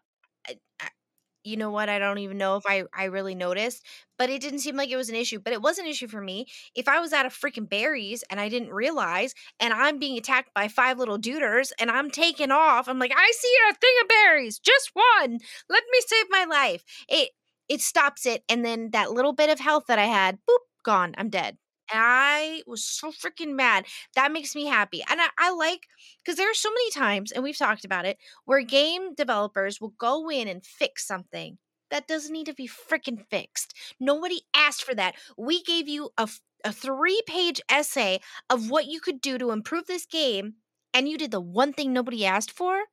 you 1.44 1.56
know 1.56 1.70
what? 1.70 1.88
I 1.88 1.98
don't 1.98 2.18
even 2.18 2.36
know 2.36 2.56
if 2.56 2.64
I 2.66 2.84
I 2.92 3.04
really 3.04 3.34
noticed, 3.34 3.84
but 4.18 4.28
it 4.28 4.40
didn't 4.42 4.58
seem 4.58 4.76
like 4.76 4.90
it 4.90 4.96
was 4.96 5.08
an 5.08 5.14
issue. 5.14 5.38
But 5.38 5.52
it 5.52 5.62
was 5.62 5.78
an 5.78 5.86
issue 5.86 6.08
for 6.08 6.20
me 6.20 6.46
if 6.74 6.88
I 6.88 7.00
was 7.00 7.12
out 7.12 7.26
of 7.26 7.32
freaking 7.32 7.68
berries 7.68 8.22
and 8.30 8.40
I 8.40 8.48
didn't 8.48 8.70
realize, 8.72 9.34
and 9.60 9.72
I'm 9.72 9.98
being 9.98 10.18
attacked 10.18 10.52
by 10.54 10.68
five 10.68 10.98
little 10.98 11.18
duders, 11.18 11.70
and 11.80 11.90
I'm 11.90 12.10
taking 12.10 12.50
off. 12.50 12.88
I'm 12.88 12.98
like, 12.98 13.12
I 13.16 13.32
see 13.34 13.54
a 13.70 13.74
thing 13.74 13.94
of 14.02 14.08
berries, 14.08 14.58
just 14.58 14.90
one. 14.94 15.38
Let 15.70 15.84
me 15.90 16.00
save 16.06 16.26
my 16.30 16.44
life. 16.44 16.84
It 17.08 17.30
it 17.68 17.80
stops 17.80 18.26
it, 18.26 18.42
and 18.48 18.64
then 18.64 18.90
that 18.92 19.12
little 19.12 19.32
bit 19.32 19.50
of 19.50 19.60
health 19.60 19.84
that 19.88 19.98
I 19.98 20.06
had, 20.06 20.38
boop, 20.48 20.58
gone. 20.84 21.14
I'm 21.18 21.30
dead. 21.30 21.58
And 21.90 22.00
I 22.02 22.62
was 22.66 22.84
so 22.84 23.10
freaking 23.10 23.54
mad. 23.54 23.86
That 24.14 24.32
makes 24.32 24.54
me 24.54 24.66
happy. 24.66 25.02
And 25.08 25.20
I, 25.20 25.28
I 25.38 25.50
like 25.52 25.86
because 26.22 26.36
there 26.36 26.50
are 26.50 26.54
so 26.54 26.70
many 26.70 26.90
times, 26.90 27.32
and 27.32 27.42
we've 27.42 27.56
talked 27.56 27.84
about 27.84 28.04
it, 28.04 28.18
where 28.44 28.62
game 28.62 29.14
developers 29.14 29.80
will 29.80 29.94
go 29.98 30.30
in 30.30 30.48
and 30.48 30.64
fix 30.64 31.06
something 31.06 31.58
that 31.90 32.06
doesn't 32.06 32.32
need 32.32 32.46
to 32.46 32.54
be 32.54 32.68
freaking 32.68 33.24
fixed. 33.30 33.74
Nobody 33.98 34.42
asked 34.54 34.84
for 34.84 34.94
that. 34.94 35.14
We 35.38 35.62
gave 35.62 35.88
you 35.88 36.10
a, 36.18 36.28
a 36.64 36.72
three 36.72 37.22
page 37.26 37.60
essay 37.70 38.20
of 38.50 38.70
what 38.70 38.86
you 38.86 39.00
could 39.00 39.20
do 39.22 39.38
to 39.38 39.50
improve 39.50 39.86
this 39.86 40.04
game, 40.04 40.54
and 40.94 41.08
you 41.08 41.18
did 41.18 41.30
the 41.30 41.40
one 41.40 41.72
thing 41.72 41.92
nobody 41.92 42.24
asked 42.26 42.50
for. 42.52 42.84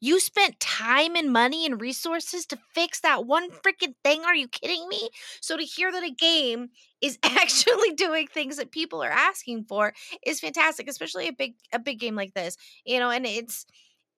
You 0.00 0.20
spent 0.20 0.60
time 0.60 1.16
and 1.16 1.32
money 1.32 1.66
and 1.66 1.80
resources 1.80 2.46
to 2.46 2.58
fix 2.74 3.00
that 3.00 3.26
one 3.26 3.50
freaking 3.50 3.94
thing. 4.04 4.24
Are 4.24 4.34
you 4.34 4.46
kidding 4.48 4.88
me? 4.88 5.10
So 5.40 5.56
to 5.56 5.64
hear 5.64 5.90
that 5.90 6.04
a 6.04 6.10
game 6.10 6.68
is 7.00 7.18
actually 7.24 7.92
doing 7.92 8.26
things 8.28 8.56
that 8.56 8.70
people 8.70 9.02
are 9.02 9.10
asking 9.10 9.64
for 9.64 9.92
is 10.26 10.40
fantastic, 10.40 10.88
especially 10.88 11.28
a 11.28 11.32
big 11.32 11.54
a 11.72 11.78
big 11.78 11.98
game 12.00 12.14
like 12.14 12.34
this. 12.34 12.56
You 12.84 13.00
know, 13.00 13.10
and 13.10 13.26
it's 13.26 13.66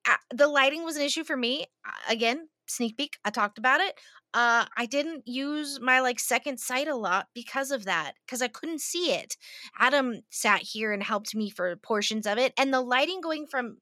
uh, 0.09 0.17
the 0.35 0.49
lighting 0.49 0.85
was 0.85 0.97
an 0.97 1.03
issue 1.03 1.25
for 1.25 1.37
me. 1.37 1.67
Uh, 1.87 2.13
Again, 2.13 2.49
sneak 2.69 2.97
peek, 2.97 3.19
I 3.25 3.31
talked 3.31 3.59
about 3.59 3.81
it. 3.81 3.99
Uh, 4.35 4.67
I 4.77 4.87
didn't 4.87 5.27
use 5.27 5.81
my 5.81 6.01
like 6.01 6.19
second 6.21 6.59
sight 6.61 6.89
a 6.89 6.97
lot 6.97 7.29
because 7.35 7.71
of 7.71 7.85
that, 7.87 8.13
because 8.27 8.43
I 8.43 8.49
couldn't 8.49 8.81
see 8.81 9.13
it. 9.13 9.37
Adam 9.79 10.21
sat 10.31 10.61
here 10.63 10.93
and 10.93 11.03
helped 11.03 11.35
me 11.35 11.51
for 11.51 11.77
portions 11.77 12.27
of 12.27 12.39
it, 12.39 12.53
and 12.59 12.73
the 12.73 12.81
lighting 12.81 13.21
going 13.21 13.47
from 13.47 13.79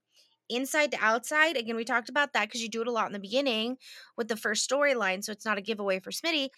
inside 0.48 0.92
to 0.92 0.98
outside. 1.00 1.56
Again, 1.56 1.76
we 1.76 1.84
talked 1.84 2.08
about 2.08 2.32
that 2.34 2.48
because 2.48 2.62
you 2.62 2.68
do 2.68 2.82
it 2.82 2.86
a 2.86 2.92
lot 2.92 3.06
in 3.06 3.12
the 3.12 3.18
beginning 3.18 3.76
with 4.16 4.28
the 4.28 4.36
first 4.36 4.68
storyline, 4.68 5.24
so 5.24 5.32
it's 5.32 5.46
not 5.46 5.58
a 5.58 5.62
giveaway 5.62 6.00
for 6.00 6.10
Smitty 6.10 6.50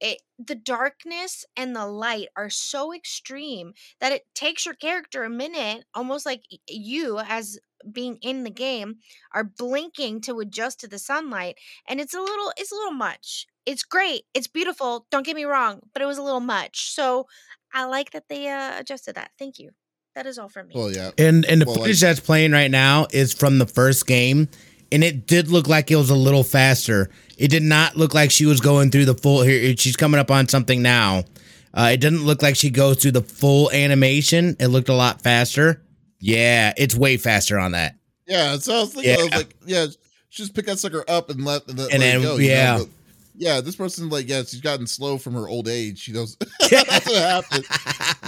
it 0.00 0.18
the 0.38 0.54
darkness 0.54 1.44
and 1.56 1.74
the 1.76 1.86
light 1.86 2.28
are 2.36 2.50
so 2.50 2.94
extreme 2.94 3.72
that 4.00 4.12
it 4.12 4.22
takes 4.34 4.64
your 4.64 4.74
character 4.74 5.24
a 5.24 5.30
minute 5.30 5.84
almost 5.94 6.24
like 6.26 6.42
you 6.68 7.18
as 7.18 7.58
being 7.92 8.16
in 8.20 8.44
the 8.44 8.50
game 8.50 8.96
are 9.34 9.44
blinking 9.44 10.20
to 10.20 10.38
adjust 10.40 10.80
to 10.80 10.88
the 10.88 10.98
sunlight 10.98 11.56
and 11.88 12.00
it's 12.00 12.14
a 12.14 12.20
little 12.20 12.52
it's 12.56 12.72
a 12.72 12.74
little 12.74 12.92
much. 12.92 13.46
It's 13.66 13.82
great 13.84 14.22
it's 14.34 14.46
beautiful 14.48 15.06
don't 15.10 15.24
get 15.26 15.36
me 15.36 15.44
wrong 15.44 15.80
but 15.92 16.02
it 16.02 16.06
was 16.06 16.18
a 16.18 16.22
little 16.22 16.40
much 16.40 16.90
so 16.92 17.26
i 17.72 17.84
like 17.84 18.10
that 18.10 18.24
they 18.28 18.48
uh, 18.48 18.78
adjusted 18.78 19.14
that 19.16 19.30
thank 19.38 19.58
you. 19.58 19.70
That 20.16 20.26
is 20.26 20.40
all 20.40 20.48
from 20.48 20.66
me. 20.66 20.74
Well, 20.74 20.90
yeah. 20.90 21.12
And 21.16 21.44
and 21.44 21.60
the 21.62 21.66
Well, 21.66 21.76
like- 21.76 21.82
footage 21.84 22.00
that's 22.00 22.18
playing 22.18 22.50
right 22.50 22.70
now 22.70 23.06
is 23.12 23.32
from 23.32 23.58
the 23.58 23.66
first 23.66 24.08
game, 24.08 24.48
and 24.92 25.02
it 25.04 25.26
did 25.26 25.48
look 25.48 25.68
like 25.68 25.90
it 25.90 25.96
was 25.96 26.10
a 26.10 26.14
little 26.14 26.42
faster. 26.44 27.10
It 27.38 27.48
did 27.48 27.62
not 27.62 27.96
look 27.96 28.12
like 28.14 28.30
she 28.30 28.46
was 28.46 28.60
going 28.60 28.90
through 28.90 29.06
the 29.06 29.14
full. 29.14 29.42
Here, 29.42 29.74
she's 29.76 29.96
coming 29.96 30.20
up 30.20 30.30
on 30.30 30.48
something 30.48 30.82
now. 30.82 31.24
Uh, 31.72 31.90
it 31.92 31.98
didn't 32.00 32.24
look 32.24 32.42
like 32.42 32.56
she 32.56 32.68
goes 32.70 33.00
through 33.00 33.12
the 33.12 33.22
full 33.22 33.70
animation. 33.70 34.56
It 34.58 34.68
looked 34.68 34.88
a 34.88 34.94
lot 34.94 35.22
faster. 35.22 35.82
Yeah, 36.20 36.72
it's 36.76 36.94
way 36.94 37.16
faster 37.16 37.58
on 37.58 37.72
that. 37.72 37.94
Yeah, 38.26 38.56
so 38.58 38.74
I 38.74 38.80
was 38.80 38.92
thinking, 38.94 39.12
I 39.12 39.16
was 39.16 39.28
Yeah. 39.30 39.36
like, 39.36 39.56
yeah, 39.66 39.86
just 40.30 40.54
pick 40.54 40.66
that 40.66 40.78
sucker 40.78 41.04
up 41.08 41.30
and 41.30 41.44
let, 41.44 41.66
and 41.68 41.78
let, 41.78 41.92
And 41.92 42.00
let 42.00 42.08
it 42.08 42.12
then- 42.18 42.22
go, 42.22 42.36
you 42.36 42.48
know, 42.50 42.88
yeah. 43.36 43.60
this 43.60 43.76
person, 43.76 44.08
like, 44.08 44.28
yeah, 44.28 44.42
she's 44.42 44.60
gotten 44.60 44.86
slow 44.86 45.18
from 45.18 45.34
her 45.34 45.48
old 45.48 45.68
age. 45.68 45.98
She 45.98 46.12
knows 46.12 46.36
that's 46.70 47.06
what 47.06 47.16
happened. 47.16 47.64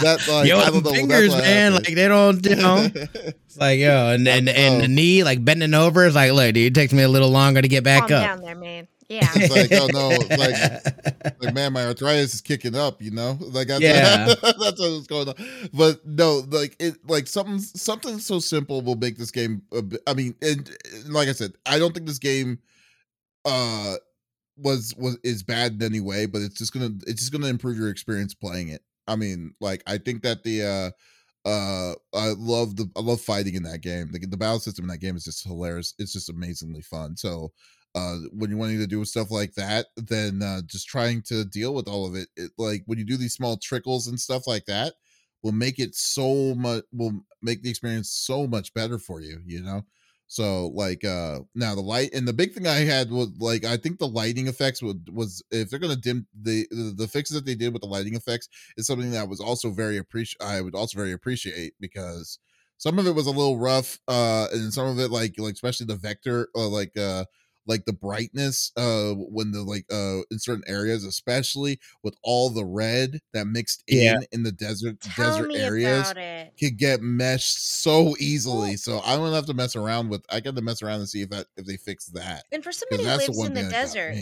That, 0.02 0.26
like, 0.28 0.48
yo, 0.48 0.58
I 0.58 0.70
don't 0.70 0.84
know, 0.84 0.90
fingers, 0.90 1.30
man, 1.32 1.72
happened. 1.72 1.86
like 1.86 1.94
they 1.94 2.08
don't, 2.08 2.46
you 2.46 2.56
know. 2.56 2.88
It's 3.52 3.60
like 3.60 3.80
yo, 3.80 4.08
and 4.08 4.26
and, 4.26 4.48
and 4.48 4.80
the 4.80 4.88
knee, 4.88 5.24
like 5.24 5.44
bending 5.44 5.74
over, 5.74 6.06
is 6.06 6.14
like, 6.14 6.32
look, 6.32 6.54
dude, 6.54 6.72
it 6.72 6.74
takes 6.74 6.94
me 6.94 7.02
a 7.02 7.08
little 7.08 7.28
longer 7.28 7.60
to 7.60 7.68
get 7.68 7.84
back 7.84 8.08
calm 8.08 8.12
up. 8.12 8.22
down 8.22 8.40
there 8.40 8.54
man 8.54 8.88
yeah 9.12 9.28
It's 9.34 9.54
like, 9.54 9.72
oh 9.72 9.88
no, 9.92 10.08
like, 10.36 11.42
like 11.42 11.54
man, 11.54 11.72
my 11.74 11.84
arthritis 11.84 12.32
is 12.34 12.40
kicking 12.40 12.74
up, 12.74 13.02
you 13.02 13.10
know? 13.10 13.36
Like 13.40 13.68
that's 13.68 13.82
Yeah. 13.82 14.34
that's 14.42 14.80
what's 14.80 15.06
going 15.06 15.28
on. 15.28 15.34
But 15.74 16.06
no, 16.06 16.42
like 16.48 16.76
it 16.80 16.94
like 17.06 17.26
something 17.26 17.58
something 17.58 18.18
so 18.18 18.38
simple 18.38 18.80
will 18.80 18.96
make 18.96 19.18
this 19.18 19.30
game 19.30 19.62
a 19.72 19.82
bit, 19.82 20.00
I 20.06 20.14
mean, 20.14 20.34
and, 20.40 20.70
and 20.94 21.12
like 21.12 21.28
I 21.28 21.32
said, 21.32 21.52
I 21.66 21.78
don't 21.78 21.92
think 21.92 22.06
this 22.06 22.18
game 22.18 22.58
uh 23.44 23.96
was 24.62 24.94
was 24.96 25.18
is 25.24 25.42
bad 25.42 25.72
in 25.74 25.82
any 25.82 26.00
way, 26.00 26.26
but 26.26 26.42
it's 26.42 26.56
just 26.58 26.72
gonna 26.72 26.90
it's 27.06 27.20
just 27.20 27.32
gonna 27.32 27.46
improve 27.48 27.76
your 27.78 27.90
experience 27.90 28.34
playing 28.34 28.68
it. 28.68 28.82
I 29.08 29.16
mean, 29.16 29.54
like 29.60 29.82
I 29.86 29.98
think 29.98 30.22
that 30.22 30.44
the 30.44 30.62
uh 30.64 31.48
uh 31.48 31.94
I 32.14 32.34
love 32.38 32.76
the 32.76 32.90
I 32.96 33.00
love 33.00 33.20
fighting 33.20 33.54
in 33.54 33.64
that 33.64 33.80
game. 33.82 34.10
The, 34.12 34.20
the 34.26 34.36
battle 34.36 34.60
system 34.60 34.84
in 34.84 34.88
that 34.90 34.98
game 34.98 35.16
is 35.16 35.24
just 35.24 35.44
hilarious. 35.44 35.94
It's 35.98 36.12
just 36.12 36.30
amazingly 36.30 36.82
fun. 36.82 37.16
So 37.16 37.52
uh 37.94 38.16
when 38.32 38.50
you're 38.50 38.58
wanting 38.58 38.78
to 38.78 38.86
do 38.86 39.04
stuff 39.04 39.30
like 39.30 39.54
that, 39.54 39.86
then 39.96 40.42
uh 40.42 40.62
just 40.66 40.86
trying 40.88 41.22
to 41.24 41.44
deal 41.44 41.74
with 41.74 41.88
all 41.88 42.06
of 42.06 42.14
it, 42.14 42.28
it 42.36 42.52
like 42.58 42.82
when 42.86 42.98
you 42.98 43.04
do 43.04 43.16
these 43.16 43.34
small 43.34 43.56
trickles 43.56 44.06
and 44.06 44.20
stuff 44.20 44.46
like 44.46 44.66
that 44.66 44.94
will 45.42 45.52
make 45.52 45.78
it 45.78 45.94
so 45.94 46.54
much 46.54 46.84
will 46.92 47.24
make 47.42 47.62
the 47.62 47.70
experience 47.70 48.10
so 48.10 48.46
much 48.46 48.72
better 48.74 48.98
for 48.98 49.20
you, 49.20 49.40
you 49.44 49.60
know? 49.62 49.82
So 50.32 50.68
like 50.68 51.04
uh 51.04 51.40
now 51.54 51.74
the 51.74 51.82
light 51.82 52.14
and 52.14 52.26
the 52.26 52.32
big 52.32 52.54
thing 52.54 52.66
I 52.66 52.76
had 52.86 53.10
was 53.10 53.28
like 53.38 53.66
I 53.66 53.76
think 53.76 53.98
the 53.98 54.08
lighting 54.08 54.48
effects 54.48 54.82
would 54.82 55.10
was 55.14 55.42
if 55.50 55.68
they're 55.68 55.78
gonna 55.78 55.94
dim 55.94 56.26
the 56.32 56.66
the, 56.70 57.06
fixes 57.06 57.34
that 57.34 57.44
they 57.44 57.54
did 57.54 57.74
with 57.74 57.82
the 57.82 57.88
lighting 57.88 58.14
effects 58.14 58.48
is 58.78 58.86
something 58.86 59.10
that 59.10 59.28
was 59.28 59.40
also 59.40 59.70
very 59.70 59.98
appreciate 59.98 60.40
I 60.40 60.62
would 60.62 60.74
also 60.74 60.96
very 60.96 61.12
appreciate 61.12 61.74
because 61.80 62.38
some 62.78 62.98
of 62.98 63.06
it 63.06 63.14
was 63.14 63.26
a 63.26 63.30
little 63.30 63.58
rough 63.58 64.00
uh 64.08 64.48
and 64.54 64.72
some 64.72 64.86
of 64.86 64.98
it 64.98 65.10
like 65.10 65.34
like 65.36 65.52
especially 65.52 65.84
the 65.84 65.96
vector 65.96 66.48
uh, 66.56 66.66
like 66.66 66.96
uh 66.96 67.26
like 67.66 67.84
the 67.84 67.92
brightness 67.92 68.72
uh 68.76 69.12
when 69.14 69.52
the 69.52 69.62
like 69.62 69.84
uh 69.92 70.18
in 70.30 70.38
certain 70.38 70.64
areas 70.66 71.04
especially 71.04 71.78
with 72.02 72.14
all 72.22 72.50
the 72.50 72.64
red 72.64 73.18
that 73.32 73.46
mixed 73.46 73.82
Yeah. 73.86 74.16
in 74.16 74.24
in 74.32 74.42
the 74.42 74.52
desert 74.52 75.00
tell 75.00 75.36
desert 75.36 75.48
me 75.48 75.56
areas 75.56 76.10
about 76.10 76.22
it 76.22 76.52
could 76.58 76.76
get 76.76 77.00
meshed 77.02 77.58
so 77.82 78.14
easily. 78.18 78.70
Well- 78.70 78.76
So 78.76 79.00
I'm 79.04 79.18
gonna 79.20 79.34
have 79.36 79.46
to 79.46 79.54
mess 79.54 79.76
around 79.76 80.08
with. 80.08 80.22
I 80.30 80.40
got 80.40 80.54
to 80.56 80.62
mess 80.62 80.82
around 80.82 81.00
and 81.00 81.08
see 81.08 81.22
if 81.22 81.30
that 81.30 81.46
if 81.56 81.64
they 81.66 81.76
fix 81.76 82.06
that. 82.06 82.44
and 82.52 82.62
for 82.64 82.72
somebody 82.72 83.02
who 83.02 83.08
that's 83.08 83.26
the 83.26 83.32
lives 83.32 83.38
one 83.38 83.46
in 83.48 83.54
the 83.54 83.60
thing 83.60 83.68
that 83.70 83.74
got 83.74 83.82
desert 83.82 84.16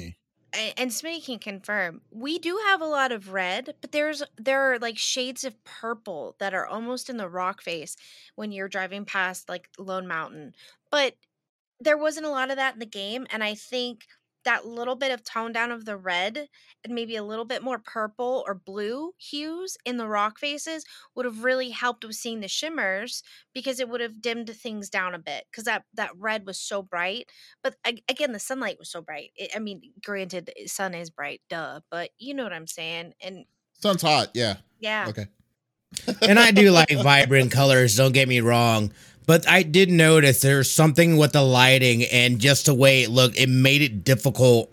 and 0.52 0.90
Smitty 0.90 1.24
can 1.24 1.38
confirm, 1.38 2.00
we 2.10 2.38
do 2.40 2.58
have 2.66 2.80
a 2.80 2.86
lot 2.86 3.12
of 3.12 3.32
red, 3.32 3.72
but 3.80 3.92
there's 3.92 4.20
there 4.36 4.72
are 4.72 4.78
like 4.80 4.98
shades 4.98 5.44
of 5.44 5.54
purple 5.64 6.34
that 6.40 6.54
are 6.54 6.66
almost 6.66 7.08
in 7.08 7.16
the 7.18 7.28
rock 7.28 7.62
face 7.62 7.96
when 8.34 8.50
you're 8.50 8.68
driving 8.68 9.04
past 9.04 9.48
like 9.48 9.68
Lone 9.78 10.08
Mountain. 10.08 10.54
But 10.90 11.14
there 11.80 11.98
wasn't 11.98 12.26
a 12.26 12.30
lot 12.30 12.50
of 12.50 12.56
that 12.56 12.74
in 12.74 12.80
the 12.80 12.86
game, 12.86 13.26
and 13.30 13.42
I 13.42 13.54
think 13.54 14.06
that 14.44 14.66
little 14.66 14.96
bit 14.96 15.12
of 15.12 15.22
tone 15.22 15.52
down 15.52 15.70
of 15.70 15.84
the 15.84 15.96
red 15.96 16.48
and 16.82 16.94
maybe 16.94 17.16
a 17.16 17.22
little 17.22 17.44
bit 17.44 17.62
more 17.62 17.78
purple 17.78 18.42
or 18.46 18.54
blue 18.54 19.12
hues 19.18 19.76
in 19.84 19.98
the 19.98 20.08
rock 20.08 20.38
faces 20.38 20.84
would 21.14 21.26
have 21.26 21.44
really 21.44 21.70
helped 21.70 22.04
with 22.04 22.16
seeing 22.16 22.40
the 22.40 22.48
shimmers 22.48 23.22
because 23.52 23.80
it 23.80 23.88
would 23.88 24.00
have 24.00 24.22
dimmed 24.22 24.48
things 24.48 24.88
down 24.88 25.14
a 25.14 25.18
bit 25.18 25.44
because 25.50 25.64
that 25.64 25.84
that 25.92 26.10
red 26.16 26.46
was 26.46 26.58
so 26.58 26.82
bright 26.82 27.30
but 27.62 27.76
again 28.08 28.32
the 28.32 28.38
sunlight 28.38 28.78
was 28.78 28.90
so 28.90 29.02
bright 29.02 29.30
it, 29.36 29.50
i 29.54 29.58
mean 29.58 29.82
granted 30.02 30.50
sun 30.66 30.94
is 30.94 31.10
bright 31.10 31.42
duh 31.50 31.80
but 31.90 32.10
you 32.18 32.32
know 32.32 32.44
what 32.44 32.52
i'm 32.52 32.66
saying 32.66 33.12
and 33.20 33.44
Sun's 33.80 34.02
hot. 34.02 34.30
Yeah. 34.34 34.56
yeah 34.78 35.06
Okay. 35.08 35.26
And 36.22 36.38
I 36.38 36.50
do 36.50 36.70
like 36.70 36.90
vibrant 36.90 37.52
colors, 37.52 37.96
don't 37.96 38.12
get 38.12 38.28
me 38.28 38.40
wrong. 38.40 38.92
But 39.26 39.48
I 39.48 39.62
did 39.62 39.90
notice 39.90 40.40
there's 40.40 40.70
something 40.70 41.16
with 41.16 41.32
the 41.32 41.42
lighting 41.42 42.04
and 42.04 42.40
just 42.40 42.66
the 42.66 42.74
way 42.74 43.02
it 43.02 43.10
looked, 43.10 43.38
it 43.38 43.48
made 43.48 43.82
it 43.82 44.02
difficult 44.02 44.72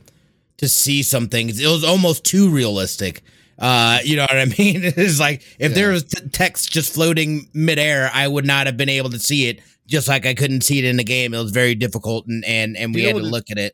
to 0.57 0.67
see 0.67 1.03
some 1.03 1.27
things. 1.27 1.59
It 1.59 1.67
was 1.67 1.83
almost 1.83 2.23
too 2.23 2.49
realistic. 2.49 3.21
Uh, 3.59 3.99
you 4.03 4.15
know 4.15 4.23
what 4.23 4.37
I 4.37 4.45
mean? 4.57 4.81
It's 4.83 5.19
like 5.19 5.43
if 5.59 5.73
there 5.73 5.91
was 5.91 6.05
t- 6.05 6.27
text 6.29 6.71
just 6.71 6.93
floating 6.93 7.49
midair, 7.53 8.09
I 8.13 8.27
would 8.27 8.45
not 8.45 8.65
have 8.65 8.77
been 8.77 8.89
able 8.89 9.09
to 9.11 9.19
see 9.19 9.47
it. 9.47 9.61
Just 9.85 10.07
like 10.07 10.25
I 10.25 10.33
couldn't 10.33 10.61
see 10.61 10.79
it 10.79 10.85
in 10.85 10.97
the 10.97 11.03
game, 11.03 11.33
it 11.33 11.41
was 11.41 11.51
very 11.51 11.73
difficult, 11.73 12.27
and 12.27 12.43
and, 12.43 12.75
and 12.75 12.93
we 12.93 13.03
had 13.03 13.15
to 13.15 13.21
look 13.21 13.49
at 13.49 13.57
it. 13.57 13.73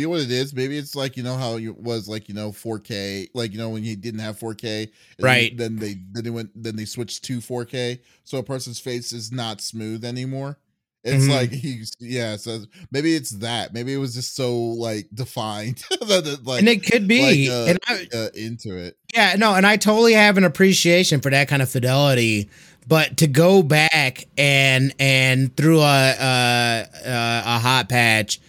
You 0.00 0.06
know 0.06 0.10
what 0.10 0.20
it 0.20 0.30
is? 0.30 0.54
Maybe 0.54 0.78
it's 0.78 0.94
like 0.94 1.16
you 1.16 1.22
know 1.22 1.36
how 1.36 1.56
it 1.56 1.76
was 1.78 2.08
like 2.08 2.28
you 2.28 2.34
know 2.34 2.50
4K, 2.50 3.28
like 3.34 3.52
you 3.52 3.58
know 3.58 3.70
when 3.70 3.84
you 3.84 3.96
didn't 3.96 4.20
have 4.20 4.38
4K, 4.38 4.90
right? 5.20 5.56
Then 5.56 5.76
they 5.76 5.96
then 6.12 6.24
they 6.24 6.30
went 6.30 6.50
then 6.54 6.76
they 6.76 6.84
switched 6.84 7.24
to 7.24 7.38
4K, 7.38 8.00
so 8.24 8.38
a 8.38 8.42
person's 8.42 8.80
face 8.80 9.12
is 9.12 9.30
not 9.30 9.60
smooth 9.60 10.04
anymore. 10.04 10.58
It's 11.02 11.24
mm-hmm. 11.24 11.32
like 11.32 11.50
he's 11.50 11.96
yeah, 11.98 12.36
so 12.36 12.60
maybe 12.90 13.14
it's 13.14 13.30
that. 13.30 13.72
Maybe 13.72 13.94
it 13.94 13.96
was 13.96 14.14
just 14.14 14.36
so 14.36 14.54
like 14.54 15.08
defined 15.14 15.82
that 15.90 16.26
it, 16.26 16.44
like 16.44 16.60
and 16.60 16.68
it 16.68 16.84
could 16.84 17.08
be 17.08 17.48
like, 17.48 17.56
uh, 17.56 17.70
and 17.70 17.78
I, 17.88 18.16
uh, 18.16 18.28
into 18.34 18.76
it. 18.76 18.98
Yeah, 19.14 19.34
no, 19.38 19.54
and 19.54 19.66
I 19.66 19.76
totally 19.78 20.12
have 20.12 20.36
an 20.36 20.44
appreciation 20.44 21.20
for 21.20 21.30
that 21.30 21.48
kind 21.48 21.62
of 21.62 21.70
fidelity. 21.70 22.50
But 22.86 23.18
to 23.18 23.26
go 23.26 23.62
back 23.62 24.26
and 24.36 24.94
and 24.98 25.56
through 25.56 25.80
a 25.80 26.12
a, 26.20 26.86
a 27.06 27.58
hot 27.58 27.88
patch, 27.88 28.40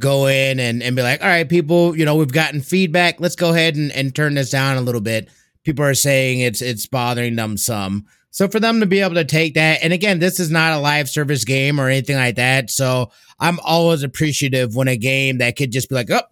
go 0.00 0.26
in 0.26 0.58
and, 0.58 0.82
and 0.82 0.96
be 0.96 1.02
like, 1.02 1.22
all 1.22 1.28
right, 1.28 1.48
people, 1.48 1.96
you 1.96 2.04
know, 2.04 2.16
we've 2.16 2.32
gotten 2.32 2.60
feedback. 2.60 3.20
Let's 3.20 3.36
go 3.36 3.50
ahead 3.50 3.76
and, 3.76 3.92
and 3.92 4.14
turn 4.14 4.34
this 4.34 4.50
down 4.50 4.76
a 4.76 4.80
little 4.80 5.00
bit. 5.00 5.28
People 5.62 5.84
are 5.84 5.94
saying 5.94 6.40
it's 6.40 6.62
it's 6.62 6.86
bothering 6.86 7.36
them 7.36 7.56
some. 7.56 8.06
So 8.30 8.48
for 8.48 8.60
them 8.60 8.80
to 8.80 8.86
be 8.86 9.00
able 9.00 9.16
to 9.16 9.24
take 9.24 9.54
that, 9.54 9.80
and 9.82 9.92
again, 9.92 10.18
this 10.18 10.40
is 10.40 10.50
not 10.50 10.72
a 10.72 10.78
live 10.80 11.08
service 11.08 11.44
game 11.44 11.80
or 11.80 11.88
anything 11.88 12.16
like 12.16 12.36
that. 12.36 12.70
So 12.70 13.10
I'm 13.38 13.60
always 13.60 14.02
appreciative 14.02 14.74
when 14.74 14.88
a 14.88 14.96
game 14.96 15.38
that 15.38 15.56
could 15.56 15.72
just 15.72 15.88
be 15.88 15.96
like, 15.96 16.10
oh, 16.10 16.22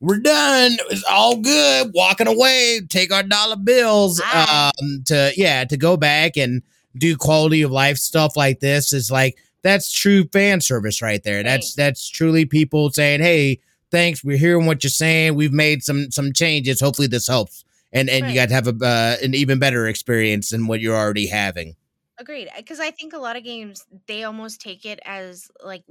we're 0.00 0.20
done. 0.20 0.76
It's 0.90 1.04
all 1.04 1.36
good. 1.36 1.90
Walking 1.94 2.26
away, 2.26 2.80
take 2.88 3.12
our 3.12 3.22
dollar 3.22 3.56
bills. 3.56 4.20
Um, 4.32 5.02
to 5.06 5.32
yeah, 5.36 5.64
to 5.64 5.76
go 5.76 5.96
back 5.96 6.36
and 6.36 6.62
do 6.96 7.16
quality 7.16 7.62
of 7.62 7.70
life 7.70 7.98
stuff 7.98 8.36
like 8.36 8.60
this 8.60 8.92
is 8.92 9.10
like 9.10 9.36
that's 9.62 9.92
true 9.92 10.24
fan 10.32 10.60
service 10.60 11.02
right 11.02 11.22
there. 11.22 11.38
Right. 11.38 11.44
That's 11.46 11.74
that's 11.74 12.08
truly 12.08 12.44
people 12.44 12.90
saying, 12.90 13.20
"Hey, 13.20 13.60
thanks. 13.90 14.24
We're 14.24 14.38
hearing 14.38 14.66
what 14.66 14.82
you're 14.82 14.90
saying. 14.90 15.34
We've 15.34 15.52
made 15.52 15.82
some 15.82 16.10
some 16.10 16.32
changes. 16.32 16.80
Hopefully, 16.80 17.08
this 17.08 17.26
helps." 17.26 17.64
and 17.92 18.08
and 18.08 18.22
right. 18.22 18.28
you 18.30 18.34
got 18.34 18.48
to 18.48 18.54
have 18.54 18.68
a 18.68 18.84
uh, 18.84 19.16
an 19.22 19.34
even 19.34 19.58
better 19.58 19.86
experience 19.88 20.50
than 20.50 20.66
what 20.66 20.80
you're 20.80 20.96
already 20.96 21.26
having. 21.26 21.76
Agreed, 22.18 22.48
because 22.56 22.80
I 22.80 22.90
think 22.90 23.12
a 23.12 23.18
lot 23.18 23.36
of 23.36 23.44
games 23.44 23.84
they 24.06 24.24
almost 24.24 24.60
take 24.60 24.84
it 24.84 25.00
as 25.04 25.50
like 25.64 25.84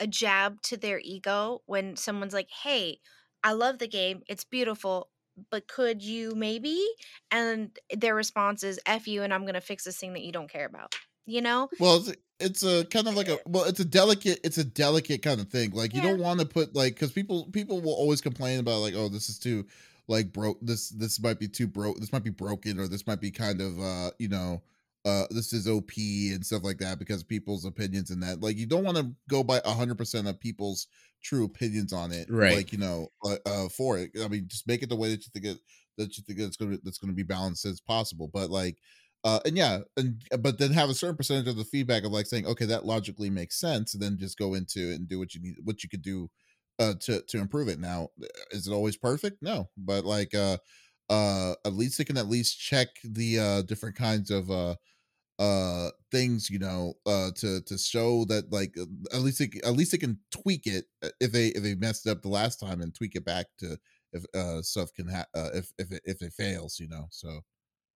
a 0.00 0.06
jab 0.06 0.60
to 0.62 0.76
their 0.76 1.00
ego 1.02 1.62
when 1.66 1.96
someone's 1.96 2.34
like, 2.34 2.50
"Hey, 2.50 3.00
I 3.42 3.52
love 3.52 3.78
the 3.78 3.88
game. 3.88 4.22
It's 4.28 4.44
beautiful." 4.44 5.10
But 5.50 5.68
could 5.68 6.02
you 6.02 6.34
maybe? 6.34 6.82
And 7.30 7.76
their 7.94 8.14
response 8.14 8.62
is 8.62 8.80
"f 8.86 9.06
you," 9.06 9.22
and 9.22 9.32
I'm 9.32 9.46
gonna 9.46 9.60
fix 9.60 9.84
this 9.84 9.98
thing 9.98 10.14
that 10.14 10.22
you 10.22 10.32
don't 10.32 10.50
care 10.50 10.66
about. 10.66 10.94
You 11.26 11.40
know? 11.40 11.68
Well, 11.80 12.04
it's, 12.38 12.62
it's 12.62 12.62
a 12.62 12.84
kind 12.86 13.08
of 13.08 13.14
like 13.14 13.28
a 13.28 13.38
well, 13.46 13.64
it's 13.64 13.80
a 13.80 13.84
delicate, 13.84 14.40
it's 14.44 14.58
a 14.58 14.64
delicate 14.64 15.22
kind 15.22 15.40
of 15.40 15.48
thing. 15.48 15.70
Like 15.70 15.94
you 15.94 16.02
don't 16.02 16.20
want 16.20 16.40
to 16.40 16.46
put 16.46 16.74
like 16.74 16.94
because 16.94 17.12
people 17.12 17.48
people 17.52 17.80
will 17.80 17.94
always 17.94 18.20
complain 18.20 18.60
about 18.60 18.80
like, 18.80 18.94
oh, 18.94 19.08
this 19.08 19.28
is 19.28 19.38
too 19.38 19.66
like 20.08 20.32
broke 20.32 20.58
this 20.60 20.90
this 20.90 21.20
might 21.20 21.38
be 21.38 21.48
too 21.48 21.66
broke 21.66 21.98
this 21.98 22.12
might 22.12 22.22
be 22.22 22.30
broken 22.30 22.78
or 22.78 22.86
this 22.86 23.06
might 23.06 23.20
be 23.20 23.30
kind 23.30 23.60
of 23.60 23.80
uh 23.80 24.10
you 24.18 24.28
know 24.28 24.62
uh 25.04 25.24
this 25.30 25.52
is 25.52 25.66
op 25.66 25.90
and 25.96 26.44
stuff 26.44 26.62
like 26.62 26.78
that 26.78 26.98
because 26.98 27.22
people's 27.22 27.64
opinions 27.64 28.10
and 28.10 28.22
that. 28.22 28.40
Like 28.40 28.56
you 28.56 28.66
don't 28.66 28.84
want 28.84 28.96
to 28.96 29.10
go 29.28 29.42
by 29.42 29.60
100% 29.60 30.28
of 30.28 30.40
people's 30.40 30.88
true 31.22 31.44
opinions 31.44 31.92
on 31.92 32.12
it 32.12 32.28
right. 32.30 32.56
like 32.56 32.72
you 32.72 32.78
know 32.78 33.08
uh, 33.24 33.36
uh 33.46 33.68
for 33.68 33.98
it. 33.98 34.10
I 34.22 34.28
mean 34.28 34.46
just 34.48 34.66
make 34.66 34.82
it 34.82 34.88
the 34.88 34.96
way 34.96 35.10
that 35.10 35.24
you 35.24 35.30
think 35.32 35.44
it 35.44 35.58
that 35.96 36.16
you 36.16 36.24
think 36.24 36.40
it's 36.40 36.56
gonna 36.56 36.78
that's 36.82 36.98
gonna 36.98 37.12
be 37.12 37.22
balanced 37.22 37.64
as 37.64 37.80
possible. 37.80 38.28
But 38.32 38.50
like 38.50 38.78
uh 39.24 39.40
and 39.44 39.56
yeah 39.56 39.80
and 39.96 40.22
but 40.40 40.58
then 40.58 40.72
have 40.72 40.90
a 40.90 40.94
certain 40.94 41.16
percentage 41.16 41.48
of 41.48 41.56
the 41.56 41.64
feedback 41.64 42.04
of 42.04 42.12
like 42.12 42.26
saying 42.26 42.46
okay 42.46 42.64
that 42.64 42.84
logically 42.84 43.30
makes 43.30 43.58
sense 43.58 43.94
and 43.94 44.02
then 44.02 44.16
just 44.18 44.38
go 44.38 44.54
into 44.54 44.90
it 44.90 44.96
and 44.96 45.08
do 45.08 45.18
what 45.18 45.34
you 45.34 45.40
need 45.40 45.56
what 45.64 45.82
you 45.82 45.88
could 45.88 46.02
do 46.02 46.28
uh, 46.78 46.94
to 47.00 47.22
to 47.22 47.38
improve 47.38 47.68
it. 47.68 47.78
Now, 47.78 48.10
is 48.50 48.66
it 48.66 48.72
always 48.72 48.96
perfect? 48.96 49.42
No, 49.42 49.68
but 49.76 50.04
like 50.04 50.34
uh 50.34 50.58
uh 51.08 51.54
at 51.64 51.72
least 51.72 52.00
it 52.00 52.06
can 52.06 52.16
at 52.16 52.28
least 52.28 52.58
check 52.58 52.88
the 53.04 53.38
uh 53.38 53.62
different 53.62 53.96
kinds 53.96 54.30
of 54.30 54.50
uh 54.50 54.74
uh 55.38 55.90
things 56.10 56.48
you 56.48 56.58
know 56.58 56.94
uh 57.04 57.30
to 57.36 57.60
to 57.62 57.76
show 57.76 58.24
that 58.24 58.50
like 58.50 58.74
uh, 58.80 58.86
at 59.14 59.20
least 59.20 59.40
it, 59.40 59.50
at 59.64 59.74
least 59.74 59.92
it 59.92 59.98
can 59.98 60.18
tweak 60.32 60.66
it 60.66 60.86
uh, 61.04 61.10
if 61.20 61.30
they 61.30 61.48
if 61.48 61.62
they 61.62 61.74
messed 61.74 62.06
up 62.06 62.22
the 62.22 62.28
last 62.28 62.58
time 62.58 62.80
and 62.80 62.94
tweak 62.94 63.14
it 63.14 63.24
back 63.24 63.46
to 63.58 63.78
if 64.12 64.24
uh 64.34 64.62
stuff 64.62 64.92
can 64.94 65.06
ha- 65.06 65.26
uh, 65.34 65.50
if 65.52 65.70
if 65.78 65.92
it, 65.92 66.02
if 66.06 66.22
it 66.22 66.32
fails 66.32 66.80
you 66.80 66.88
know 66.88 67.06
so 67.10 67.40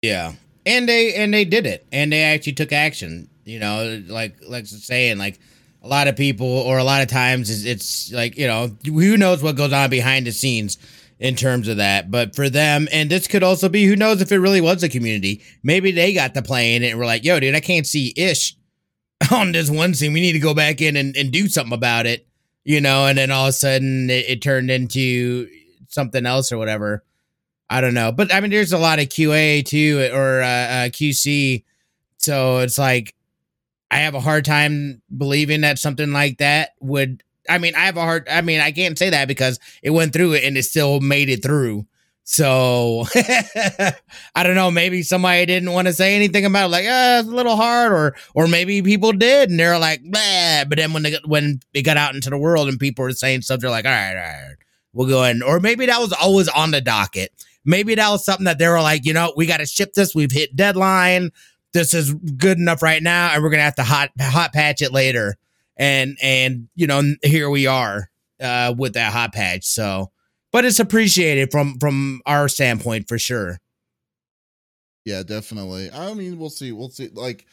yeah 0.01 0.33
and 0.77 0.87
they 0.87 1.13
and 1.15 1.33
they 1.33 1.45
did 1.45 1.65
it. 1.65 1.85
And 1.91 2.11
they 2.11 2.23
actually 2.23 2.53
took 2.53 2.71
action 2.71 3.29
you 3.49 3.59
know 3.59 4.01
like 4.07 4.37
like 4.47 4.67
saying 4.67 5.17
like 5.17 5.39
a 5.81 5.87
lot 5.87 6.07
of 6.07 6.15
people 6.15 6.47
or 6.47 6.77
a 6.77 6.83
lot 6.83 7.01
of 7.01 7.07
times 7.07 7.49
it's, 7.49 7.65
it's 7.65 8.13
like 8.13 8.37
you 8.37 8.47
know 8.47 8.69
who 8.85 9.17
knows 9.17 9.41
what 9.41 9.55
goes 9.55 9.73
on 9.73 9.89
behind 9.89 10.27
the 10.27 10.31
scenes 10.31 10.77
in 11.19 11.35
terms 11.35 11.67
of 11.67 11.77
that. 11.77 12.09
But 12.11 12.35
for 12.35 12.49
them 12.49 12.87
and 12.91 13.09
this 13.09 13.27
could 13.27 13.43
also 13.43 13.67
be 13.67 13.85
who 13.85 13.95
knows 13.95 14.21
if 14.21 14.31
it 14.31 14.39
really 14.39 14.61
was 14.61 14.83
a 14.83 14.89
community. 14.89 15.41
Maybe 15.63 15.91
they 15.91 16.13
got 16.13 16.33
the 16.33 16.41
plane 16.41 16.83
and 16.83 16.97
were 16.97 17.05
like 17.05 17.23
yo 17.23 17.39
dude 17.39 17.55
i 17.55 17.59
can't 17.59 17.87
see 17.87 18.13
ish 18.15 18.55
on 19.31 19.51
this 19.51 19.69
one 19.69 19.93
scene. 19.93 20.13
We 20.13 20.21
need 20.21 20.33
to 20.33 20.39
go 20.39 20.53
back 20.53 20.81
in 20.81 20.95
and, 20.95 21.15
and 21.17 21.31
do 21.31 21.47
something 21.47 21.73
about 21.73 22.05
it 22.05 22.25
you 22.65 22.81
know? 22.81 23.07
And 23.07 23.17
then 23.17 23.31
all 23.31 23.45
of 23.45 23.49
a 23.49 23.53
sudden 23.53 24.09
it, 24.09 24.25
it 24.29 24.41
turned 24.41 24.69
into 24.69 25.49
something 25.87 26.25
else 26.25 26.51
or 26.51 26.57
whatever 26.57 27.03
i 27.69 27.81
don't 27.81 27.93
know 27.93 28.11
but 28.11 28.33
i 28.33 28.39
mean 28.39 28.51
there's 28.51 28.73
a 28.73 28.77
lot 28.77 28.99
of 28.99 29.05
qa 29.05 29.65
too 29.65 30.09
or 30.13 30.41
uh, 30.41 30.45
uh, 30.45 30.89
qc 30.89 31.63
so 32.17 32.59
it's 32.59 32.77
like 32.77 33.15
I 33.91 33.99
have 33.99 34.13
a 34.13 34.19
hard 34.19 34.45
time 34.45 35.01
believing 35.15 35.61
that 35.61 35.79
something 35.79 36.11
like 36.11 36.37
that 36.37 36.71
would. 36.79 37.23
I 37.49 37.57
mean, 37.57 37.73
I 37.73 37.85
have 37.85 37.97
a 37.97 38.01
hard. 38.01 38.27
I 38.29 38.41
mean, 38.41 38.59
I 38.59 38.71
can't 38.71 38.97
say 38.97 39.09
that 39.09 39.27
because 39.27 39.59
it 39.81 39.89
went 39.89 40.13
through 40.13 40.33
it 40.33 40.43
and 40.43 40.57
it 40.57 40.63
still 40.63 40.99
made 40.99 41.29
it 41.29 41.41
through. 41.41 41.87
So 42.23 43.05
I 44.35 44.43
don't 44.43 44.53
know. 44.53 44.69
Maybe 44.69 45.01
somebody 45.01 45.47
didn't 45.47 45.71
want 45.71 45.87
to 45.87 45.93
say 45.93 46.15
anything 46.15 46.45
about 46.45 46.67
it, 46.67 46.69
like, 46.69 46.85
uh, 46.85 47.21
it's 47.21 47.27
a 47.27 47.35
little 47.35 47.55
hard, 47.55 47.91
or 47.91 48.15
or 48.35 48.47
maybe 48.47 48.83
people 48.83 49.13
did, 49.13 49.49
and 49.49 49.59
they're 49.59 49.79
like, 49.79 50.03
blah. 50.03 50.65
But 50.65 50.77
then 50.77 50.93
when 50.93 51.03
they 51.03 51.17
when 51.25 51.61
it 51.73 51.81
got 51.81 51.97
out 51.97 52.13
into 52.13 52.29
the 52.29 52.37
world 52.37 52.67
and 52.67 52.79
people 52.79 53.03
were 53.03 53.13
saying 53.13 53.41
stuff, 53.41 53.61
they're 53.61 53.71
like, 53.71 53.85
all 53.85 53.91
right, 53.91 54.11
all 54.11 54.17
right, 54.17 54.55
we'll 54.93 55.07
go 55.07 55.23
in. 55.23 55.41
Or 55.41 55.59
maybe 55.59 55.87
that 55.87 55.99
was 55.99 56.13
always 56.13 56.49
on 56.49 56.69
the 56.69 56.81
docket. 56.81 57.31
Maybe 57.69 57.93
that 57.93 58.09
was 58.09 58.25
something 58.25 58.45
that 58.45 58.57
they 58.57 58.67
were 58.67 58.81
like, 58.81 59.05
you 59.05 59.13
know, 59.13 59.31
we 59.37 59.45
got 59.45 59.57
to 59.57 59.65
ship 59.67 59.93
this. 59.93 60.15
We've 60.15 60.31
hit 60.31 60.55
deadline. 60.55 61.29
This 61.71 61.93
is 61.93 62.15
good 62.15 62.57
enough 62.57 62.81
right 62.81 63.03
now 63.03 63.29
and 63.31 63.43
we're 63.43 63.51
gonna 63.51 63.61
have 63.61 63.75
to 63.75 63.83
hot 63.83 64.09
hot 64.19 64.53
patch 64.53 64.81
it 64.81 64.91
later. 64.91 65.35
And 65.77 66.17
and 66.19 66.67
you 66.73 66.87
know 66.87 67.13
here 67.21 67.47
we 67.47 67.67
are 67.67 68.09
uh 68.41 68.73
with 68.75 68.93
that 68.93 69.13
hot 69.13 69.33
patch. 69.33 69.65
So 69.65 70.09
but 70.51 70.65
it's 70.65 70.79
appreciated 70.79 71.51
from 71.51 71.77
from 71.77 72.21
our 72.25 72.49
standpoint 72.49 73.07
for 73.07 73.19
sure. 73.19 73.59
Yeah 75.05 75.21
definitely. 75.21 75.91
I 75.91 76.15
mean 76.15 76.39
we'll 76.39 76.49
see 76.49 76.71
we'll 76.71 76.89
see 76.89 77.09
like 77.13 77.45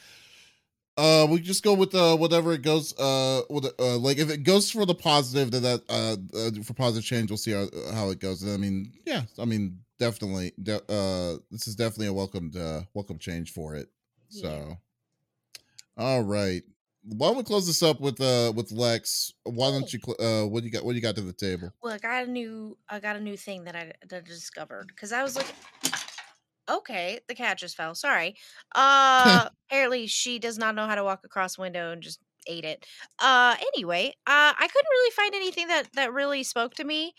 uh 0.96 1.26
we 1.28 1.40
just 1.40 1.62
go 1.62 1.74
with 1.74 1.94
uh 1.94 2.16
whatever 2.16 2.54
it 2.54 2.62
goes 2.62 2.98
uh 2.98 3.42
with 3.50 3.66
uh 3.78 3.98
like 3.98 4.16
if 4.16 4.30
it 4.30 4.44
goes 4.44 4.70
for 4.70 4.86
the 4.86 4.94
positive 4.94 5.50
then 5.50 5.62
that 5.62 5.82
uh, 5.90 6.16
uh 6.34 6.62
for 6.62 6.72
positive 6.72 7.04
change 7.04 7.30
we'll 7.30 7.36
see 7.36 7.52
how, 7.52 7.66
how 7.92 8.08
it 8.08 8.18
goes. 8.18 8.48
I 8.48 8.56
mean 8.56 8.94
yeah 9.04 9.24
i 9.38 9.44
mean 9.44 9.80
definitely 9.98 10.52
de- 10.62 10.92
uh 10.92 11.38
this 11.50 11.66
is 11.66 11.74
definitely 11.76 12.06
a 12.06 12.12
welcome 12.12 12.50
uh 12.58 12.82
welcome 12.94 13.18
change 13.18 13.52
for 13.52 13.74
it 13.74 13.88
so, 14.28 14.76
all 15.96 16.22
right. 16.22 16.62
Why 17.04 17.28
don't 17.28 17.36
we 17.36 17.44
close 17.44 17.66
this 17.66 17.82
up 17.82 18.00
with 18.00 18.20
uh 18.20 18.52
with 18.54 18.72
Lex? 18.72 19.32
Why 19.44 19.70
don't 19.70 19.90
you 19.92 20.00
uh 20.18 20.46
what 20.46 20.60
do 20.60 20.66
you 20.66 20.72
got 20.72 20.84
what 20.84 20.92
do 20.92 20.96
you 20.96 21.02
got 21.02 21.14
to 21.16 21.20
the 21.20 21.32
table? 21.32 21.72
Well, 21.82 21.94
I 21.94 21.98
got 21.98 22.24
a 22.24 22.30
new 22.30 22.76
I 22.88 22.98
got 22.98 23.16
a 23.16 23.20
new 23.20 23.36
thing 23.36 23.64
that 23.64 23.76
I 23.76 23.92
that 24.08 24.24
I 24.24 24.26
discovered 24.26 24.88
because 24.88 25.12
I 25.12 25.22
was 25.22 25.36
like, 25.36 25.46
okay, 26.68 27.20
the 27.28 27.34
cat 27.34 27.58
just 27.58 27.76
fell. 27.76 27.94
Sorry. 27.94 28.36
Uh, 28.74 29.48
apparently 29.70 30.06
she 30.06 30.38
does 30.38 30.58
not 30.58 30.74
know 30.74 30.86
how 30.86 30.94
to 30.94 31.04
walk 31.04 31.20
across 31.24 31.56
window 31.56 31.92
and 31.92 32.02
just 32.02 32.20
ate 32.46 32.64
it. 32.64 32.84
Uh, 33.18 33.56
anyway, 33.74 34.08
uh, 34.26 34.52
I 34.52 34.68
couldn't 34.70 34.90
really 34.90 35.10
find 35.12 35.34
anything 35.34 35.68
that 35.68 35.88
that 35.94 36.12
really 36.12 36.42
spoke 36.42 36.74
to 36.74 36.84
me 36.84 37.14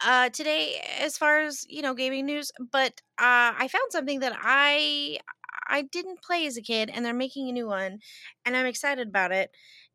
uh 0.00 0.28
today 0.30 0.80
as 1.00 1.16
far 1.16 1.40
as 1.40 1.64
you 1.68 1.82
know 1.82 1.94
gaming 1.94 2.26
news 2.26 2.50
but 2.72 3.00
uh 3.18 3.54
i 3.58 3.68
found 3.70 3.90
something 3.92 4.20
that 4.20 4.36
i 4.40 5.18
I 5.66 5.82
didn't 5.82 6.22
play 6.22 6.46
as 6.46 6.56
a 6.58 6.62
kid, 6.62 6.90
and 6.90 7.04
they're 7.04 7.14
making 7.14 7.48
a 7.48 7.52
new 7.52 7.66
one, 7.66 8.00
and 8.44 8.54
I'm 8.54 8.66
excited 8.66 9.08
about 9.08 9.32
it. 9.32 9.50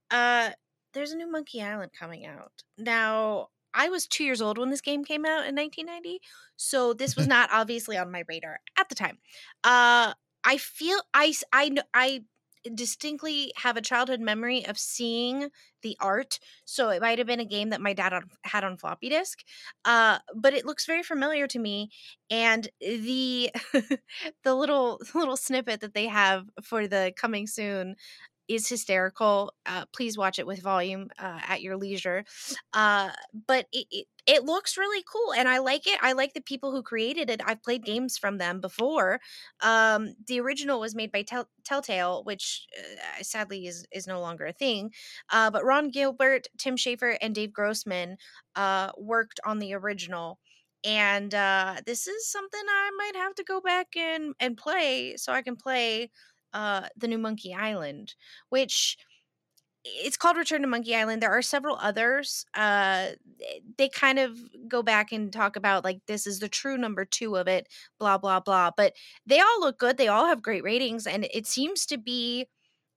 Uh, 0.10 0.52
there's 0.94 1.12
a 1.12 1.16
new 1.16 1.30
Monkey 1.32 1.62
Island 1.62 1.92
coming 1.98 2.26
out 2.26 2.64
now. 2.78 3.50
I 3.74 3.90
was 3.90 4.08
two 4.08 4.24
years 4.24 4.42
old 4.42 4.58
when 4.58 4.72
this 4.72 4.82
game 4.82 5.06
came 5.06 5.26
out 5.26 5.46
in 5.46 5.54
1990, 5.54 6.22
so 6.56 6.94
this 6.94 7.16
was 7.16 7.28
not 7.36 7.50
obviously 7.52 7.98
on 7.98 8.12
my 8.12 8.24
radar 8.28 8.60
at 8.80 8.90
the 8.90 8.96
time. 8.96 9.20
Uh, 9.64 10.14
I 10.44 10.58
feel 10.58 11.00
I 11.14 11.34
I 11.54 11.70
know 11.70 11.84
I 11.94 12.24
distinctly 12.76 13.52
have 13.58 13.78
a 13.78 13.82
childhood 13.82 14.20
memory 14.20 14.66
of 14.66 14.78
seeing 14.78 15.50
the 15.82 15.96
art. 16.02 16.40
So 16.66 16.90
it 16.90 17.02
might 17.02 17.18
have 17.18 17.28
been 17.28 17.40
a 17.40 17.46
game 17.46 17.70
that 17.70 17.82
my 17.82 17.94
dad 17.94 18.14
had 18.44 18.64
on 18.64 18.78
floppy 18.78 19.10
disk, 19.10 19.44
uh, 19.86 20.20
but 20.36 20.54
it 20.54 20.66
looks 20.66 20.86
very 20.86 21.04
familiar 21.04 21.48
to 21.48 21.60
me. 21.60 21.90
And 22.30 22.68
the 22.82 23.52
the 24.44 24.56
little 24.56 25.00
little 25.14 25.38
snippet 25.38 25.82
that 25.82 25.94
they 25.94 26.08
have 26.08 26.46
for 26.64 26.88
the 26.88 27.14
coming 27.16 27.48
soon 27.48 27.96
is 28.50 28.68
hysterical. 28.68 29.54
Uh, 29.66 29.86
please 29.94 30.18
watch 30.18 30.40
it 30.40 30.48
with 30.48 30.62
volume 30.62 31.10
uh, 31.20 31.40
at 31.48 31.62
your 31.62 31.78
leisure. 31.78 32.26
Uh, 32.74 33.12
but 33.48 33.68
it, 33.72 33.88
it 33.92 34.08
it 34.28 34.44
looks 34.44 34.78
really 34.78 35.04
cool 35.12 35.34
and 35.34 35.48
i 35.50 35.58
like 35.58 35.88
it 35.88 35.98
i 36.04 36.12
like 36.12 36.34
the 36.34 36.42
people 36.42 36.72
who 36.72 36.84
created 36.84 37.30
it 37.30 37.42
i've 37.46 37.64
played 37.64 37.84
games 37.84 38.18
from 38.18 38.38
them 38.38 38.60
before 38.62 39.20
um 39.62 40.14
the 40.28 40.40
original 40.40 40.80
was 40.80 40.94
made 40.94 41.12
by 41.12 41.24
Tell- 41.24 41.50
telltale 41.64 42.24
which 42.26 42.68
uh, 42.78 43.24
sadly 43.24 43.66
is 43.66 43.88
is 43.92 44.06
no 44.08 44.20
longer 44.20 44.46
a 44.46 44.54
thing 44.54 44.92
uh 45.32 45.50
but 45.50 45.64
ron 45.66 45.90
gilbert 45.90 46.48
tim 46.58 46.76
schafer 46.76 47.18
and 47.22 47.34
dave 47.34 47.54
grossman 47.54 48.18
uh 48.56 48.92
worked 48.98 49.40
on 49.46 49.60
the 49.60 49.74
original 49.74 50.40
and 50.84 51.34
uh 51.34 51.78
this 51.86 52.08
is 52.08 52.30
something 52.30 52.62
i 52.68 52.92
might 52.98 53.16
have 53.16 53.36
to 53.36 53.44
go 53.44 53.60
back 53.62 53.88
and 53.98 54.34
and 54.40 54.58
play 54.58 55.16
so 55.18 55.32
i 55.34 55.42
can 55.42 55.56
play 55.56 56.10
uh 56.54 56.88
the 56.98 57.08
new 57.08 57.18
monkey 57.18 57.54
island 57.54 58.16
which 58.50 58.98
it's 59.84 60.18
called 60.18 60.38
Return 60.38 60.62
to 60.62 60.68
Monkey 60.68 60.94
Island. 60.96 61.22
There 61.22 61.32
are 61.32 61.42
several 61.42 61.78
others. 61.78 62.46
Uh, 62.54 63.12
they 63.78 63.88
kind 63.90 64.20
of 64.20 64.38
go 64.68 64.84
back 64.84 65.12
and 65.12 65.32
talk 65.32 65.56
about 65.56 65.84
like 65.86 66.02
this 66.06 66.28
is 66.28 66.40
the 66.40 66.50
true 66.50 66.78
number 66.78 67.06
two 67.06 67.36
of 67.38 67.48
it, 67.48 67.68
blah 67.98 68.18
blah 68.18 68.42
blah. 68.42 68.72
But 68.76 68.94
they 69.26 69.40
all 69.40 69.60
look 69.62 69.80
good. 69.80 69.98
They 69.98 70.08
all 70.10 70.26
have 70.26 70.42
great 70.44 70.64
ratings, 70.64 71.08
and 71.08 71.28
it 71.34 71.48
seems 71.48 71.86
to 71.88 71.98
be 71.98 72.48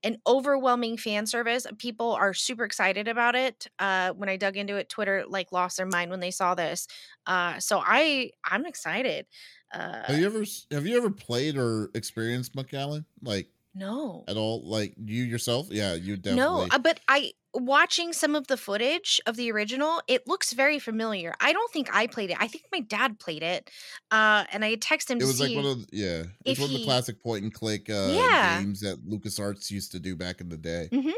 an 0.03 0.17
overwhelming 0.27 0.97
fan 0.97 1.25
service. 1.25 1.65
People 1.77 2.11
are 2.11 2.33
super 2.33 2.65
excited 2.65 3.07
about 3.07 3.35
it. 3.35 3.67
Uh, 3.79 4.11
when 4.11 4.29
I 4.29 4.37
dug 4.37 4.57
into 4.57 4.75
it, 4.75 4.89
Twitter 4.89 5.23
like 5.27 5.51
lost 5.51 5.77
their 5.77 5.85
mind 5.85 6.11
when 6.11 6.19
they 6.19 6.31
saw 6.31 6.55
this. 6.55 6.87
Uh, 7.25 7.59
so 7.59 7.81
I 7.83 8.31
I'm 8.43 8.65
excited. 8.65 9.27
Uh, 9.73 10.03
have 10.03 10.19
you 10.19 10.25
ever 10.25 10.43
have 10.71 10.85
you 10.85 10.97
ever 10.97 11.09
played 11.09 11.57
or 11.57 11.89
experienced 11.95 12.55
Monkey 12.55 12.77
Island? 12.77 13.05
Like 13.21 13.49
no. 13.75 14.23
At 14.27 14.37
all? 14.37 14.61
Like 14.63 14.93
you 15.03 15.23
yourself? 15.23 15.67
Yeah, 15.69 15.93
you 15.93 16.17
definitely. 16.17 16.67
No, 16.67 16.67
uh, 16.71 16.79
but 16.79 16.99
I 17.07 17.31
watching 17.53 18.13
some 18.13 18.35
of 18.35 18.47
the 18.47 18.57
footage 18.57 19.21
of 19.25 19.35
the 19.35 19.51
original, 19.51 20.01
it 20.07 20.27
looks 20.27 20.53
very 20.53 20.79
familiar. 20.79 21.33
I 21.39 21.53
don't 21.53 21.71
think 21.71 21.89
I 21.93 22.07
played 22.07 22.31
it. 22.31 22.37
I 22.39 22.47
think 22.47 22.65
my 22.71 22.79
dad 22.79 23.19
played 23.19 23.43
it. 23.43 23.69
Uh, 24.11 24.43
and 24.51 24.65
I 24.65 24.75
texted 24.75 25.11
him. 25.11 25.21
It 25.21 25.25
was 25.25 25.39
like 25.39 25.55
one 25.55 25.65
of 25.65 25.87
the, 25.87 25.97
yeah, 25.97 26.23
it's 26.45 26.59
one 26.59 26.69
of 26.69 26.75
the 26.75 26.83
classic 26.83 27.21
point 27.21 27.43
and 27.43 27.53
click 27.53 27.89
uh, 27.89 28.09
yeah. 28.11 28.61
games 28.61 28.81
that 28.81 29.07
LucasArts 29.07 29.69
used 29.71 29.91
to 29.91 29.99
do 29.99 30.15
back 30.15 30.41
in 30.41 30.49
the 30.49 30.57
day. 30.57 30.89
Mm-hmm. 30.91 31.09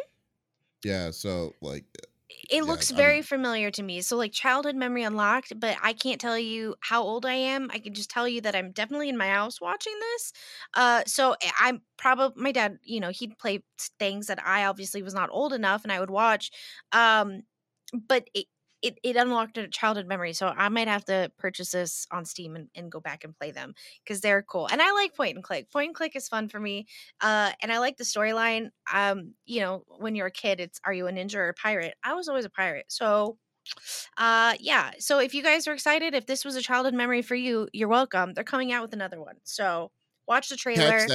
Yeah, 0.84 1.12
so 1.12 1.53
like 1.62 1.86
it 2.30 2.63
yeah, 2.63 2.63
looks 2.63 2.89
very 2.89 3.21
I 3.21 3.21
familiar 3.21 3.69
to 3.71 3.84
me. 3.84 4.01
So 4.01 4.17
like 4.17 4.32
childhood 4.32 4.76
memory 4.76 5.03
unlocked, 5.03 5.59
but 5.59 5.78
I 5.82 5.93
can't 5.93 6.19
tell 6.19 6.38
you 6.39 6.76
how 6.82 7.03
old 7.03 7.26
I 7.26 7.34
am. 7.34 7.69
I 7.71 7.80
can 7.80 7.93
just 7.93 8.09
tell 8.09 8.28
you 8.28 8.41
that 8.41 8.55
I'm 8.55 8.71
definitely 8.71 9.09
in 9.09 9.17
my 9.17 9.28
house 9.28 9.61
watching 9.61 9.93
this. 9.99 10.34
Uh 10.73 11.03
so 11.05 11.34
eh, 11.41 11.51
I'm 11.59 11.82
probably 11.97 12.41
my 12.41 12.51
dad, 12.51 12.80
you 12.84 12.99
know, 12.99 13.09
he'd 13.09 13.38
play 13.38 13.63
things 13.99 14.28
that 14.28 14.45
I 14.45 14.65
obviously 14.65 15.03
was 15.03 15.13
not 15.13 15.30
old 15.32 15.53
enough 15.53 15.84
and 15.84 15.91
I 15.91 15.99
would 15.99 16.09
watch. 16.09 16.51
Um 16.91 17.43
but 18.07 18.30
it, 18.34 18.47
it, 18.82 18.99
it 19.03 19.15
unlocked 19.15 19.57
a 19.57 19.67
childhood 19.67 20.07
memory. 20.07 20.34
So 20.34 20.47
I 20.47 20.69
might 20.69 20.88
have 20.88 21.05
to 21.05 21.32
purchase 21.38 21.71
this 21.71 22.05
on 22.11 22.26
Steam 22.26 22.55
and, 22.55 22.69
and 22.76 22.91
go 22.91 22.99
back 22.99 23.23
and 23.23 23.38
play 23.38 23.51
them 23.51 23.73
because 24.03 24.21
they're 24.21 24.43
cool. 24.43 24.67
And 24.71 24.82
I 24.82 24.91
like 24.91 25.15
point 25.15 25.36
and 25.36 25.43
click. 25.43 25.71
Point 25.71 25.88
and 25.88 25.95
click 25.95 26.15
is 26.15 26.28
fun 26.28 26.49
for 26.49 26.59
me. 26.59 26.88
Uh, 27.21 27.51
and 27.61 27.71
I 27.71 27.80
like 27.80 27.97
the 27.97 28.03
storyline. 28.03 28.69
Um, 28.93 29.34
you 29.45 29.61
know, 29.61 29.84
when 29.97 30.15
you're 30.15 30.28
a 30.28 30.32
kid, 30.32 30.59
it's 30.59 30.80
are 30.86 30.93
you 30.93 31.07
a 31.07 31.11
ninja 31.11 31.36
or 31.36 31.49
a 31.49 31.53
pirate? 31.53 31.95
I 32.03 32.13
was 32.13 32.28
always 32.28 32.45
a 32.45 32.49
pirate. 32.49 32.86
So 32.89 33.38
uh 34.17 34.53
yeah 34.59 34.91
so 34.99 35.19
if 35.19 35.34
you 35.34 35.41
guys 35.41 35.67
are 35.67 35.73
excited 35.73 36.13
if 36.13 36.28
this 36.28 36.45
was 36.45 36.55
a 36.55 36.61
childhood 36.61 36.93
memory 36.93 37.23
for 37.23 37.34
you 37.34 37.67
you're 37.73 37.88
welcome 37.88 38.32
they're 38.34 38.43
coming 38.43 38.71
out 38.71 38.84
with 38.84 38.93
another 38.93 39.19
one 39.19 39.36
so 39.43 39.89
watch 40.28 40.49
the 40.49 40.55
trailer 40.55 41.07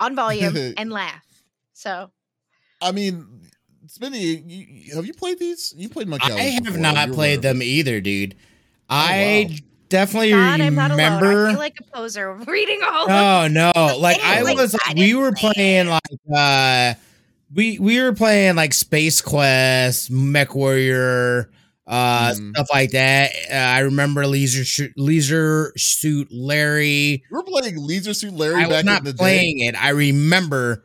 on 0.00 0.16
volume 0.16 0.74
and 0.76 0.90
laugh 0.90 1.24
so 1.72 2.10
i 2.80 2.90
mean 2.90 3.48
Smitty, 3.86 4.42
you, 4.46 4.94
have 4.94 5.06
you 5.06 5.14
played 5.14 5.38
these? 5.38 5.74
You 5.76 5.88
played 5.88 6.06
Monkey 6.08 6.32
I 6.32 6.40
have 6.40 6.64
before. 6.64 6.80
not 6.80 7.08
You're 7.08 7.14
played 7.14 7.42
them 7.42 7.62
either, 7.62 8.00
dude. 8.00 8.34
Oh, 8.34 8.36
I 8.88 9.46
wow. 9.48 9.56
definitely 9.88 10.30
God, 10.30 10.60
remember. 10.60 11.46
i 11.46 11.50
feel 11.50 11.58
like 11.58 11.78
a 11.80 11.96
poser 11.96 12.32
reading 12.46 12.80
all. 12.84 13.10
Oh 13.10 13.48
no! 13.48 13.72
Like 13.98 14.20
I 14.20 14.42
like, 14.42 14.56
was, 14.56 14.74
I 14.74 14.94
we 14.94 15.14
were 15.14 15.32
playing 15.32 15.88
like 15.88 16.02
uh, 16.34 16.94
we 17.52 17.78
we 17.78 18.00
were 18.00 18.12
playing 18.12 18.54
like 18.54 18.72
Space 18.72 19.20
Quest, 19.20 20.10
Mech 20.10 20.54
Warrior, 20.54 21.50
uh, 21.86 22.30
mm. 22.30 22.50
stuff 22.54 22.68
like 22.72 22.92
that. 22.92 23.32
Uh, 23.50 23.54
I 23.54 23.80
remember 23.80 24.26
Leisure 24.26 24.64
Sh- 24.64 24.92
Leisure 24.96 25.72
Suit 25.76 26.28
Larry. 26.30 27.24
We 27.30 27.36
were 27.36 27.42
playing 27.42 27.84
Leisure 27.84 28.14
Suit 28.14 28.34
Larry. 28.34 28.62
I 28.62 28.68
was 28.68 28.84
not 28.84 29.04
playing 29.16 29.58
day. 29.58 29.66
it. 29.66 29.82
I 29.82 29.90
remember 29.90 30.84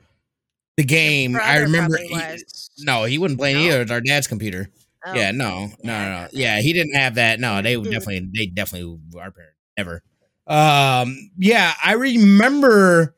the 0.77 0.83
game. 0.83 1.35
I 1.35 1.57
remember. 1.57 1.97
He, 1.97 2.17
no, 2.79 3.03
he 3.03 3.17
wouldn't 3.17 3.39
play 3.39 3.53
no. 3.53 3.59
either. 3.59 3.81
It's 3.81 3.91
our 3.91 4.01
dad's 4.01 4.27
computer. 4.27 4.69
Oh. 5.05 5.13
Yeah, 5.13 5.31
no, 5.31 5.69
no, 5.83 6.03
no. 6.03 6.21
no, 6.21 6.27
Yeah, 6.33 6.61
he 6.61 6.73
didn't 6.73 6.95
have 6.95 7.15
that. 7.15 7.39
No, 7.39 7.61
they 7.61 7.75
would 7.75 7.91
definitely, 7.91 8.29
they 8.33 8.45
definitely 8.45 8.99
our 9.19 9.31
parents 9.31 9.57
never. 9.77 10.03
Um, 10.47 11.31
yeah, 11.37 11.73
I 11.83 11.93
remember 11.93 13.15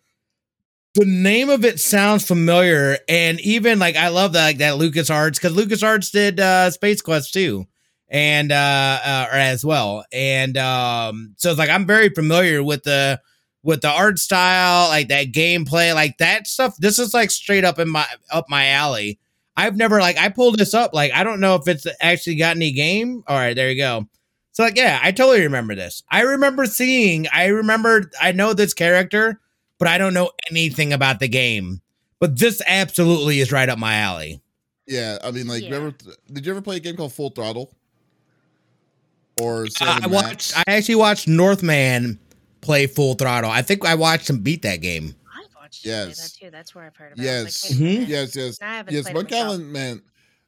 the 0.95 1.05
name 1.05 1.49
of 1.49 1.63
it 1.63 1.79
sounds 1.79 2.25
familiar, 2.25 2.97
and 3.07 3.39
even 3.41 3.79
like 3.79 3.95
I 3.95 4.07
love 4.09 4.33
that 4.33 4.45
like 4.45 4.57
that 4.57 4.77
Lucas 4.77 5.09
Arts 5.09 5.37
because 5.37 5.55
Lucas 5.55 5.83
Arts 5.83 6.09
did 6.11 6.39
uh 6.39 6.71
Space 6.71 7.01
Quest 7.01 7.33
too, 7.33 7.67
and 8.07 8.51
uh, 8.51 8.99
uh 9.03 9.27
as 9.31 9.63
well, 9.63 10.05
and 10.11 10.57
um, 10.57 11.35
so 11.37 11.51
it's 11.51 11.59
like 11.59 11.69
I'm 11.69 11.85
very 11.85 12.09
familiar 12.09 12.63
with 12.63 12.83
the 12.83 13.21
with 13.63 13.81
the 13.81 13.89
art 13.89 14.19
style, 14.19 14.89
like 14.89 15.09
that 15.09 15.31
gameplay, 15.31 15.93
like 15.93 16.17
that 16.17 16.47
stuff. 16.47 16.75
This 16.77 16.99
is 16.99 17.13
like 17.13 17.31
straight 17.31 17.65
up 17.65 17.79
in 17.79 17.89
my 17.89 18.05
up 18.31 18.45
my 18.49 18.67
alley. 18.67 19.19
I've 19.57 19.75
never 19.75 19.99
like 19.99 20.17
I 20.17 20.29
pulled 20.29 20.57
this 20.57 20.73
up. 20.73 20.93
Like 20.93 21.11
I 21.13 21.23
don't 21.23 21.39
know 21.39 21.55
if 21.55 21.67
it's 21.67 21.85
actually 22.01 22.35
got 22.35 22.55
any 22.55 22.71
game. 22.71 23.23
All 23.27 23.37
right, 23.37 23.55
there 23.55 23.69
you 23.69 23.77
go. 23.77 24.07
So 24.51 24.63
like 24.63 24.77
yeah, 24.77 24.99
I 25.01 25.11
totally 25.11 25.41
remember 25.41 25.75
this. 25.75 26.03
I 26.09 26.21
remember 26.21 26.65
seeing. 26.65 27.27
I 27.33 27.47
remember. 27.47 28.09
I 28.21 28.31
know 28.31 28.53
this 28.53 28.73
character, 28.73 29.39
but 29.77 29.87
I 29.87 29.97
don't 29.97 30.13
know 30.13 30.31
anything 30.49 30.93
about 30.93 31.19
the 31.19 31.27
game. 31.27 31.81
But 32.19 32.37
this 32.37 32.61
absolutely 32.67 33.39
is 33.39 33.51
right 33.51 33.69
up 33.69 33.79
my 33.79 33.95
alley. 33.95 34.41
Yeah, 34.85 35.19
I 35.23 35.31
mean, 35.31 35.47
like, 35.47 35.63
yeah. 35.63 35.69
remember? 35.69 35.97
Did 36.31 36.45
you 36.45 36.51
ever 36.51 36.61
play 36.61 36.77
a 36.77 36.79
game 36.79 36.97
called 36.97 37.13
Full 37.13 37.29
Throttle? 37.29 37.71
Or 39.39 39.67
uh, 39.79 39.99
I 40.03 40.07
watched. 40.07 40.57
I 40.57 40.63
actually 40.67 40.95
watched 40.95 41.27
Northman 41.27 42.19
play 42.61 42.87
Full 42.87 43.15
Throttle. 43.15 43.49
I 43.49 43.61
think 43.61 43.85
I 43.85 43.95
watched 43.95 44.29
him 44.29 44.39
beat 44.39 44.61
that 44.63 44.77
game. 44.77 45.15
I've 45.33 45.55
watched 45.55 45.85
yes. 45.85 46.33
that 46.33 46.39
too. 46.39 46.51
That's 46.51 46.73
where 46.73 46.85
I've 46.85 46.95
heard 46.95 47.13
about 47.13 47.23
yes. 47.23 47.69
it. 47.69 47.75
mm-hmm. 47.75 48.09
Yes, 48.09 48.35
yes, 48.35 48.59
yes. 48.89 49.13
Monkey 49.13 49.35
Island, 49.35 49.71
man. 49.71 50.01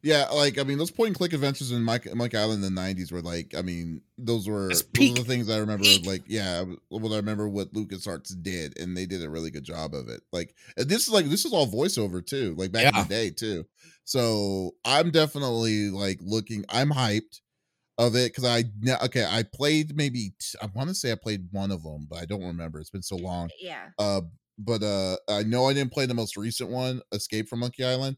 Yeah, 0.03 0.26
like 0.30 0.57
I 0.57 0.64
mean, 0.64 0.80
those 0.80 0.89
point 0.89 1.09
and 1.09 1.16
click 1.16 1.34
adventures 1.34 1.72
in 1.72 1.84
Mike, 1.84 2.14
Monkey 2.16 2.36
Island 2.36 2.64
in 2.64 2.74
the 2.74 2.82
'90s 2.82 3.12
were 3.12 3.22
like, 3.22 3.53
I 3.55 3.62
mean, 3.62 4.01
those 4.18 4.49
were 4.49 4.70
those 4.70 4.82
are 4.82 5.14
the 5.14 5.24
things 5.24 5.47
I 5.47 5.59
remember. 5.59 5.84
Peak. 5.84 6.07
Like, 6.07 6.24
yeah, 6.26 6.64
what 6.89 7.12
I 7.12 7.18
remember 7.18 7.47
what 7.47 7.72
LucasArts 7.74 8.41
did, 8.41 8.80
and 8.80 8.97
they 8.97 9.05
did 9.05 9.24
a 9.24 9.30
really 9.30 9.51
good 9.51 9.64
job 9.64 9.93
of 9.93 10.09
it. 10.09 10.22
Like, 10.32 10.55
this 10.76 11.03
is 11.03 11.09
like 11.09 11.26
this 11.26 11.45
is 11.45 11.53
all 11.53 11.68
voiceover 11.68 12.26
too, 12.26 12.55
like 12.57 12.72
back 12.72 12.84
yeah. 12.84 13.01
in 13.01 13.07
the 13.07 13.14
day 13.14 13.30
too. 13.30 13.64
So 14.03 14.72
I'm 14.84 15.12
definitely 15.12 15.91
like 15.91 16.18
looking. 16.22 16.66
I'm 16.70 16.89
hyped 16.89 17.41
of 17.98 18.16
it 18.16 18.34
because 18.34 18.46
I 18.46 18.64
okay 19.06 19.26
I 19.30 19.44
played 19.44 19.96
maybe 19.96 20.34
I 20.62 20.68
want 20.74 20.89
to 20.89 20.96
say 20.96 21.12
I 21.12 21.16
played 21.16 21.48
one 21.52 21.72
of 21.72 21.84
them, 21.84 22.08
but 22.10 22.20
I 22.20 22.26
don't 22.26 22.44
remember. 22.44 22.80
It's 22.80 22.89
been 22.89 23.02
so 23.02 23.18
long. 23.18 23.50
Yeah. 23.60 23.89
Uh, 24.00 24.22
but 24.58 24.84
uh, 24.84 25.18
I 25.30 25.44
know 25.44 25.66
I 25.66 25.74
didn't 25.74 25.94
play 25.94 26.06
the 26.06 26.14
most 26.14 26.38
recent 26.38 26.70
one, 26.70 27.02
Escape 27.12 27.50
from 27.50 27.60
Monkey 27.60 27.84
Island. 27.84 28.18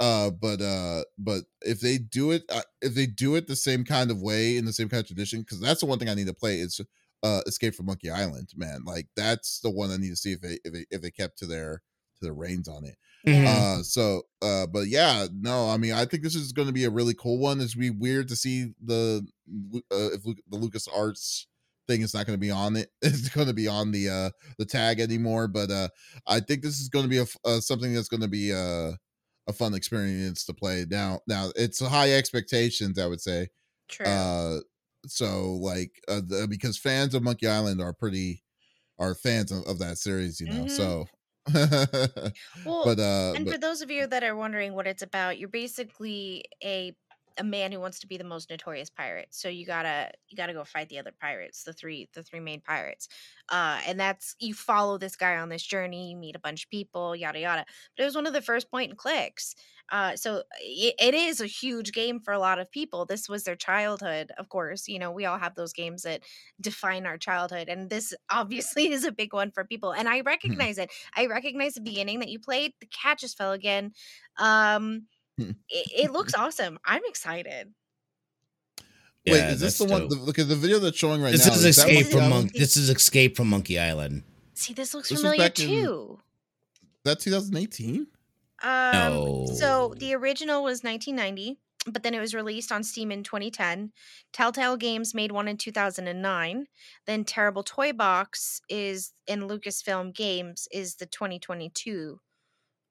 Uh, 0.00 0.30
but 0.30 0.60
uh, 0.60 1.04
but 1.18 1.44
if 1.62 1.80
they 1.80 1.98
do 1.98 2.32
it, 2.32 2.42
uh, 2.48 2.62
if 2.80 2.94
they 2.94 3.06
do 3.06 3.36
it 3.36 3.46
the 3.46 3.56
same 3.56 3.84
kind 3.84 4.10
of 4.10 4.20
way 4.20 4.56
in 4.56 4.64
the 4.64 4.72
same 4.72 4.88
kind 4.88 5.00
of 5.00 5.06
tradition, 5.06 5.40
because 5.40 5.60
that's 5.60 5.80
the 5.80 5.86
one 5.86 5.98
thing 5.98 6.08
I 6.08 6.14
need 6.14 6.26
to 6.26 6.34
play 6.34 6.56
is 6.56 6.80
uh, 7.22 7.40
Escape 7.46 7.74
from 7.74 7.86
Monkey 7.86 8.10
Island. 8.10 8.48
Man, 8.56 8.82
like 8.84 9.06
that's 9.16 9.60
the 9.60 9.70
one 9.70 9.90
I 9.90 9.96
need 9.96 10.10
to 10.10 10.16
see 10.16 10.32
if 10.32 10.40
they 10.40 10.58
if 10.64 10.72
they 10.72 10.86
if 10.90 11.02
they 11.02 11.10
kept 11.10 11.38
to 11.38 11.46
their 11.46 11.82
to 12.18 12.24
their 12.24 12.34
reins 12.34 12.68
on 12.68 12.84
it. 12.84 12.96
Mm-hmm. 13.26 13.46
Uh, 13.46 13.82
so, 13.82 14.22
uh, 14.42 14.66
but 14.66 14.88
yeah, 14.88 15.26
no, 15.32 15.68
I 15.68 15.76
mean, 15.76 15.92
I 15.92 16.04
think 16.04 16.22
this 16.22 16.34
is 16.34 16.52
going 16.52 16.66
to 16.66 16.72
be 16.72 16.84
a 16.84 16.90
really 16.90 17.14
cool 17.14 17.38
one. 17.38 17.60
It's 17.60 17.74
be 17.74 17.90
weird 17.90 18.28
to 18.28 18.36
see 18.36 18.72
the 18.84 19.26
uh, 19.74 20.10
if 20.12 20.22
the 20.24 20.56
Lucas 20.56 20.88
Arts 20.88 21.46
thing 21.86 22.02
is 22.02 22.14
not 22.14 22.26
going 22.26 22.36
to 22.36 22.40
be 22.40 22.50
on 22.50 22.76
it. 22.76 22.90
It's 23.02 23.28
going 23.28 23.48
to 23.48 23.54
be 23.54 23.68
on 23.68 23.90
the 23.92 24.08
uh 24.08 24.30
the 24.58 24.64
tag 24.64 25.00
anymore. 25.00 25.48
But 25.48 25.70
uh, 25.70 25.88
I 26.26 26.40
think 26.40 26.62
this 26.62 26.80
is 26.80 26.88
going 26.88 27.04
to 27.04 27.08
be 27.08 27.18
a 27.18 27.26
uh, 27.44 27.60
something 27.60 27.94
that's 27.94 28.08
going 28.08 28.22
to 28.22 28.28
be 28.28 28.52
uh 28.52 28.92
a 29.48 29.52
fun 29.52 29.74
experience 29.74 30.44
to 30.46 30.54
play. 30.54 30.86
Now, 30.88 31.20
now 31.26 31.50
it's 31.56 31.80
high 31.80 32.12
expectations, 32.12 32.98
I 32.98 33.06
would 33.06 33.20
say. 33.20 33.48
True. 33.88 34.06
Uh, 34.06 34.60
so 35.06 35.54
like 35.54 35.90
uh, 36.08 36.20
the, 36.26 36.46
because 36.48 36.78
fans 36.78 37.14
of 37.14 37.22
Monkey 37.22 37.48
Island 37.48 37.80
are 37.80 37.92
pretty 37.92 38.42
are 38.98 39.14
fans 39.14 39.50
of, 39.50 39.64
of 39.64 39.78
that 39.80 39.98
series, 39.98 40.40
you 40.40 40.46
know. 40.46 40.64
Mm-hmm. 40.64 40.68
So 40.68 41.06
well, 42.64 42.84
but 42.84 42.98
uh, 43.00 43.32
and 43.36 43.44
but, 43.44 43.54
for 43.54 43.58
those 43.58 43.82
of 43.82 43.90
you 43.90 44.06
that 44.06 44.22
are 44.22 44.36
wondering 44.36 44.74
what 44.74 44.86
it's 44.86 45.02
about, 45.02 45.38
you're 45.38 45.48
basically 45.48 46.44
a 46.62 46.94
a 47.38 47.44
man 47.44 47.72
who 47.72 47.80
wants 47.80 47.98
to 48.00 48.06
be 48.06 48.16
the 48.16 48.24
most 48.24 48.50
notorious 48.50 48.90
pirate. 48.90 49.28
So 49.30 49.48
you 49.48 49.66
gotta 49.66 50.10
you 50.28 50.36
gotta 50.36 50.52
go 50.52 50.64
fight 50.64 50.88
the 50.88 50.98
other 50.98 51.12
pirates, 51.18 51.64
the 51.64 51.72
three 51.72 52.08
the 52.12 52.22
three 52.22 52.40
main 52.40 52.60
pirates. 52.60 53.08
Uh, 53.48 53.80
and 53.86 53.98
that's 53.98 54.36
you 54.38 54.54
follow 54.54 54.98
this 54.98 55.16
guy 55.16 55.36
on 55.36 55.48
this 55.48 55.62
journey. 55.62 56.10
You 56.10 56.16
meet 56.16 56.36
a 56.36 56.40
bunch 56.40 56.64
of 56.64 56.70
people, 56.70 57.16
yada 57.16 57.40
yada. 57.40 57.64
But 57.96 58.02
it 58.02 58.06
was 58.06 58.14
one 58.14 58.26
of 58.26 58.32
the 58.32 58.42
first 58.42 58.70
point 58.70 58.90
and 58.90 58.98
clicks. 58.98 59.54
Uh, 59.92 60.16
so 60.16 60.42
it, 60.60 60.94
it 60.98 61.12
is 61.14 61.40
a 61.42 61.46
huge 61.46 61.92
game 61.92 62.18
for 62.18 62.32
a 62.32 62.38
lot 62.38 62.58
of 62.58 62.70
people. 62.72 63.04
This 63.04 63.28
was 63.28 63.44
their 63.44 63.54
childhood, 63.56 64.32
of 64.38 64.48
course. 64.48 64.88
You 64.88 64.98
know, 64.98 65.12
we 65.12 65.26
all 65.26 65.38
have 65.38 65.54
those 65.54 65.74
games 65.74 66.02
that 66.04 66.22
define 66.62 67.04
our 67.04 67.18
childhood, 67.18 67.68
and 67.68 67.90
this 67.90 68.14
obviously 68.30 68.90
is 68.92 69.04
a 69.04 69.12
big 69.12 69.34
one 69.34 69.50
for 69.52 69.64
people. 69.64 69.92
And 69.92 70.08
I 70.08 70.22
recognize 70.22 70.78
it. 70.78 70.90
I 71.14 71.26
recognize 71.26 71.74
the 71.74 71.82
beginning 71.82 72.20
that 72.20 72.30
you 72.30 72.38
played. 72.40 72.72
The 72.80 72.86
cat 72.86 73.18
just 73.18 73.36
fell 73.36 73.52
again. 73.52 73.92
Um, 74.38 75.02
it, 75.38 75.56
it 75.68 76.10
looks 76.10 76.34
awesome. 76.34 76.78
I'm 76.86 77.02
excited. 77.06 77.72
Wait, 79.26 79.36
Yeah, 79.36 79.50
is 79.50 79.60
this 79.60 79.78
that's 79.78 79.90
the 79.90 79.94
one? 79.94 80.08
The, 80.08 80.16
look 80.16 80.38
at 80.38 80.48
the 80.48 80.56
video 80.56 80.78
that's 80.78 80.96
showing 80.96 81.22
right 81.22 81.32
This 81.32 81.46
now. 81.46 81.52
is 81.52 81.64
is 81.64 81.78
Escape 81.78 82.06
from 82.06 82.20
that- 82.20 82.30
Monkey. 82.30 82.58
This 82.58 82.76
is 82.76 82.88
Escape 82.90 83.36
from 83.36 83.48
Monkey 83.48 83.78
Island. 83.78 84.24
See, 84.54 84.72
this 84.72 84.94
looks 84.94 85.10
This 85.10 85.20
familiar 85.20 85.38
back 85.38 85.58
in- 85.60 85.68
too. 85.68 86.18
That 87.04 87.20
2018. 87.20 88.06
Um, 88.62 89.46
so 89.48 89.94
the 89.98 90.14
original 90.14 90.62
was 90.62 90.82
1990, 90.82 91.58
but 91.86 92.02
then 92.02 92.14
it 92.14 92.20
was 92.20 92.34
released 92.34 92.70
on 92.70 92.84
Steam 92.84 93.10
in 93.10 93.22
2010. 93.22 93.92
Telltale 94.32 94.76
Games 94.76 95.14
made 95.14 95.32
one 95.32 95.48
in 95.48 95.56
2009. 95.56 96.66
Then 97.06 97.24
Terrible 97.24 97.62
Toy 97.62 97.92
Box 97.92 98.60
is 98.68 99.12
in 99.26 99.42
Lucasfilm 99.42 100.14
Games 100.14 100.68
is 100.70 100.96
the 100.96 101.06
2022. 101.06 102.20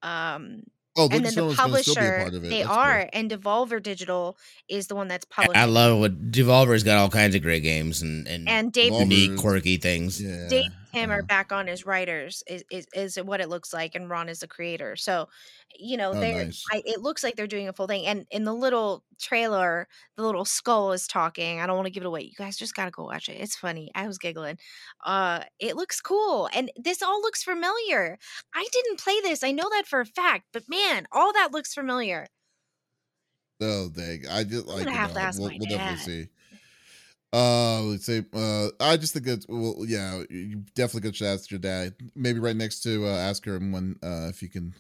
Um, 0.04 0.64
Oh, 0.98 1.04
and 1.06 1.14
then 1.14 1.22
the 1.22 1.28
is 1.28 1.34
still 1.34 1.52
a 1.52 1.56
publisher 1.56 2.18
part 2.20 2.34
of 2.34 2.44
it. 2.44 2.50
they 2.50 2.64
That's 2.64 2.68
cool. 2.68 2.78
are, 2.78 3.10
and 3.14 3.32
Devolver 3.32 3.82
Digital 3.82 4.38
is 4.68 4.88
the 4.88 4.96
one 4.96 5.08
that's 5.08 5.24
publishing. 5.24 5.56
I 5.56 5.64
love 5.64 6.00
what 6.00 6.32
Devolver's 6.32 6.84
got 6.84 6.98
all 6.98 7.10
kinds 7.10 7.34
of 7.34 7.42
great 7.42 7.64
games 7.64 8.02
and 8.02 8.28
and, 8.28 8.50
and 8.50 8.74
Dave 8.74 8.92
unique, 8.92 9.38
quirky 9.40 9.78
things. 9.78 10.22
Yeah. 10.22 10.48
Dave 10.50 10.72
Tim 10.94 11.12
are 11.12 11.20
uh-huh. 11.20 11.26
back 11.28 11.52
on 11.52 11.70
as 11.70 11.86
writers 11.86 12.44
is, 12.48 12.64
is 12.72 12.88
is 12.94 13.16
what 13.24 13.42
it 13.42 13.50
looks 13.50 13.74
like, 13.74 13.96
and 13.96 14.10
Ron 14.10 14.30
is 14.30 14.40
the 14.40 14.48
creator. 14.48 14.96
So, 14.96 15.30
you 15.78 15.98
know, 15.98 16.12
Oh, 16.12 16.20
they're 16.20 16.46
nice. 16.46 16.64
It 16.74 17.02
looks 17.02 17.24
like 17.24 17.36
they're 17.36 17.48
doing 17.48 17.68
a 17.68 17.74
full 17.74 17.88
thing. 17.88 18.06
And 18.06 18.26
in 18.32 18.44
the 18.44 18.54
little 18.54 19.04
trailer, 19.20 19.88
the 20.18 20.24
little 20.24 20.46
skull 20.46 20.92
is 20.92 21.08
talking. 21.08 21.60
I 21.60 21.68
don't 21.68 21.76
want 21.76 21.88
to 21.88 21.92
give 21.92 22.04
it 22.04 22.08
away. 22.08 22.22
You 22.22 22.36
guys 22.38 22.58
just 22.58 22.76
gotta 22.76 22.92
go 22.92 23.06
watch 23.06 23.30
it. 23.30 23.34
It's 23.40 23.56
funny. 23.56 23.92
I 23.96 24.08
was 24.08 24.18
giggling. 24.18 24.58
Uh, 25.06 25.44
it 25.60 25.76
looks 25.76 26.02
cool, 26.02 26.50
and 26.54 26.72
this 26.78 27.02
all 27.02 27.22
looks 27.22 27.44
familiar. 27.44 28.18
I 28.54 28.68
didn't 28.72 29.00
play 29.00 29.20
this. 29.22 29.44
I 29.44 29.52
know 29.52 29.70
that 29.70 29.88
for 29.88 30.02
a 30.02 30.06
fact, 30.06 30.48
but 30.54 30.64
man, 30.70 31.08
all 31.12 31.34
that 31.34 31.52
looks 31.52 31.74
familiar. 31.74 32.28
Oh, 33.62 33.90
dang. 33.90 34.26
I 34.30 34.44
just 34.44 34.66
like 34.66 34.86
you 34.86 34.92
have 34.92 35.14
to 35.14 35.20
ask 35.22 35.40
we'll, 35.40 35.50
my 35.50 35.58
we'll 35.60 35.70
dad. 35.70 35.78
definitely 35.78 36.24
see. 36.24 36.30
Uh, 37.34 37.82
let's 37.84 38.06
say, 38.06 38.24
uh, 38.34 38.68
I 38.80 38.98
just 38.98 39.14
think 39.14 39.26
it's 39.28 39.46
well, 39.48 39.76
yeah, 39.88 40.22
you 40.30 40.64
definitely 40.76 41.10
could 41.12 41.22
ask 41.26 41.50
your 41.50 41.60
dad. 41.62 41.96
Maybe 42.16 42.40
right 42.40 42.56
next 42.56 42.82
to 42.82 43.06
uh, 43.06 43.10
ask 43.18 43.46
her 43.46 43.58
when 43.58 43.96
uh 44.04 44.28
if 44.30 44.42
you 44.42 44.50
can 44.50 44.74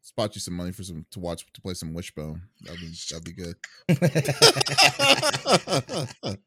spot 0.00 0.34
you 0.34 0.40
some 0.40 0.54
money 0.54 0.72
for 0.72 0.82
some 0.84 1.04
to 1.10 1.18
watch 1.20 1.44
to 1.52 1.60
play 1.60 1.74
some 1.74 1.92
Wishbone. 1.94 2.42
That'd 2.62 2.80
be 2.80 2.92
that'd 3.10 3.24
be 3.24 3.32
good. 3.32 3.56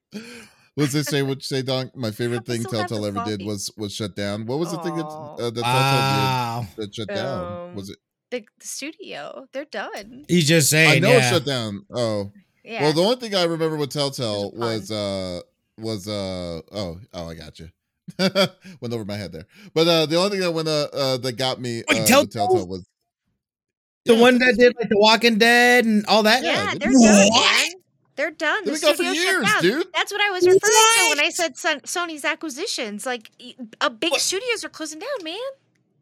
What's 0.75 0.95
it 0.95 1.05
say? 1.05 1.21
What 1.21 1.37
you 1.37 1.41
say, 1.41 1.61
Don? 1.61 1.91
My 1.95 2.11
favorite 2.11 2.45
thing 2.45 2.63
Telltale 2.63 3.01
the 3.01 3.07
ever 3.09 3.23
did 3.25 3.45
was 3.45 3.69
was 3.77 3.93
shut 3.93 4.15
down. 4.15 4.45
What 4.45 4.57
was 4.57 4.71
the 4.71 4.77
thing 4.77 4.95
that 4.95 5.05
uh, 5.05 5.35
that 5.35 5.55
Telltale 5.55 5.63
wow. 5.63 6.65
did 6.75 6.77
that 6.77 6.95
shut 6.95 7.07
down? 7.09 7.75
Was 7.75 7.89
Um, 7.89 7.93
it? 7.93 7.99
The, 8.31 8.45
the 8.59 8.65
studio, 8.65 9.45
they're 9.51 9.65
done. 9.65 10.23
He's 10.29 10.47
just 10.47 10.69
saying. 10.69 10.89
I 10.89 10.99
know 10.99 11.11
yeah. 11.11 11.27
it 11.27 11.29
shut 11.29 11.45
down. 11.45 11.85
Oh, 11.93 12.31
Yeah. 12.63 12.83
Well, 12.83 12.93
the 12.93 13.01
only 13.01 13.15
thing 13.17 13.35
I 13.35 13.43
remember 13.43 13.75
with 13.77 13.91
Telltale 13.91 14.51
pun. 14.51 14.59
was 14.59 14.91
uh 14.91 15.41
was 15.77 16.07
uh 16.07 16.61
oh 16.71 16.99
oh 17.13 17.29
I 17.29 17.33
got 17.35 17.59
you. 17.59 17.69
went 18.19 18.93
over 18.93 19.05
my 19.05 19.15
head 19.15 19.31
there. 19.31 19.45
But 19.73 19.87
uh 19.87 20.05
the 20.05 20.17
only 20.17 20.31
thing 20.31 20.39
that 20.41 20.51
went 20.51 20.67
uh, 20.67 20.87
uh 20.93 21.17
that 21.17 21.33
got 21.37 21.59
me 21.61 21.83
Wait, 21.89 21.97
uh, 21.99 22.05
Telltale? 22.05 22.27
Telltale 22.27 22.67
was 22.67 22.85
the 24.05 24.15
Yeah, 24.15 24.21
one 24.21 24.37
that 24.39 24.55
did 24.57 24.73
like 24.79 24.89
The 24.89 24.97
Walking 24.97 25.37
Dead 25.37 25.85
and 25.85 26.05
all 26.07 26.23
that. 26.23 26.43
yeah, 26.43 26.53
Yeah, 26.53 26.73
they're 26.79 26.91
what? 26.91 27.01
done, 27.01 27.29
man. 27.33 27.71
They're 28.15 28.31
done. 28.31 28.65
They've 28.65 28.73
The 28.73 28.79
been 28.79 28.89
gone 28.89 28.97
for 28.97 29.03
studio 29.03 29.13
shut 29.13 29.25
years, 29.25 29.53
down. 29.53 29.61
dude. 29.61 29.87
That's 29.93 30.11
what 30.11 30.21
I 30.21 30.29
was 30.31 30.45
referring 30.45 30.61
to 30.61 31.09
when 31.09 31.19
I 31.19 31.29
said 31.29 31.55
Sony's 31.55 32.25
acquisitions. 32.25 33.05
Like, 33.05 33.31
y- 33.39 33.55
uh, 33.79 33.89
big 33.89 34.11
What? 34.11 34.21
studios 34.21 34.63
are 34.65 34.69
closing 34.69 34.99
down, 34.99 35.23
man. 35.23 35.37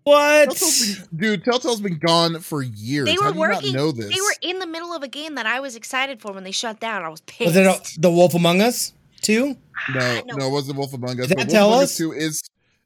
What? 0.04 0.45
Telltale's 0.52 0.97
been, 1.10 1.18
dude. 1.20 1.43
Telltale's 1.45 1.82
been 1.82 1.97
gone 2.00 2.39
for 2.39 2.64
years. 2.64 3.06
They 3.06 3.16
How 3.16 3.28
were 3.28 3.30
do 3.32 3.34
you 3.36 3.39
working. 3.39 3.74
not 3.74 3.78
know 3.80 3.91
this? 3.91 4.10
They 4.14 4.22
were 4.22 4.36
in 4.41 4.60
the 4.60 4.68
middle 4.68 4.93
of 4.93 5.04
a 5.04 5.08
game 5.08 5.36
that 5.36 5.45
I 5.45 5.60
was 5.60 5.76
excited 5.76 6.22
for 6.22 6.32
when 6.32 6.43
they 6.43 6.52
shut 6.52 6.80
down. 6.80 7.04
I 7.04 7.10
was 7.10 7.22
pissed. 7.22 7.47
Was 7.47 7.56
it 7.58 7.66
a, 7.66 8.00
The 8.02 8.10
Wolf 8.10 8.34
Among 8.34 8.62
Us 8.62 8.93
too? 9.22 9.56
no, 9.93 10.00
Ah, 10.00 10.22
no, 10.26 10.47
it 10.47 10.52
wasn't 10.52 10.78
Wolf 10.78 10.93
Among 10.93 11.20
Us. 11.20 11.28
Did 11.28 11.38
that 11.38 11.47
Wolf 11.47 11.50
tell 11.50 11.68
Among 11.70 11.84
us? 11.84 11.97
Two 11.97 12.12
is 12.14 12.41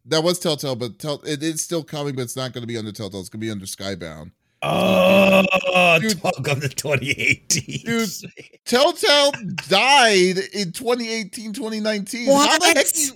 that 0.06 0.24
was 0.24 0.40
Telltale, 0.40 0.76
but 0.76 1.00
tell 1.00 1.22
it 1.26 1.42
is 1.44 1.62
still 1.62 1.84
coming, 1.84 2.16
but 2.16 2.24
it's 2.24 2.36
not 2.36 2.52
going 2.52 2.62
to 2.64 2.68
be 2.68 2.78
under 2.78 2.92
Telltale. 2.92 3.22
It's 3.22 3.30
going 3.30 3.40
to 3.42 3.46
be 3.46 3.52
under 3.52 3.66
Skybound. 3.66 4.32
Oh, 4.66 6.00
Dude. 6.00 6.22
talk 6.22 6.48
of 6.48 6.62
the 6.62 6.70
2018. 6.70 7.86
Dude, 7.86 8.10
Telltale 8.66 9.32
died 9.68 10.38
in 10.54 10.72
2018, 10.72 11.52
2019. 11.54 12.28
How 12.28 12.58
the 12.60 12.66
heck 12.66 12.76
What? 12.78 12.98
you, 12.98 13.12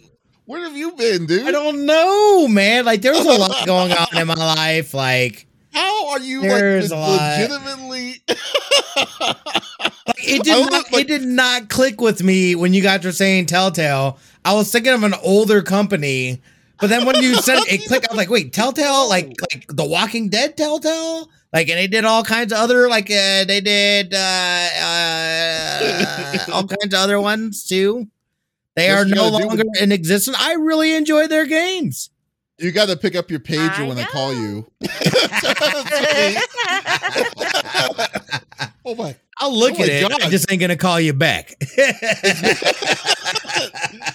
where 0.48 0.62
have 0.64 0.76
you 0.76 0.91
been, 0.93 1.26
dude? 1.28 1.45
I 1.48 1.52
don't 1.52 1.86
know, 1.86 2.48
man. 2.48 2.86
Like, 2.86 3.02
there's 3.02 3.20
a 3.20 3.24
lot 3.24 3.56
going 3.66 3.91
on 3.91 4.08
in 4.18 4.28
my 4.28 4.34
life. 4.34 4.93
Like, 4.95 5.45
How 5.74 6.10
are 6.10 6.20
you 6.20 6.41
There's 6.41 6.91
like 6.91 7.50
legitimately? 7.50 8.22
it 10.18 10.43
did 10.43 10.72
not. 10.72 10.91
like- 10.91 11.02
it 11.02 11.08
did 11.08 11.24
not 11.26 11.70
click 11.70 12.02
with 12.02 12.24
me 12.24 12.56
when 12.56 12.74
you 12.74 12.82
got 12.82 13.02
to 13.04 13.14
saying 13.14 13.45
Telltale. 13.48 14.18
I 14.45 14.54
was 14.54 14.72
thinking 14.72 14.93
of 14.93 15.04
an 15.04 15.14
older 15.24 15.62
company, 15.62 16.41
but 16.80 16.88
then 16.89 17.06
when 17.06 17.22
you 17.22 17.36
said 17.36 17.60
it 17.68 17.86
clicked, 17.88 18.08
I 18.10 18.14
was 18.14 18.18
like, 18.18 18.30
wait, 18.30 18.54
Telltale, 18.54 19.08
like 19.10 19.34
like 19.54 19.66
The 19.68 19.86
Walking 19.86 20.30
Dead, 20.30 20.56
Telltale, 20.56 21.30
like, 21.54 21.68
and 21.70 21.78
they 21.78 21.88
did 21.88 22.06
all 22.06 22.24
kinds 22.24 22.54
of 22.54 22.60
other, 22.60 22.88
like, 22.89 23.10
uh, 23.12 23.43
they 23.45 23.60
did 23.62 24.14
uh, 24.14 24.70
uh, 24.82 26.38
all 26.54 26.64
kinds 26.68 26.93
of 26.93 27.00
other 27.00 27.20
ones 27.20 27.66
too. 27.66 28.08
They 28.78 28.89
What 28.89 28.97
are 28.99 29.05
no 29.05 29.32
gotta 29.32 29.43
do 29.43 29.47
longer 29.47 29.63
in 29.82 29.91
existence. 29.91 30.38
I 30.39 30.53
really 30.53 30.93
enjoy 30.93 31.28
their 31.28 31.47
games. 31.47 32.11
you 32.59 32.71
got 32.71 32.89
to 32.89 32.95
pick 32.95 33.15
up 33.15 33.32
your 33.32 33.39
pager 33.39 33.71
I 33.71 33.88
when 33.88 33.97
I 33.97 34.03
call 34.03 34.36
you. 34.36 34.71
oh 38.86 38.93
my! 38.93 39.15
I'll 39.39 39.57
look 39.57 39.80
Oh 39.80 39.84
at 39.84 39.88
my 39.88 39.93
it. 39.93 40.23
I 40.23 40.30
just 40.30 40.51
ain't 40.51 40.61
gonna 40.61 40.75
call 40.75 40.99
you 40.99 41.13
back. 41.13 41.55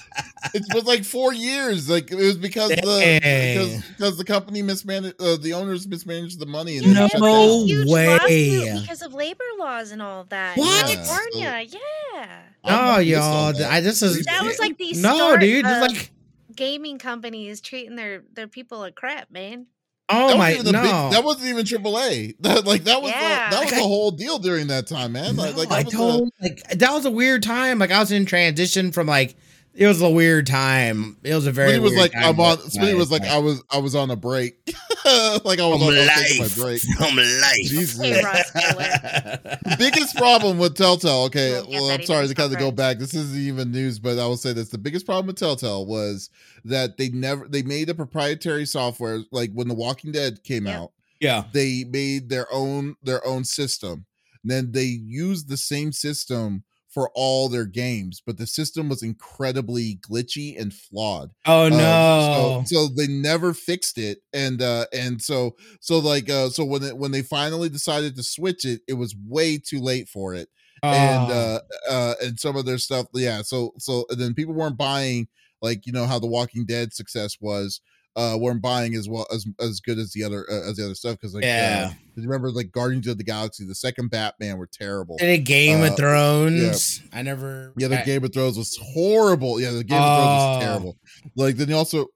It 0.54 0.74
was 0.74 0.84
like 0.84 1.04
four 1.04 1.32
years. 1.32 1.88
Like 1.88 2.10
it 2.10 2.16
was 2.16 2.36
because 2.36 2.70
the 2.70 2.74
because 2.76 3.82
because 3.90 4.16
the 4.18 4.24
company 4.24 4.62
mismanaged 4.62 5.20
uh, 5.20 5.36
the 5.36 5.52
owners 5.54 5.86
mismanaged 5.86 6.38
the 6.40 6.46
money 6.46 6.78
and 6.78 6.86
Yeah, 6.86 6.92
No 6.94 7.08
shut 7.08 7.20
there's 7.20 7.22
a 7.22 7.48
down. 7.58 7.66
huge 7.66 7.88
way. 7.88 8.80
because 8.80 9.02
of 9.02 9.14
labor 9.14 9.44
laws 9.58 9.92
and 9.92 10.02
all 10.02 10.20
of 10.22 10.28
that. 10.30 10.56
in 10.56 10.64
What? 10.64 10.86
California, 10.86 11.64
yeah. 11.68 12.42
I'm 12.64 12.74
Oh, 12.74 12.76
not 12.92 13.06
y'all! 13.06 13.52
that. 13.52 13.70
I 13.70 13.80
this 13.80 14.02
is 14.02 14.24
That 14.24 14.42
was 14.44 14.58
like 14.58 14.78
the 14.78 14.92
no, 14.94 15.14
start 15.14 15.40
dude. 15.40 15.64
of- 15.64 15.70
It's 15.70 15.92
like 15.94 16.10
Gaming 16.54 16.98
companies 16.98 17.60
treating 17.62 17.96
their 17.96 18.24
their 18.34 18.46
people 18.48 18.78
like 18.78 18.94
crap, 18.94 19.30
man. 19.30 19.66
oh 20.10 20.28
That 20.28 20.36
my 20.36 20.50
wasn't 20.50 20.68
even 20.68 20.72
no. 20.72 20.80
a 20.80 20.82
big, 20.82 21.12
that 21.12 21.24
wasn't 21.24 21.46
even 21.48 21.64
AAA. 21.64 22.34
That 22.40 22.66
like 22.66 22.84
that 22.84 23.00
was 23.00 23.10
Yeah. 23.10 23.48
the, 23.48 23.56
that 23.56 23.62
was 23.64 23.72
Like, 23.72 23.80
the 23.80 23.86
whole 23.88 24.10
deal 24.10 24.38
during 24.38 24.66
that 24.66 24.86
time, 24.86 25.12
man. 25.12 25.36
Like, 25.36 25.52
No, 25.54 25.58
like 25.62 25.70
I 25.70 25.76
that 25.76 25.84
was 25.86 25.92
the- 25.92 25.98
told 25.98 26.30
like 26.42 26.62
that 26.78 26.92
was 26.92 27.04
a 27.06 27.10
weird 27.10 27.42
time. 27.42 27.78
Like 27.78 27.90
I 27.90 28.00
was 28.00 28.12
in 28.12 28.26
transition 28.26 28.92
from 28.92 29.06
like 29.06 29.34
it 29.74 29.86
was 29.86 30.02
a 30.02 30.10
weird 30.10 30.46
time. 30.46 31.16
It 31.22 31.34
was 31.34 31.46
a 31.46 31.52
very. 31.52 31.72
Smitty 31.72 31.82
was 31.82 31.90
weird 31.92 32.02
like, 32.02 32.12
time 32.12 32.24
I'm 32.24 32.40
on. 32.40 32.56
Smitty 32.58 32.96
was 32.96 33.10
like. 33.10 33.22
I 33.22 33.38
was, 33.38 33.62
I 33.70 33.78
was 33.78 33.94
on 33.94 34.10
a 34.10 34.16
break. 34.16 34.56
like 35.44 35.58
I 35.60 35.66
was 35.66 35.82
on 35.82 35.94
I 35.94 35.98
was 35.98 36.08
taking 36.08 36.42
life, 36.42 36.56
my 36.58 36.62
break. 36.62 36.80
from 36.98 37.16
life. 37.16 37.56
Jesus. 37.56 38.00
Hey, 38.00 38.22
Ross 38.22 39.76
biggest 39.78 40.16
problem 40.16 40.58
with 40.58 40.76
Telltale. 40.76 41.20
You 41.20 41.26
Okay, 41.26 41.52
won't 41.54 41.70
well, 41.70 41.90
I'm 41.90 42.02
sorry 42.02 42.28
to 42.28 42.34
kind 42.34 42.52
of 42.52 42.58
go 42.58 42.70
back. 42.70 42.98
This 42.98 43.14
isn't 43.14 43.38
even 43.38 43.70
news, 43.72 43.98
but 43.98 44.18
I 44.18 44.26
will 44.26 44.36
say 44.36 44.52
this: 44.52 44.68
the 44.68 44.78
biggest 44.78 45.06
problem 45.06 45.26
with 45.26 45.36
Telltale 45.36 45.86
was 45.86 46.30
that 46.64 46.96
they 46.96 47.08
never 47.08 47.48
they 47.48 47.62
made 47.62 47.88
a 47.88 47.94
proprietary 47.94 48.66
software. 48.66 49.20
Like 49.30 49.50
when 49.52 49.68
The 49.68 49.74
Walking 49.74 50.12
Dead 50.12 50.42
came 50.44 50.66
Yep. 50.66 50.76
out, 50.78 50.92
yeah. 51.20 51.44
they 51.52 51.84
made 51.84 52.28
their 52.28 52.46
own 52.52 52.96
their 53.02 53.26
own 53.26 53.44
system. 53.44 54.06
And 54.42 54.50
then 54.50 54.72
they 54.72 54.84
used 54.84 55.48
the 55.48 55.56
same 55.56 55.92
system 55.92 56.64
for 56.92 57.10
all 57.14 57.48
their 57.48 57.64
games, 57.64 58.20
but 58.24 58.36
the 58.36 58.46
system 58.46 58.88
was 58.88 59.02
incredibly 59.02 59.96
glitchy 59.96 60.60
and 60.60 60.74
flawed. 60.74 61.30
Oh 61.46 61.64
Um, 61.66 61.70
no. 61.78 62.62
so, 62.66 62.74
so 62.74 62.88
they 62.94 63.06
never 63.06 63.54
fixed 63.54 63.96
it, 63.98 64.18
and 64.32 64.60
uh, 64.60 64.86
and 64.92 65.20
so 65.22 65.56
so 65.80 65.98
like 65.98 66.28
uh, 66.28 66.50
so 66.50 66.64
when 66.64 66.82
it, 66.82 66.96
when 66.96 67.10
they 67.12 67.22
finally 67.22 67.68
decided 67.68 68.14
to 68.16 68.22
switch 68.22 68.64
it, 68.64 68.82
it 68.86 68.94
was 68.94 69.14
way 69.26 69.58
too 69.58 69.80
late 69.80 70.08
for 70.08 70.34
it, 70.34 70.48
and 70.82 71.30
Oh. 71.30 71.34
uh, 71.34 71.60
uh, 71.90 72.14
and 72.22 72.38
some 72.38 72.56
of 72.56 72.66
their 72.66 72.78
stuff, 72.78 73.06
yeah. 73.14 73.42
So 73.42 73.72
so 73.78 74.04
and 74.10 74.20
then 74.20 74.34
people 74.34 74.54
weren't 74.54 74.76
buying 74.76 75.28
like 75.62 75.86
you 75.86 75.92
know 75.92 76.06
how 76.06 76.18
the 76.18 76.26
Walking 76.26 76.66
Dead 76.66 76.92
success 76.92 77.36
was. 77.40 77.80
Uh 78.16 78.36
weren't 78.38 78.60
buying 78.60 78.94
as 78.94 79.08
well 79.08 79.26
as 79.32 79.46
as 79.60 79.80
good 79.80 79.98
as 79.98 80.12
the 80.12 80.22
other 80.24 80.44
uh, 80.50 80.68
as 80.68 80.76
the 80.76 80.84
other 80.84 80.94
stuff 80.94 81.16
because 81.18 81.34
like 81.34 81.44
Yeah. 81.44 81.92
uh, 81.92 81.94
remember 82.16 82.50
like 82.50 82.70
Guardians 82.70 83.06
of 83.06 83.16
the 83.18 83.24
Galaxy, 83.24 83.64
the 83.66 83.74
second 83.74 84.10
Batman 84.10 84.58
were 84.58 84.68
terrible. 84.70 85.16
Did 85.18 85.30
a 85.30 85.38
Game 85.38 85.80
Uh, 85.80 85.86
of 85.88 85.96
Thrones. 85.96 87.00
I 87.12 87.22
never. 87.22 87.72
Yeah, 87.78 87.88
the 87.88 88.00
I- 88.02 88.04
Game 88.04 88.24
of 88.24 88.32
Thrones 88.32 88.58
was 88.58 88.78
horrible. 88.94 89.60
Yeah, 89.60 89.70
the 89.70 89.84
Game 89.84 89.98
of 90.00 90.04
Thrones 90.04 90.42
Oh. 90.42 90.54
was 90.56 90.64
terrible. 90.64 90.98
Like 91.36 91.56
then 91.56 91.68
you 91.70 91.76
also, 91.76 92.06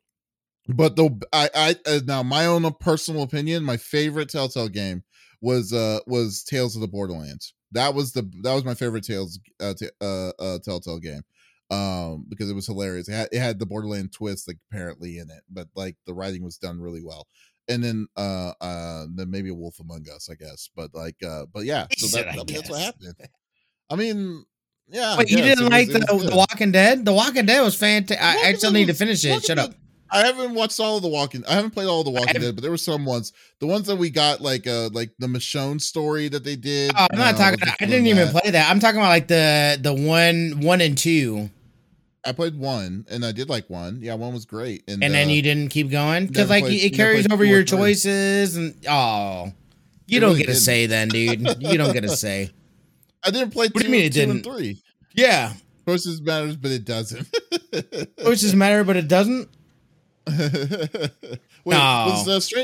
but 0.69 0.97
the 0.97 1.11
I 1.33 1.49
I 1.55 1.77
uh, 1.87 2.01
now 2.05 2.23
my 2.23 2.47
own 2.47 2.71
personal 2.81 3.23
opinion, 3.23 3.65
my 3.65 3.77
favorite 3.77 4.29
Telltale 4.29 4.69
game 4.69 5.03
was 5.41 5.73
uh 5.73 6.01
was 6.07 6.43
Tales 6.45 6.75
of 6.75 6.83
the 6.83 6.89
Borderlands. 6.89 7.55
That 7.73 7.95
was 7.95 8.13
the 8.13 8.23
that 8.43 8.53
was 8.55 8.65
my 8.65 8.75
favorite 8.75 9.05
Tales 9.05 9.39
uh, 9.61 9.75
t- 9.75 9.89
uh, 10.01 10.31
uh 10.39 10.59
Telltale 10.65 10.99
game. 11.01 11.23
Um, 11.71 12.25
because 12.29 12.49
it 12.49 12.55
was 12.55 12.67
hilarious. 12.67 13.09
It 13.09 13.13
had, 13.15 13.29
it 13.33 13.39
had 13.41 13.59
the 13.59 13.67
Borderland 13.67 14.13
twist 14.13 14.47
like 14.47 14.59
apparently 14.71 15.19
in 15.19 15.29
it, 15.31 15.43
but 15.51 15.67
like 15.75 15.97
the 16.07 16.15
writing 16.15 16.45
was 16.45 16.59
done 16.59 16.81
really 16.81 17.03
well. 17.03 17.27
And 17.69 17.83
then 17.83 18.07
uh 18.17 18.53
uh 18.61 19.07
then 19.17 19.29
maybe 19.31 19.49
a 19.51 19.55
Wolf 19.55 19.81
Among 19.81 20.05
Us, 20.15 20.29
I 20.31 20.35
guess. 20.37 20.71
But 20.77 20.95
like 20.95 21.17
uh 21.27 21.47
but 21.53 21.65
yeah, 21.65 21.87
so 21.97 22.07
Said, 22.07 22.27
that, 22.27 22.29
I 22.29 22.33
I 22.35 22.37
mean, 22.37 22.47
that's 22.55 22.71
what 22.71 22.81
happened. 22.81 23.15
I 23.91 23.97
mean, 23.97 24.45
yeah. 24.89 25.15
but 25.17 25.29
you 25.29 25.39
didn't 25.39 25.67
It 25.67 25.71
like 25.73 25.89
was- 25.89 26.23
the, 26.23 26.31
the. 26.31 26.37
Walking 26.37 26.71
Dead? 26.71 27.05
The 27.05 27.13
Walking 27.13 27.47
Dead 27.47 27.63
was 27.63 27.75
fantastic. 27.75 28.23
I, 28.25 28.51
I 28.51 28.53
still 28.55 28.71
need 28.71 28.87
to 28.87 28.95
finish 28.95 29.25
it. 29.25 29.45
Shut 29.45 29.59
up. 29.59 29.75
I 30.09 30.25
haven't 30.25 30.55
watched 30.55 30.79
all 30.79 30.99
of 30.99 31.03
the 31.03 31.09
Walking. 31.09 31.45
I 31.47 31.55
haven't 31.55 31.73
played 31.73 31.89
all 31.89 31.99
of 31.99 32.05
the 32.05 32.13
Walking 32.13 32.41
Dead, 32.41 32.55
but 32.55 32.63
there 32.63 32.71
were 32.71 32.77
some 32.77 33.05
ones. 33.05 33.33
The 33.59 33.67
ones 33.67 33.89
that 33.89 33.97
we 33.97 34.09
got, 34.11 34.41
like 34.41 34.69
uh, 34.69 34.89
like 34.93 35.11
the 35.19 35.27
Michonne 35.27 35.81
story 35.81 36.29
that 36.29 36.45
they 36.45 36.55
did. 36.55 36.93
Oh, 36.97 37.09
I'm 37.11 37.19
not 37.19 37.35
uh, 37.35 37.39
talking. 37.39 37.59
was 37.61 37.75
I 37.81 37.87
didn't 37.87 38.07
even 38.07 38.33
that. 38.33 38.41
play 38.43 38.51
that. 38.53 38.71
I'm 38.71 38.79
talking 38.79 39.01
about 39.01 39.09
like 39.09 39.27
the 39.27 39.79
the 39.83 39.93
one 39.93 40.61
one 40.61 40.81
and 40.81 40.97
two, 40.97 41.51
I 42.27 42.33
played 42.33 42.59
one, 42.59 43.07
and 43.09 43.25
I 43.25 43.33
did 43.33 43.49
like 43.49 43.71
one. 43.71 44.01
Yeah, 44.03 44.15
one 44.15 44.35
was 44.35 44.45
great. 44.45 44.83
And, 44.89 45.03
and 45.05 45.15
then 45.15 45.29
uh, 45.29 45.31
you 45.31 45.43
didn't 45.43 45.69
keep 45.69 45.91
going 45.91 46.27
because 46.27 46.51
like 46.51 46.65
played- 46.65 46.83
it 46.83 46.95
carries 46.95 47.27
over 47.31 47.45
two 47.45 47.51
your 47.51 47.65
three. 47.65 47.79
choices 47.79 48.57
and 48.57 48.75
oh, 48.89 49.53
you 50.07 50.19
It 50.19 50.21
don't 50.21 50.31
really 50.31 50.41
get 50.41 50.49
a 50.49 50.53
didn't. 50.53 50.63
say 50.63 50.87
then, 50.87 51.09
dude. 51.09 51.63
You 51.63 51.79
don't 51.79 51.93
get 51.93 52.05
a 52.05 52.09
say. 52.17 52.51
I 53.25 53.31
didn't 53.31 53.51
play. 53.53 53.67
What 53.69 53.75
do 53.75 53.81
you 53.81 53.85
two, 53.87 53.91
mean 53.93 54.05
it 54.05 54.13
two 54.13 54.21
didn't? 54.21 54.43
three. 54.45 54.83
Yeah, 55.15 55.53
Choices 55.89 56.21
matters, 56.21 56.57
but 56.57 56.71
it 56.73 56.85
doesn't. 56.85 57.29
choices 58.23 58.55
matter, 58.55 58.83
but 58.85 58.97
it 58.97 59.07
doesn't. 59.09 59.49
Wait, 60.27 61.39
No. 61.67 62.07
was 62.09 62.29
uh, 62.29 62.41
Str- 62.41 62.59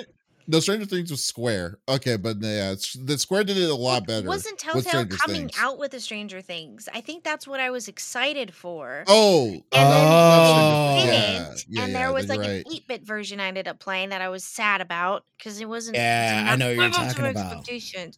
No, 0.53 0.61
Stranger 0.61 0.85
Things 0.85 1.11
was 1.11 1.25
Square. 1.25 1.79
Okay, 1.89 2.17
but 2.19 2.37
yeah, 2.41 2.73
it's- 2.73 2.95
the 3.03 3.17
Square 3.19 3.45
did 3.45 3.57
it 3.57 3.71
a 3.71 3.75
lot 3.75 4.07
better. 4.07 4.29
Wasn't 4.29 4.59
Telltale 4.59 5.07
coming 5.07 5.49
Things. 5.49 5.53
out 5.59 5.79
with 5.79 5.93
the 5.93 5.99
Stranger 6.01 6.43
Things? 6.43 6.91
I 6.93 7.01
think 7.01 7.25
that's 7.25 7.49
what 7.49 7.59
I 7.59 7.71
was 7.71 7.89
excited 7.89 8.53
for. 8.55 9.05
Oh, 9.09 9.47
And 9.49 9.63
then 9.73 10.05
Oh. 10.07 10.97
they 11.01 11.07
Yeah, 11.07 11.21
didn't. 11.45 11.65
yeah, 11.69 11.83
and 11.85 11.93
yeah, 11.93 11.99
there 11.99 12.13
was 12.13 12.29
like 12.29 12.41
right. 12.41 12.65
an 12.67 12.73
8 12.73 12.87
bit 12.87 13.03
version 13.03 13.41
I 13.41 13.47
ended 13.49 13.67
up 13.67 13.81
playing 13.81 14.11
that 14.11 14.21
I 14.21 14.29
was 14.29 14.45
sad 14.45 14.83
about 14.83 15.25
because 15.39 15.59
it 15.59 15.69
wasn't. 15.69 15.97
it 15.97 16.01
was 16.01 16.05
Yeah, 16.05 16.47
I 16.53 16.57
know 16.57 16.67
what 16.67 16.75
you're 16.75 16.83
living 16.85 16.85
up 17.01 17.09
to 17.09 17.15
talking 17.15 17.25
about. 17.31 17.69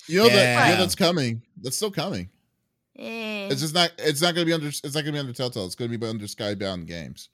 You 0.08 0.18
know 0.18 0.24
that 0.28 0.34
Yeah. 0.34 0.68
yeah, 0.70 0.76
that's 0.76 0.96
coming. 0.96 1.42
That's 1.62 1.76
still 1.76 1.92
coming. 1.92 2.30
Eh. 2.98 3.46
It's 3.50 3.60
just 3.60 3.74
not. 3.74 3.92
It's 3.98 4.20
not 4.22 4.34
going 4.34 4.44
to 4.44 4.46
be 4.46 4.52
under. 4.52 4.68
It's 4.68 4.82
not 4.82 4.92
going 4.94 5.06
to 5.06 5.12
be 5.12 5.18
under 5.20 5.32
Telltale. 5.32 5.66
It's 5.66 5.74
going 5.76 5.90
to 5.92 5.98
be 5.98 6.06
under 6.06 6.26
Skybound 6.26 6.86
Games. 6.86 7.28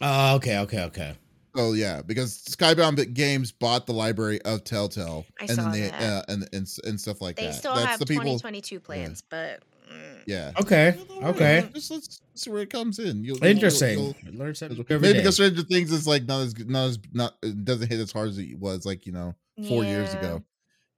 Oh, 0.00 0.36
okay, 0.36 0.58
okay, 0.60 0.82
okay. 0.84 1.14
Oh 1.56 1.72
yeah, 1.72 2.02
because 2.02 2.38
Skybound 2.44 3.14
Games 3.14 3.50
bought 3.52 3.86
the 3.86 3.92
library 3.92 4.40
of 4.42 4.64
Telltale, 4.64 5.24
I 5.40 5.44
and 5.44 5.50
saw 5.50 5.62
then 5.62 5.72
they 5.72 5.80
that. 5.88 6.02
uh, 6.02 6.22
and, 6.28 6.48
and 6.52 6.68
and 6.84 7.00
stuff 7.00 7.20
like 7.20 7.36
they 7.36 7.46
that. 7.46 7.52
They 7.52 7.58
still 7.58 7.74
That's 7.74 7.86
have 7.86 7.98
the 7.98 8.06
people. 8.06 8.24
2022 8.24 8.80
plans, 8.80 9.22
but. 9.28 9.60
mm. 9.92 10.20
Yeah. 10.26 10.52
Okay, 10.60 10.98
okay. 11.22 11.68
Just 11.72 11.90
let's 11.92 12.20
see 12.34 12.50
where 12.50 12.62
it 12.62 12.70
comes 12.70 12.98
in. 12.98 13.22
You'll, 13.22 13.36
you'll- 13.38 13.44
Interesting. 13.46 13.98
you'll- 13.98 14.34
Learn 14.34 14.54
something 14.54 14.84
Maybe 14.88 15.12
because 15.14 15.36
Stranger 15.36 15.62
Things 15.62 15.92
is 15.92 16.06
like 16.06 16.24
not 16.26 16.40
as 16.40 16.58
not 16.66 16.84
as 16.88 16.98
not 17.12 17.34
doesn't 17.64 17.88
hit 17.88 18.00
as 18.00 18.10
hard 18.12 18.28
as 18.30 18.38
it 18.38 18.58
was 18.58 18.84
like 18.84 19.06
you 19.06 19.12
know 19.12 19.34
four 19.68 19.84
years 19.84 20.12
ago. 20.14 20.42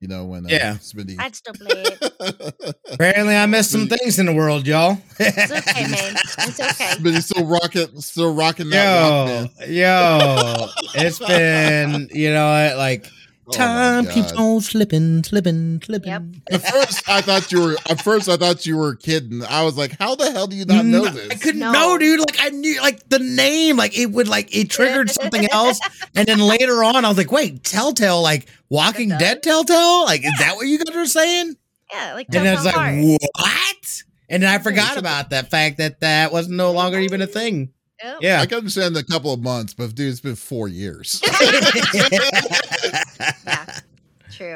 You 0.01 0.07
know 0.09 0.27
when 0.27 0.47
uh, 0.47 0.49
Yeah. 0.51 0.75
Smitty. 0.75 1.17
I'd 1.19 1.35
still 1.35 1.55
play 1.55 1.83
it. 1.83 2.77
Apparently, 2.93 3.35
I 3.37 3.47
missed 3.47 3.71
some 3.73 3.89
things 3.89 4.19
in 4.21 4.27
the 4.27 4.33
world, 4.33 4.67
y'all. 4.67 4.99
It's 5.19 5.51
okay, 5.51 5.83
man. 5.91 6.15
It's 6.39 6.61
okay. 6.61 6.95
Smitty's 7.01 7.25
still 7.27 7.45
rocking, 7.47 8.01
still 8.01 8.33
rocking 8.35 8.71
that 8.71 9.01
rock 9.01 9.29
Yo, 9.29 9.49
band. 9.67 9.75
yo, 9.75 10.67
it's 10.95 11.19
been 11.19 12.09
you 12.13 12.33
know 12.33 12.75
like 12.77 13.07
Oh 13.49 13.53
time 13.53 14.07
keeps 14.07 14.33
on 14.33 14.61
slipping, 14.61 15.25
slipping, 15.25 15.81
slipping. 15.83 16.11
Yep. 16.11 16.23
At 16.53 16.63
first, 16.71 17.09
I 17.09 17.21
thought 17.23 17.51
you 17.51 17.61
were. 17.63 17.77
At 17.89 18.03
first, 18.03 18.29
I 18.29 18.37
thought 18.37 18.67
you 18.67 18.77
were 18.77 18.95
kidding. 18.95 19.43
I 19.45 19.63
was 19.65 19.77
like, 19.77 19.99
"How 19.99 20.15
the 20.15 20.31
hell 20.31 20.47
do 20.47 20.57
you 20.57 20.65
not 20.67 20.85
know 20.85 21.05
No, 21.05 21.11
this?" 21.11 21.31
I 21.31 21.35
couldn't 21.37 21.61
No. 21.61 21.73
know, 21.73 21.99
dude. 21.99 22.21
Like 22.21 22.37
I 22.41 22.51
knew, 22.51 22.81
like 22.81 23.09
the 23.09 23.19
name, 23.19 23.77
like 23.77 23.97
it 23.99 24.07
would, 24.11 24.29
like 24.29 24.55
it 24.55 24.69
triggered 24.71 25.11
something 25.11 25.47
else, 25.51 25.81
and 26.15 26.29
then 26.29 26.39
later 26.41 26.85
on, 26.85 27.05
I 27.05 27.09
was 27.09 27.17
like, 27.19 27.33
"Wait, 27.33 27.65
Telltale, 27.65 28.21
like 28.23 28.49
Walking? 28.69 29.09
Dead, 29.11 29.43
Telltale, 29.43 30.05
like 30.05 30.25
is 30.25 30.33
that 30.39 30.57
what 30.57 30.67
you 30.67 30.79
guys 30.79 30.95
were 30.95 31.07
saying?" 31.07 31.57
Yeah, 31.93 32.15
like 32.15 32.27
And 32.35 32.47
I 32.47 32.55
was 32.55 32.65
like, 32.67 32.75
Heart. 32.75 32.97
"What?" 33.39 34.03
And 34.29 34.43
then 34.43 34.51
I 34.55 34.59
forgot 34.59 34.99
about 34.99 35.31
that 35.31 35.51
fact 35.51 35.79
that 35.79 36.01
that 36.01 36.33
was 36.33 36.49
no 36.49 36.73
longer 36.73 36.99
even 37.01 37.23
a 37.23 37.27
thing. 37.27 37.71
Yep. 38.05 38.19
Yeah, 38.21 38.41
I 38.43 38.47
can 38.47 38.59
understand 38.59 38.97
a 38.97 39.03
couple 39.03 39.33
of 39.33 39.41
months, 39.41 39.75
but 39.75 39.93
dude, 39.95 40.11
it's 40.13 40.21
been 40.21 40.37
four 40.37 40.69
years. 40.69 41.21
Yeah, 43.19 43.67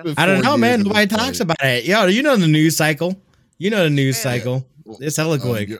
true. 0.02 0.14
I 0.16 0.26
don't 0.26 0.42
know, 0.42 0.56
man. 0.56 0.82
Nobody 0.82 1.06
talks 1.06 1.24
point. 1.38 1.40
about 1.40 1.56
it. 1.64 1.84
Yo, 1.84 2.06
you 2.06 2.22
know 2.22 2.36
the 2.36 2.46
news 2.48 2.76
cycle. 2.76 3.20
You 3.58 3.70
know 3.70 3.84
the 3.84 3.90
news 3.90 4.16
Yeah. 4.16 4.22
cycle. 4.22 4.66
It's 5.00 5.16
hella 5.16 5.34
Um, 5.34 5.40
quick. 5.40 5.68
yeah. 5.70 5.76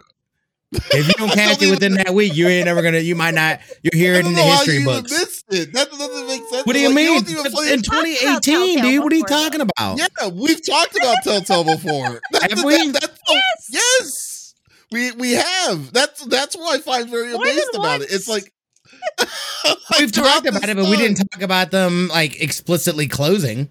If 0.72 1.06
you 1.08 1.12
don't 1.14 1.28
catch 1.34 1.58
don't 1.58 1.68
it 1.68 1.70
within 1.70 1.94
that 1.94 2.14
week, 2.14 2.34
you 2.34 2.48
ain't 2.48 2.64
never 2.64 2.80
gonna. 2.80 2.98
You 3.00 3.14
might 3.14 3.34
not. 3.34 3.60
You'll 3.82 4.00
hear 4.00 4.14
it 4.14 4.24
in 4.24 4.32
the 4.32 4.42
history 4.42 4.74
you 4.74 4.80
even 4.80 4.94
books. 4.94 5.10
missed 5.12 5.44
it. 5.50 5.72
That 5.74 5.90
doesn't 5.90 6.26
make 6.26 6.42
sense. 6.48 6.64
What 6.66 6.72
do 6.72 6.78
you 6.80 6.88
Like, 6.88 6.94
mean? 6.96 7.06
don't 7.22 7.30
even 7.30 7.42
That's 7.42 7.54
play- 7.54 7.72
in 7.72 7.82
2018, 7.82 8.40
Telltale 8.40 8.82
dude. 8.82 9.02
What 9.04 9.12
are 9.12 9.16
you 9.16 9.22
before, 9.24 9.36
though. 9.38 9.44
talking 9.44 9.60
about? 9.60 9.98
Yeah, 9.98 10.28
we've 10.28 10.66
talked 10.66 10.96
about 10.96 11.16
Telltale 11.24 11.64
before. 11.64 12.20
That- 12.32 12.42
Have 12.50 12.58
that- 12.58 12.64
we? 12.66 12.90
that's 12.90 13.18
Yes. 13.28 13.68
yes, 13.70 14.54
we 14.90 15.10
we 15.12 15.32
have. 15.32 15.92
That's 15.92 16.24
that's 16.26 16.56
what 16.56 16.78
I 16.78 16.82
find 16.82 17.10
very 17.10 17.32
More 17.32 17.42
amazed 17.42 17.66
than 17.72 17.80
about 17.80 18.00
it. 18.00 18.10
It's 18.10 18.28
like 18.28 18.50
We've 19.98 20.12
talked 20.12 20.46
about 20.46 20.68
it, 20.68 20.76
but 20.76 20.88
we 20.88 20.96
didn't 20.96 21.16
talk 21.16 21.42
about 21.42 21.70
them 21.70 22.08
like 22.08 22.40
explicitly 22.40 23.08
closing. 23.08 23.68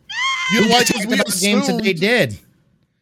You 0.54 0.62
know 0.62 0.68
we 0.68 0.74
why? 0.74 0.80
Because 0.84 0.94
talked 1.02 1.08
we 1.08 1.14
about 1.16 1.40
games 1.40 1.68
that 1.68 1.82
they 1.84 1.94
did. 1.94 2.40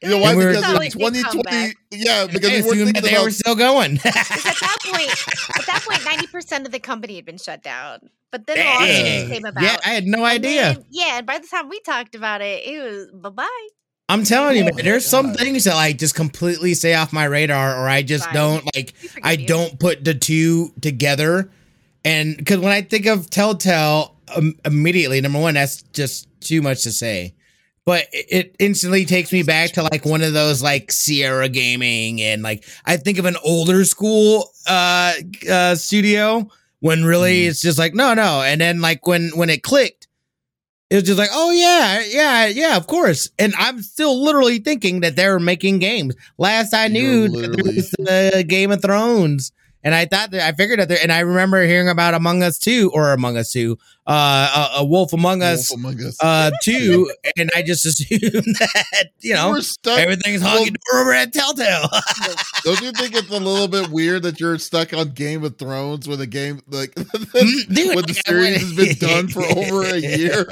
You 0.01 0.09
know 0.11 0.17
why? 0.19 0.35
We 0.35 0.45
Because 0.45 0.63
Until 0.63 0.75
in 0.77 0.83
it 0.83 0.93
did 0.93 1.23
come 1.23 1.41
2020, 1.43 1.73
yeah, 1.91 2.27
because 2.27 2.49
we 2.49 2.61
weren't 2.61 2.65
assumed 2.71 2.95
that 2.95 3.03
they 3.03 3.11
about 3.15 3.23
were 3.25 3.31
still 3.31 3.55
going. 3.55 3.93
At 4.05 4.13
that 4.13 4.77
point, 4.85 5.59
at 5.59 5.65
that 5.65 5.83
point, 5.87 6.05
ninety 6.05 6.27
percent 6.27 6.65
of 6.65 6.71
the 6.71 6.79
company 6.79 7.15
had 7.17 7.25
been 7.25 7.37
shut 7.37 7.61
down. 7.63 8.09
But 8.31 8.47
then 8.47 8.57
Dang. 8.57 8.79
Lawsuits 8.79 9.31
came 9.33 9.45
about. 9.45 9.63
Yeah, 9.63 9.77
I 9.85 9.89
had 9.89 10.05
no 10.05 10.19
And 10.19 10.25
idea. 10.45 10.73
then- 10.75 10.85
yeah, 10.91 11.17
and 11.17 11.27
by 11.27 11.39
the 11.39 11.47
time 11.47 11.67
we 11.67 11.79
talked 11.81 12.15
about 12.15 12.41
it, 12.41 12.63
it 12.65 12.81
was 12.81 13.07
bye 13.13 13.29
bye. 13.29 13.67
I'm 14.07 14.23
telling 14.23 14.57
you, 14.57 14.63
man, 14.63 14.73
there's 14.81 15.05
some 15.05 15.33
things 15.33 15.65
that 15.65 15.75
like 15.75 15.97
just 15.99 16.15
completely 16.15 16.73
stay 16.75 16.93
off 16.95 17.11
my 17.13 17.25
radar, 17.25 17.75
or 17.83 17.87
I 17.89 18.01
just 18.01 18.25
Fine. 18.25 18.33
don't 18.33 18.75
like. 18.75 18.93
I 19.21 19.35
don't 19.35 19.77
put 19.79 20.03
the 20.05 20.13
two 20.13 20.71
together. 20.81 21.51
And 22.05 22.37
because 22.37 22.59
when 22.59 22.71
I 22.71 22.81
think 22.81 23.05
of 23.05 23.29
Telltale, 23.29 24.15
um, 24.35 24.55
immediately, 24.65 25.19
number 25.21 25.39
one, 25.39 25.53
that's 25.55 25.81
just 25.93 26.27
too 26.41 26.61
much 26.61 26.83
to 26.83 26.91
say. 26.91 27.33
But 27.85 28.07
it, 28.11 28.25
it 28.29 28.55
instantly 28.59 29.03
takes 29.05 29.31
me 29.31 29.41
back 29.43 29.71
to 29.71 29.83
like 29.83 30.05
one 30.05 30.21
of 30.21 30.33
those 30.33 30.61
like 30.61 30.91
Sierra 30.91 31.49
Gaming, 31.49 32.21
and 32.21 32.41
like 32.43 32.65
I 32.85 32.97
think 32.97 33.17
of 33.17 33.25
an 33.25 33.37
older 33.43 33.83
school 33.85 34.51
uh, 34.67 35.13
uh 35.49 35.75
studio 35.75 36.47
when 36.81 37.03
really 37.03 37.43
Mhm. 37.45 37.49
it's 37.49 37.61
just 37.61 37.79
like 37.79 37.93
no, 37.95 38.13
no. 38.13 38.41
And 38.43 38.61
then 38.61 38.79
like 38.79 39.07
when 39.07 39.29
when 39.35 39.49
it 39.49 39.63
clicked, 39.63 40.07
it 40.89 40.95
was 40.95 41.03
just 41.03 41.17
like 41.19 41.29
oh 41.33 41.51
yeah, 41.51 42.03
yeah, 42.07 42.45
yeah, 42.47 42.77
of 42.77 42.85
course. 42.87 43.29
And 43.39 43.53
I'm 43.57 43.81
still 43.81 44.23
literally 44.23 44.59
thinking 44.59 44.99
that 45.01 45.15
they're 45.15 45.39
making 45.39 45.79
games. 45.79 46.15
Last 46.37 46.73
I 46.73 46.87
knew, 46.87 47.27
there 47.27 47.49
was 47.49 47.89
the 47.91 48.45
Game 48.47 48.71
of 48.71 48.81
Thrones. 48.81 49.51
And 49.83 49.95
I 49.95 50.05
thought 50.05 50.31
that 50.31 50.41
I 50.41 50.51
figured 50.51 50.79
that 50.79 50.89
there, 50.89 50.97
and 51.01 51.11
I 51.11 51.19
remember 51.19 51.63
hearing 51.65 51.87
about 51.87 52.13
Among 52.13 52.43
Us 52.43 52.59
2 52.59 52.91
or 52.93 53.13
Among 53.13 53.37
Us 53.37 53.51
2, 53.53 53.77
uh, 54.07 54.69
a, 54.75 54.79
a 54.79 54.85
Wolf 54.85 55.13
Among 55.13 55.41
Us, 55.41 55.71
Wolf 55.71 55.79
Among 55.79 56.01
Us. 56.05 56.17
uh, 56.21 56.51
2, 56.63 57.09
and 57.37 57.49
I 57.55 57.61
just 57.61 57.85
assumed 57.85 58.55
that, 58.59 59.11
you 59.21 59.33
know, 59.33 59.57
everything's 59.87 60.41
honky 60.41 60.73
dory 60.91 61.01
over 61.01 61.13
at 61.13 61.31
Telltale. 61.31 61.87
Don't 62.63 62.81
you 62.81 62.91
think 62.91 63.15
it's 63.15 63.29
a 63.29 63.39
little 63.39 63.69
bit 63.69 63.89
weird 63.89 64.23
that 64.23 64.39
you're 64.39 64.57
stuck 64.57 64.93
on 64.93 65.11
Game 65.11 65.45
of 65.45 65.57
Thrones 65.57 66.07
when 66.09 66.19
the 66.19 66.27
game 66.27 66.61
like 66.67 66.93
Dude, 66.95 67.95
when 67.95 68.05
the 68.05 68.21
series 68.25 68.61
has 68.61 68.75
been 68.75 68.95
done 68.97 69.27
for 69.29 69.43
over 69.57 69.83
a 69.83 69.97
year? 69.97 70.45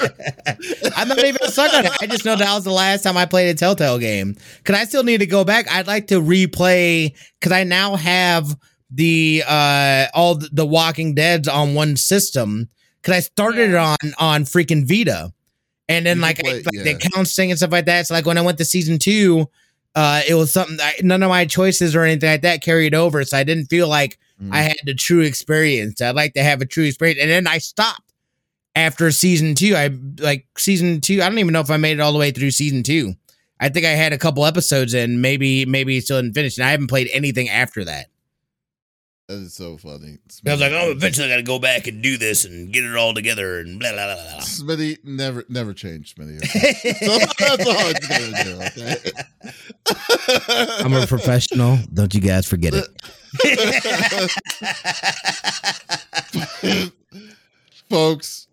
I'm 0.96 1.10
not 1.10 1.20
even 1.20 1.48
stuck 1.50 1.74
on 1.74 1.86
it. 1.86 1.92
I 2.02 2.08
just 2.08 2.24
know 2.24 2.36
that 2.38 2.54
was 2.56 2.64
the 2.64 2.72
last 2.72 3.04
time 3.04 3.18
I 3.18 3.26
played 3.26 3.50
a 3.50 3.56
Telltale 3.56 4.00
game. 4.00 4.36
Cause 4.64 4.76
I 4.78 4.86
still 4.86 5.04
need 5.04 5.20
to 5.20 5.28
go 5.28 5.44
back. 5.44 5.70
I'd 5.70 5.88
like 5.88 6.08
to 6.08 6.22
replay 6.22 7.14
because 7.40 7.52
I 7.52 7.64
now 7.66 7.96
have 7.98 8.56
the 8.90 9.44
uh 9.48 10.08
all 10.14 10.36
the, 10.36 10.50
the 10.52 10.66
Walking 10.66 11.14
Dead's 11.16 11.48
on 11.48 11.74
one 11.74 11.96
system. 11.98 12.70
Cause 13.04 13.16
I 13.16 13.20
started 13.22 13.72
Yeah. 13.72 13.94
it 13.96 13.98
on 14.04 14.14
on 14.20 14.44
freaking 14.44 14.88
Vita, 14.88 15.32
and 15.88 16.06
then 16.06 16.18
You 16.18 16.22
like, 16.24 16.38
can 16.38 16.48
I, 16.48 16.54
like 16.54 16.64
the 16.64 16.72
yeah. 16.74 16.92
accounts 16.92 17.36
thing 17.36 17.52
and 17.52 17.58
stuff 17.58 17.72
like 17.72 17.86
that. 17.86 18.08
So 18.08 18.14
like 18.14 18.26
when 18.26 18.38
I 18.38 18.42
went 18.42 18.58
to 18.58 18.66
season 18.66 19.00
two, 19.00 19.50
uh, 19.96 20.22
it 20.28 20.34
was 20.36 20.52
something. 20.54 20.78
I, 20.82 20.94
none 21.02 21.24
of 21.24 21.30
my 21.30 21.46
choices 21.46 21.96
or 21.96 22.04
anything 22.04 22.30
like 22.30 22.42
that 22.42 22.62
carried 22.62 22.94
over, 22.94 23.24
so 23.24 23.38
I 23.38 23.44
didn't 23.44 23.66
feel 23.68 23.88
like 23.88 24.18
Mm. 24.40 24.54
I 24.54 24.62
had 24.62 24.78
the 24.86 24.94
true 24.94 25.22
experience. 25.22 26.00
I'd 26.00 26.14
like 26.14 26.36
to 26.36 26.44
have 26.44 26.62
a 26.62 26.66
true 26.68 26.84
experience, 26.84 27.20
and 27.20 27.32
then 27.32 27.48
I 27.48 27.58
stopped 27.58 28.14
after 28.76 29.10
season 29.10 29.56
two. 29.56 29.76
I 29.76 29.90
like 30.20 30.46
season 30.60 31.02
two. 31.02 31.24
I 31.24 31.30
don't 31.30 31.40
even 31.40 31.54
know 31.54 31.60
if 31.60 31.72
I 31.72 31.78
made 31.78 31.94
it 31.98 32.02
all 32.02 32.14
the 32.14 32.20
way 32.20 32.30
through 32.30 32.52
season 32.52 32.84
two. 32.84 33.16
I 33.60 33.70
think 33.70 33.88
I 33.88 33.94
had 33.94 34.14
a 34.14 34.18
couple 34.20 34.46
episodes 34.46 34.94
and 34.94 35.24
maybe 35.24 35.66
maybe 35.66 36.00
still 36.02 36.22
didn't 36.22 36.36
finish, 36.36 36.56
and 36.60 36.68
I 36.68 36.70
haven't 36.70 36.86
played 36.86 37.10
anything 37.12 37.50
after 37.50 37.84
that. 37.86 38.10
That 39.28 39.40
is 39.40 39.54
so 39.56 39.76
funny. 39.76 40.20
I 40.48 40.52
was 40.52 40.62
like, 40.62 40.72
oh, 40.72 40.92
eventually 40.92 41.28
I 41.28 41.32
got 41.32 41.36
to 41.38 41.44
go 41.44 41.60
back 41.60 41.88
and 41.88 42.02
do 42.02 42.18
this 42.18 42.46
and 42.46 42.72
get 42.72 42.86
it 42.86 42.96
all 42.96 43.14
together 43.14 43.60
and 43.60 43.78
blah 43.78 43.92
blah 43.92 44.16
blah. 44.16 44.24
blah. 44.24 44.40
Smitty 44.40 45.04
never 45.04 45.44
never 45.50 45.74
changed, 45.74 46.16
Smitty. 46.18 46.40
So 46.98 47.18
that's 47.38 47.68
all 47.68 47.90
it's 47.90 48.08
gonna 48.08 48.44
do. 48.46 48.62
Okay. 48.68 48.96
I'm 50.86 50.94
a 50.94 51.06
professional. 51.06 51.78
Don't 51.94 52.14
you 52.14 52.22
guys 52.22 52.48
forget 52.48 52.74
it. 52.74 52.88
Folks, 57.90 58.47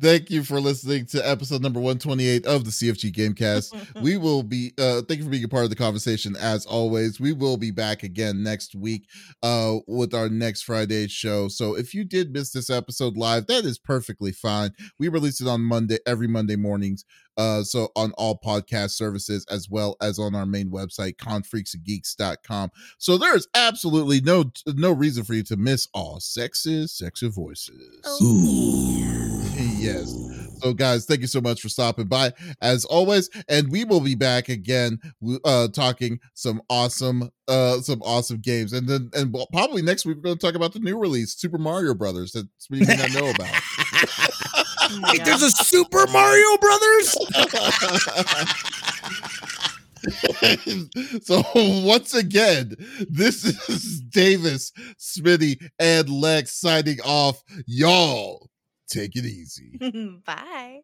thank 0.00 0.30
you 0.30 0.42
for 0.42 0.60
listening 0.60 1.04
to 1.04 1.28
episode 1.28 1.62
number 1.62 1.78
128 1.78 2.46
of 2.46 2.64
the 2.64 2.70
CFG 2.70 3.12
Gamecast. 3.12 3.74
we 4.02 4.16
will 4.16 4.42
be 4.42 4.72
uh 4.78 5.02
thank 5.02 5.18
you 5.18 5.24
for 5.24 5.30
being 5.30 5.44
a 5.44 5.48
part 5.48 5.64
of 5.64 5.70
the 5.70 5.76
conversation 5.76 6.36
as 6.36 6.66
always. 6.66 7.20
We 7.20 7.32
will 7.32 7.56
be 7.56 7.70
back 7.70 8.02
again 8.02 8.42
next 8.42 8.74
week 8.74 9.08
uh 9.42 9.76
with 9.86 10.14
our 10.14 10.28
next 10.28 10.62
Friday 10.62 11.08
show. 11.08 11.48
So 11.48 11.76
if 11.76 11.94
you 11.94 12.04
did 12.04 12.32
miss 12.32 12.50
this 12.50 12.70
episode 12.70 13.16
live, 13.16 13.46
that 13.46 13.64
is 13.64 13.78
perfectly 13.78 14.32
fine. 14.32 14.72
We 14.98 15.08
release 15.08 15.40
it 15.40 15.48
on 15.48 15.60
Monday 15.62 15.98
every 16.06 16.28
Monday 16.28 16.56
mornings. 16.56 17.04
Uh 17.36 17.62
so 17.62 17.88
on 17.94 18.12
all 18.12 18.38
podcast 18.42 18.90
services 18.90 19.44
as 19.50 19.68
well 19.68 19.96
as 20.00 20.18
on 20.18 20.34
our 20.34 20.46
main 20.46 20.70
website 20.70 21.16
confreaksandgeeks.com. 21.16 22.70
So 22.98 23.18
there's 23.18 23.46
absolutely 23.54 24.20
no 24.20 24.50
no 24.66 24.92
reason 24.92 25.24
for 25.24 25.34
you 25.34 25.42
to 25.44 25.56
miss 25.56 25.88
all 25.92 26.20
sexes, 26.20 26.92
sexy 26.92 27.28
voices. 27.28 28.00
Yes. 29.80 30.14
So 30.60 30.74
guys, 30.74 31.06
thank 31.06 31.22
you 31.22 31.26
so 31.26 31.40
much 31.40 31.62
for 31.62 31.70
stopping 31.70 32.06
by 32.06 32.32
as 32.60 32.84
always, 32.84 33.30
and 33.48 33.70
we 33.70 33.84
will 33.84 34.00
be 34.00 34.14
back 34.14 34.48
again 34.50 34.98
uh 35.44 35.68
talking 35.68 36.20
some 36.34 36.60
awesome 36.68 37.30
uh 37.48 37.80
some 37.80 38.02
awesome 38.02 38.40
games. 38.40 38.74
And 38.74 38.86
then 38.86 39.10
and 39.14 39.34
probably 39.52 39.80
next 39.80 40.04
week 40.04 40.16
we're 40.16 40.22
going 40.22 40.38
to 40.38 40.46
talk 40.46 40.54
about 40.54 40.74
the 40.74 40.80
new 40.80 40.98
release 40.98 41.34
Super 41.34 41.58
Mario 41.58 41.94
Brothers 41.94 42.32
that 42.32 42.46
we 42.68 42.80
may 42.80 42.94
not 42.94 43.12
know 43.14 43.30
about. 43.30 43.48
My 45.00 45.12
Wait, 45.12 45.24
there's 45.24 45.42
a 45.42 45.50
Super 45.50 46.06
Mario 46.08 46.56
Brothers. 46.58 47.16
so 51.22 51.42
once 51.84 52.12
again, 52.12 52.74
this 53.08 53.44
is 53.44 54.00
Davies, 54.00 54.72
Smitty, 54.98 55.62
and 55.78 56.08
Lex 56.08 56.52
signing 56.52 57.00
off. 57.02 57.42
Y'all 57.66 58.49
take 58.90 59.16
it 59.16 59.24
easy. 59.26 59.80
Bye. 60.26 60.82